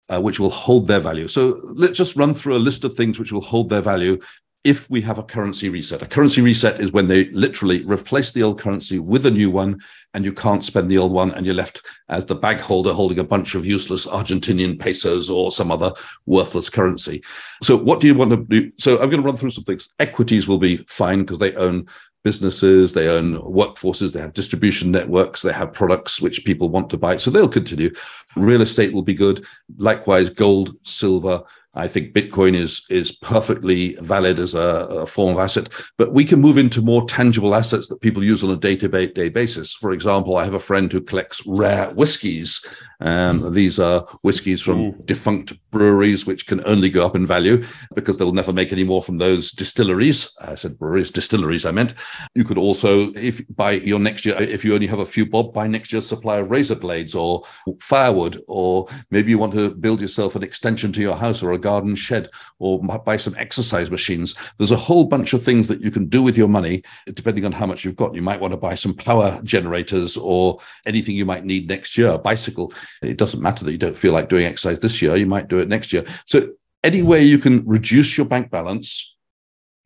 uh, 0.09 0.19
which 0.19 0.39
will 0.39 0.49
hold 0.49 0.87
their 0.87 0.99
value. 0.99 1.27
So 1.27 1.59
let's 1.63 1.97
just 1.97 2.15
run 2.15 2.33
through 2.33 2.57
a 2.57 2.59
list 2.59 2.83
of 2.83 2.93
things 2.93 3.19
which 3.19 3.31
will 3.31 3.41
hold 3.41 3.69
their 3.69 3.81
value 3.81 4.19
if 4.65 4.89
we 4.89 5.01
have 5.01 5.17
a 5.17 5.23
currency 5.23 5.69
reset. 5.69 6.01
A 6.01 6.05
currency 6.05 6.41
reset 6.41 6.81
is 6.81 6.91
when 6.91 7.07
they 7.07 7.29
literally 7.31 7.83
replace 7.85 8.33
the 8.33 8.43
old 8.43 8.59
currency 8.59 8.99
with 8.99 9.25
a 9.25 9.31
new 9.31 9.49
one, 9.49 9.79
and 10.13 10.25
you 10.25 10.33
can't 10.33 10.65
spend 10.65 10.91
the 10.91 10.97
old 10.97 11.13
one, 11.13 11.31
and 11.31 11.45
you're 11.45 11.55
left 11.55 11.81
as 12.09 12.25
the 12.25 12.35
bag 12.35 12.59
holder 12.59 12.91
holding 12.91 13.19
a 13.19 13.23
bunch 13.23 13.55
of 13.55 13.65
useless 13.65 14.05
Argentinian 14.05 14.77
pesos 14.77 15.29
or 15.29 15.51
some 15.51 15.71
other 15.71 15.93
worthless 16.25 16.69
currency. 16.69 17.23
So, 17.63 17.77
what 17.77 18.01
do 18.01 18.07
you 18.07 18.15
want 18.15 18.31
to 18.31 18.37
do? 18.37 18.71
So, 18.77 18.95
I'm 18.95 19.09
going 19.09 19.21
to 19.21 19.27
run 19.27 19.37
through 19.37 19.51
some 19.51 19.63
things. 19.63 19.87
Equities 19.99 20.47
will 20.47 20.57
be 20.57 20.77
fine 20.77 21.19
because 21.19 21.39
they 21.39 21.55
own 21.55 21.87
businesses, 22.23 22.93
they 22.93 23.08
own 23.08 23.36
workforces, 23.36 24.12
they 24.12 24.19
have 24.19 24.34
distribution 24.34 24.91
networks, 24.91 25.41
they 25.41 25.53
have 25.53 25.73
products 25.73 26.21
which 26.21 26.45
people 26.45 26.69
want 26.69 26.89
to 26.89 26.97
buy. 26.97 27.17
So 27.17 27.32
they'll 27.32 27.49
continue. 27.49 27.91
Real 28.36 28.62
estate 28.62 28.93
will 28.93 29.03
be 29.03 29.13
good. 29.13 29.45
Likewise, 29.77 30.29
gold, 30.29 30.75
silver, 30.84 31.41
I 31.75 31.88
think 31.88 32.13
Bitcoin 32.13 32.55
is 32.55 32.84
is 32.89 33.12
perfectly 33.12 33.95
valid 34.01 34.39
as 34.39 34.55
a, 34.55 34.88
a, 34.89 35.05
form 35.05 35.36
of 35.36 35.39
asset, 35.39 35.69
but 35.97 36.13
we 36.13 36.25
can 36.25 36.41
move 36.41 36.58
into 36.58 36.82
more 36.82 37.05
tangible 37.08 37.53
assets 37.53 37.88
that 37.88 38.01
people 38.01 38.23
use 38.23 38.43
on 38.43 38.49
a 38.49 38.58
day 38.58 38.75
to 38.77 39.08
day 39.08 39.29
basis. 39.29 39.73
For 39.73 39.91
example, 39.93 40.36
I 40.36 40.45
have 40.45 40.55
a 40.55 40.60
friend 40.60 40.91
who 40.91 40.99
collects 40.99 41.45
rare 41.45 41.89
whiskies. 41.91 42.65
Um, 43.01 43.53
these 43.53 43.79
are 43.79 44.01
whiskies 44.23 44.62
from 44.62 44.91
mm. 44.91 45.05
defunct 45.05 45.53
breweries, 45.71 46.25
which 46.25 46.47
can 46.47 46.62
only 46.65 46.89
go 46.89 47.05
up 47.05 47.15
in 47.15 47.25
value 47.25 47.63
because 47.95 48.17
they'll 48.17 48.34
never 48.34 48.51
make 48.51 48.73
any 48.73 48.84
more 48.84 49.01
from 49.01 49.19
those 49.19 49.51
distilleries. 49.51 50.36
I 50.41 50.55
said 50.55 50.77
breweries, 50.77 51.12
distilleries. 51.12 51.65
I 51.65 51.71
meant. 51.71 51.93
You 52.34 52.43
could 52.43 52.58
also, 52.58 53.13
if 53.13 53.41
buy 53.55 53.73
your 53.73 53.99
next 53.99 54.25
year, 54.25 54.36
if 54.41 54.65
you 54.65 54.73
only 54.73 54.88
have 54.88 54.99
a 54.99 55.05
few 55.05 55.25
bob, 55.25 55.53
buy 55.53 55.67
next 55.67 55.93
year's 55.93 56.08
supply 56.08 56.38
of 56.39 56.51
razor 56.51 56.75
blades 56.75 57.13
or 57.13 57.43
firewood, 57.79 58.41
or 58.47 58.88
maybe 59.12 59.29
you 59.29 59.38
want 59.38 59.53
to 59.53 59.69
build 59.69 60.01
yourself 60.01 60.36
an 60.36 60.43
extension 60.43 60.91
to 60.93 61.01
your 61.01 61.15
house 61.15 61.43
or 61.43 61.51
a 61.51 61.58
garden 61.59 61.95
shed 61.95 62.29
or 62.59 62.81
buy 62.81 63.17
some 63.17 63.35
exercise 63.37 63.91
machines. 63.91 64.35
There's 64.57 64.71
a 64.71 64.77
whole 64.77 65.05
bunch 65.05 65.33
of 65.33 65.43
things 65.43 65.67
that 65.67 65.81
you 65.81 65.91
can 65.91 66.07
do 66.07 66.23
with 66.23 66.37
your 66.37 66.47
money, 66.47 66.83
depending 67.13 67.45
on 67.45 67.51
how 67.51 67.65
much 67.65 67.85
you've 67.85 67.95
got. 67.95 68.15
You 68.15 68.21
might 68.21 68.39
want 68.39 68.51
to 68.51 68.57
buy 68.57 68.75
some 68.75 68.93
power 68.93 69.39
generators 69.43 70.17
or 70.17 70.59
anything 70.85 71.15
you 71.15 71.25
might 71.25 71.45
need 71.45 71.67
next 71.67 71.97
year, 71.97 72.09
a 72.09 72.17
bicycle. 72.17 72.73
It 73.01 73.17
doesn't 73.17 73.41
matter 73.41 73.65
that 73.65 73.71
you 73.71 73.77
don't 73.77 73.97
feel 73.97 74.13
like 74.13 74.29
doing 74.29 74.45
exercise 74.45 74.79
this 74.79 75.01
year, 75.01 75.15
you 75.15 75.27
might 75.27 75.47
do 75.47 75.59
it 75.59 75.67
next 75.67 75.93
year. 75.93 76.05
So, 76.25 76.49
any 76.81 77.01
way 77.01 77.21
you 77.21 77.39
can 77.39 77.67
reduce 77.67 78.17
your 78.17 78.25
bank 78.25 78.49
balance 78.51 79.17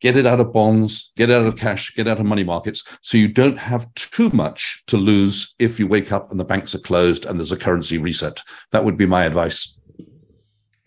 get 0.04 0.18
it 0.18 0.26
out 0.26 0.38
of 0.38 0.52
bonds, 0.52 1.12
get 1.16 1.30
out 1.30 1.46
of 1.46 1.56
cash, 1.56 1.94
get 1.94 2.06
out 2.06 2.20
of 2.20 2.26
money 2.26 2.44
markets, 2.44 2.84
so 3.00 3.16
you 3.16 3.26
don't 3.26 3.56
have 3.56 3.92
too 3.94 4.28
much 4.34 4.84
to 4.86 4.98
lose 4.98 5.54
if 5.58 5.80
you 5.80 5.86
wake 5.86 6.12
up 6.12 6.30
and 6.30 6.38
the 6.38 6.44
banks 6.44 6.74
are 6.74 6.80
closed 6.80 7.24
and 7.24 7.38
there's 7.38 7.52
a 7.52 7.56
currency 7.56 7.96
reset. 7.96 8.42
That 8.70 8.84
would 8.84 8.98
be 8.98 9.06
my 9.06 9.24
advice. 9.24 9.78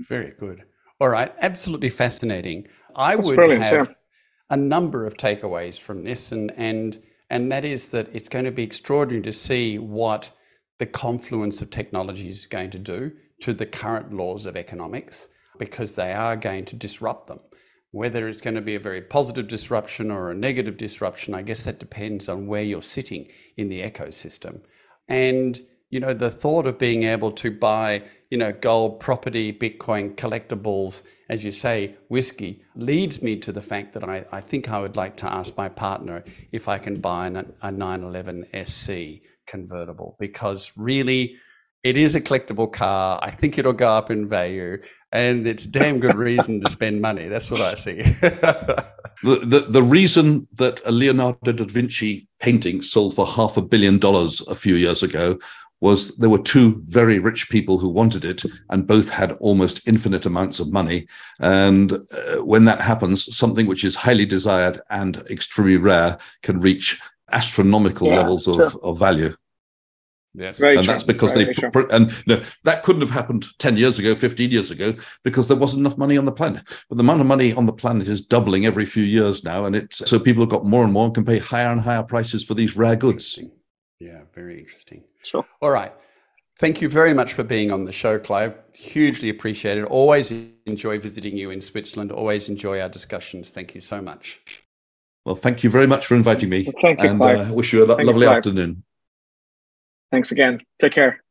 Very 0.02 0.36
good. 0.38 0.67
All 1.00 1.10
right, 1.10 1.34
absolutely 1.42 1.90
fascinating. 1.90 2.68
I 2.96 3.16
That's 3.16 3.28
would 3.28 3.62
have 3.62 3.96
a 4.50 4.58
number 4.58 5.06
of 5.06 5.16
takeaways 5.16 5.80
from 5.80 6.04
this, 6.04 6.32
and 6.32 6.52
and 6.58 6.98
and 7.30 7.52
that 7.52 7.66
is 7.66 7.90
that 7.90 8.10
it's 8.14 8.30
going 8.30 8.46
to 8.46 8.52
be 8.52 8.64
extraordinary 8.64 9.22
to 9.24 9.34
see 9.34 9.78
what 9.78 10.32
the 10.80 10.86
confluence 10.86 11.62
of 11.62 11.70
technology 11.70 12.30
is 12.30 12.46
going 12.46 12.72
to 12.72 12.80
do 12.80 13.12
to 13.42 13.54
the 13.54 13.66
current 13.66 14.14
laws 14.14 14.46
of 14.46 14.56
economics, 14.56 15.28
because 15.60 15.94
they 15.94 16.14
are 16.14 16.36
going 16.36 16.66
to 16.66 16.76
disrupt 16.76 17.28
them. 17.28 17.40
Whether 17.92 18.28
it's 18.28 18.42
going 18.42 18.56
to 18.56 18.62
be 18.62 18.76
a 18.76 18.80
very 18.80 19.02
positive 19.02 19.48
disruption 19.48 20.12
or 20.12 20.32
a 20.32 20.36
negative 20.36 20.78
disruption, 20.78 21.34
I 21.34 21.42
guess 21.42 21.64
that 21.64 21.80
depends 21.80 22.28
on 22.28 22.48
where 22.48 22.64
you're 22.64 22.82
sitting 22.82 23.28
in 23.56 23.70
the 23.70 23.82
ecosystem. 23.82 24.62
And 25.08 25.62
you 25.90 26.00
know, 26.00 26.14
the 26.14 26.30
thought 26.30 26.68
of 26.68 26.78
being 26.78 27.04
able 27.04 27.32
to 27.32 27.52
buy, 27.52 28.04
you 28.30 28.38
know, 28.38 28.52
gold, 28.52 29.00
property, 29.00 29.54
Bitcoin, 29.54 30.16
collectibles, 30.16 31.04
as 31.30 31.44
you 31.44 31.52
say, 31.52 31.96
whiskey, 32.10 32.62
leads 32.76 33.22
me 33.22 33.38
to 33.38 33.52
the 33.52 33.62
fact 33.62 33.94
that 33.94 34.04
I, 34.04 34.26
I 34.32 34.42
think 34.42 34.70
I 34.70 34.80
would 34.80 34.96
like 34.96 35.16
to 35.18 35.32
ask 35.32 35.56
my 35.56 35.70
partner 35.70 36.24
if 36.52 36.68
I 36.68 36.78
can 36.78 37.00
buy 37.00 37.28
an, 37.28 37.54
a 37.62 37.72
911 37.72 38.48
SC 38.66 39.24
convertible 39.46 40.18
because 40.20 40.74
really 40.76 41.38
it 41.84 41.96
is 41.96 42.16
a 42.16 42.22
collectible 42.22 42.72
car. 42.72 43.18
I 43.22 43.32
think 43.32 43.58
it'll 43.58 43.72
go 43.72 43.88
up 43.88 44.12
in 44.12 44.28
value 44.28 44.82
and 45.14 45.48
it's 45.48 45.66
damn 45.66 46.00
good 46.02 46.16
reason 46.30 46.60
to 46.62 46.70
spend 46.70 47.02
money. 47.02 47.30
That's 47.30 47.50
what 47.50 47.62
I 47.62 47.76
see. 47.76 48.02
the, 48.22 48.86
the, 49.24 49.66
the 49.70 49.84
reason 49.84 50.50
that 50.56 50.82
a 50.86 50.92
Leonardo 50.92 51.54
da 51.54 51.64
Vinci 51.64 52.28
painting 52.40 52.82
sold 52.82 53.16
for 53.16 53.26
half 53.26 53.56
a 53.56 53.62
billion 53.62 54.00
dollars 54.00 54.42
a 54.48 54.56
few 54.56 54.76
years 54.76 55.02
ago 55.02 55.40
was 55.82 56.16
there 56.18 56.30
were 56.30 56.40
two 56.40 56.82
very 56.86 57.20
rich 57.20 57.50
people 57.50 57.78
who 57.78 57.90
wanted 57.90 58.26
it 58.26 58.44
and 58.70 58.88
both 58.88 59.10
had 59.10 59.34
almost 59.34 59.88
infinite 59.88 60.26
amounts 60.26 60.60
of 60.60 60.72
money 60.72 61.08
and 61.40 61.94
uh, 61.94 62.38
when 62.44 62.66
that 62.66 62.82
happens 62.82 63.36
something 63.36 63.68
which 63.68 63.84
is 63.84 63.96
highly 63.96 64.26
desired 64.26 64.80
and 64.90 65.18
extremely 65.30 65.78
rare 65.78 66.18
can 66.42 66.60
reach 66.60 67.00
astronomical 67.32 68.08
yeah, 68.08 68.16
levels 68.16 68.48
of, 68.48 68.76
of 68.84 68.98
value 68.98 69.34
Yes, 70.38 70.60
Very 70.60 70.76
and 70.76 70.86
true. 70.86 70.94
that's 70.94 71.04
because 71.04 71.34
Very 71.34 71.46
they 71.46 71.54
true. 71.54 71.88
and 71.90 72.12
you 72.12 72.36
know, 72.36 72.44
that 72.64 72.84
couldn't 72.84 73.02
have 73.02 73.10
happened 73.10 73.48
ten 73.58 73.76
years 73.76 73.98
ago, 73.98 74.14
fifteen 74.14 74.52
years 74.52 74.70
ago, 74.70 74.94
because 75.24 75.48
there 75.48 75.58
wasn't 75.58 75.80
enough 75.80 75.98
money 75.98 76.16
on 76.16 76.26
the 76.26 76.32
planet. 76.32 76.62
But 76.90 76.98
the 76.98 77.04
amount 77.04 77.22
of 77.22 77.28
money 77.28 77.54
on 77.54 77.66
the 77.66 77.74
planet 77.74 78.08
is 78.08 78.22
doubling 78.22 78.68
every 78.68 78.86
few 78.86 79.02
years 79.02 79.44
now, 79.44 79.66
and 79.66 79.76
it's 79.76 80.08
so 80.08 80.20
people 80.20 80.44
have 80.44 80.52
got 80.52 80.64
more 80.64 80.84
and 80.84 80.94
more 80.94 81.06
and 81.06 81.16
can 81.16 81.26
pay 81.26 81.40
higher 81.40 81.72
and 81.72 81.82
higher 81.82 82.04
prices 82.04 82.46
for 82.46 82.54
these 82.54 82.78
rare 82.78 82.96
goods. 82.96 83.40
Yeah, 84.00 84.22
very 84.36 84.60
interesting. 84.60 85.06
Sure. 85.28 85.46
All 85.62 85.72
right. 85.72 85.94
Thank 86.60 86.82
you 86.82 86.90
very 86.90 87.14
much 87.14 87.34
for 87.34 87.44
being 87.44 87.72
on 87.72 87.86
the 87.86 87.92
show, 87.92 88.18
Clive. 88.18 88.58
Hugely 88.74 89.30
appreciated. 89.30 89.84
Always 89.84 90.32
enjoy 90.66 91.00
visiting 91.00 91.38
you 91.38 91.52
in 91.52 91.62
Switzerland. 91.62 92.12
Always 92.12 92.50
enjoy 92.50 92.80
our 92.80 92.90
discussions. 92.90 93.52
Thank 93.52 93.76
you 93.76 93.82
so 93.82 94.02
much. 94.02 94.64
Well, 95.26 95.36
thank 95.36 95.64
you 95.64 95.70
very 95.70 95.86
much 95.88 96.08
for 96.08 96.16
inviting 96.16 96.50
me. 96.50 96.64
Well, 96.64 96.74
thank 96.82 97.04
you, 97.04 97.10
and 97.10 97.20
Clive. 97.20 97.52
Uh, 97.52 97.54
wish 97.54 97.74
you 97.74 97.84
a 97.84 97.86
lo- 97.86 97.98
lovely 97.98 98.26
you, 98.26 98.32
afternoon. 98.32 98.84
Thanks 100.10 100.32
again. 100.32 100.60
Take 100.80 100.94
care. 100.94 101.22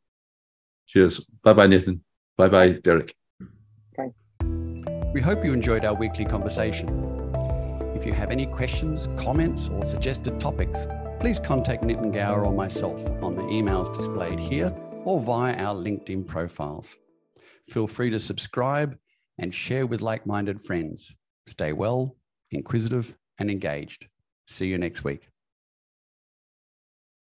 Cheers. 0.86 1.26
Bye 1.42 1.54
bye, 1.54 1.66
Nitin. 1.66 2.00
Bye 2.36 2.48
bye, 2.48 2.74
Deryck. 2.74 3.12
Bye. 3.96 4.12
We 5.14 5.20
hope 5.20 5.44
you 5.44 5.52
enjoyed 5.52 5.84
our 5.84 5.94
weekly 5.94 6.26
conversation. 6.26 6.88
If 7.96 8.04
you 8.04 8.12
have 8.12 8.30
any 8.30 8.46
questions, 8.46 9.08
comments, 9.16 9.68
or 9.68 9.84
suggested 9.84 10.38
topics, 10.38 10.86
please 11.18 11.38
contact 11.38 11.82
Nitin 11.82 12.12
Gaur 12.12 12.44
or 12.44 12.52
myself 12.52 13.04
on 13.22 13.34
the 13.34 13.42
emails 13.42 13.94
displayed 13.94 14.38
here 14.38 14.74
or 15.04 15.20
via 15.20 15.56
our 15.56 15.74
LinkedIn 15.74 16.26
profiles. 16.26 16.96
Feel 17.68 17.86
free 17.86 18.10
to 18.10 18.20
subscribe 18.20 18.96
and 19.38 19.54
share 19.54 19.86
with 19.86 20.00
like 20.00 20.26
minded 20.26 20.62
friends. 20.62 21.14
Stay 21.46 21.72
well, 21.72 22.16
inquisitive, 22.50 23.16
and 23.38 23.50
engaged. 23.50 24.08
See 24.46 24.66
you 24.66 24.78
next 24.78 25.04
week. 25.04 25.28